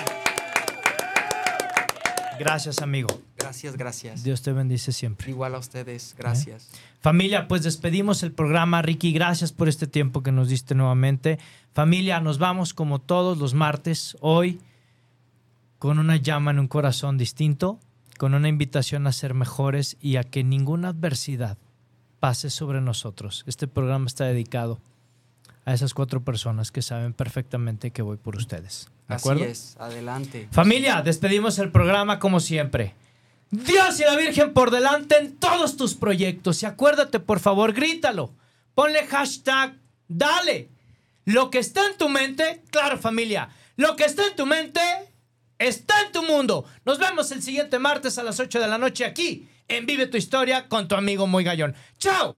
Gracias, 2.37 2.79
amigo. 2.83 3.09
Gracias, 3.35 3.75
gracias. 3.75 4.23
Dios 4.23 4.43
te 4.43 4.53
bendice 4.53 4.91
siempre. 4.91 5.31
Igual 5.31 5.55
a 5.55 5.57
ustedes, 5.57 6.13
gracias. 6.15 6.69
Familia, 7.01 7.47
pues 7.47 7.63
despedimos 7.63 8.21
el 8.21 8.31
programa. 8.31 8.83
Ricky, 8.83 9.13
gracias 9.13 9.51
por 9.51 9.67
este 9.67 9.87
tiempo 9.87 10.21
que 10.21 10.31
nos 10.31 10.47
diste 10.47 10.75
nuevamente. 10.75 11.39
Familia, 11.73 12.19
nos 12.19 12.37
vamos 12.37 12.75
como 12.75 12.99
todos 12.99 13.39
los 13.39 13.55
martes, 13.55 14.15
hoy, 14.21 14.59
con 15.79 15.97
una 15.97 16.17
llama 16.17 16.51
en 16.51 16.59
un 16.59 16.67
corazón 16.67 17.17
distinto, 17.17 17.79
con 18.19 18.35
una 18.35 18.47
invitación 18.47 19.07
a 19.07 19.11
ser 19.11 19.33
mejores 19.33 19.97
y 20.01 20.17
a 20.17 20.23
que 20.23 20.43
ninguna 20.43 20.89
adversidad 20.89 21.57
pase 22.19 22.51
sobre 22.51 22.79
nosotros. 22.79 23.43
Este 23.47 23.67
programa 23.67 24.05
está 24.05 24.25
dedicado 24.25 24.79
a 25.65 25.73
esas 25.73 25.93
cuatro 25.93 26.23
personas 26.23 26.71
que 26.71 26.81
saben 26.81 27.13
perfectamente 27.13 27.91
que 27.91 28.01
voy 28.01 28.17
por 28.17 28.35
ustedes. 28.35 28.87
¿De 29.07 29.15
Así 29.15 29.27
acuerdo? 29.27 29.45
es, 29.45 29.75
adelante. 29.79 30.47
Familia, 30.51 31.01
despedimos 31.01 31.57
el 31.59 31.71
programa 31.71 32.19
como 32.19 32.39
siempre. 32.39 32.93
Dios 33.49 33.99
y 33.99 34.03
la 34.03 34.15
Virgen 34.15 34.53
por 34.53 34.71
delante 34.71 35.17
en 35.17 35.35
todos 35.37 35.75
tus 35.75 35.95
proyectos. 35.95 36.61
Y 36.61 36.65
acuérdate, 36.65 37.19
por 37.19 37.39
favor, 37.39 37.73
grítalo. 37.73 38.33
Ponle 38.75 39.05
hashtag, 39.07 39.75
dale. 40.07 40.69
Lo 41.25 41.49
que 41.49 41.59
está 41.59 41.85
en 41.87 41.97
tu 41.97 42.09
mente, 42.09 42.61
claro 42.69 42.97
familia, 42.97 43.49
lo 43.75 43.95
que 43.95 44.05
está 44.05 44.27
en 44.27 44.35
tu 44.35 44.45
mente 44.45 44.79
está 45.57 46.01
en 46.03 46.11
tu 46.11 46.23
mundo. 46.23 46.65
Nos 46.85 46.99
vemos 46.99 47.31
el 47.31 47.41
siguiente 47.41 47.79
martes 47.79 48.17
a 48.17 48.23
las 48.23 48.39
8 48.39 48.59
de 48.59 48.67
la 48.67 48.77
noche 48.77 49.05
aquí 49.05 49.47
en 49.67 49.85
Vive 49.87 50.05
tu 50.07 50.17
Historia 50.17 50.67
con 50.67 50.87
tu 50.87 50.95
amigo 50.95 51.25
Muy 51.25 51.43
Gallón. 51.43 51.75
¡Chao! 51.97 52.37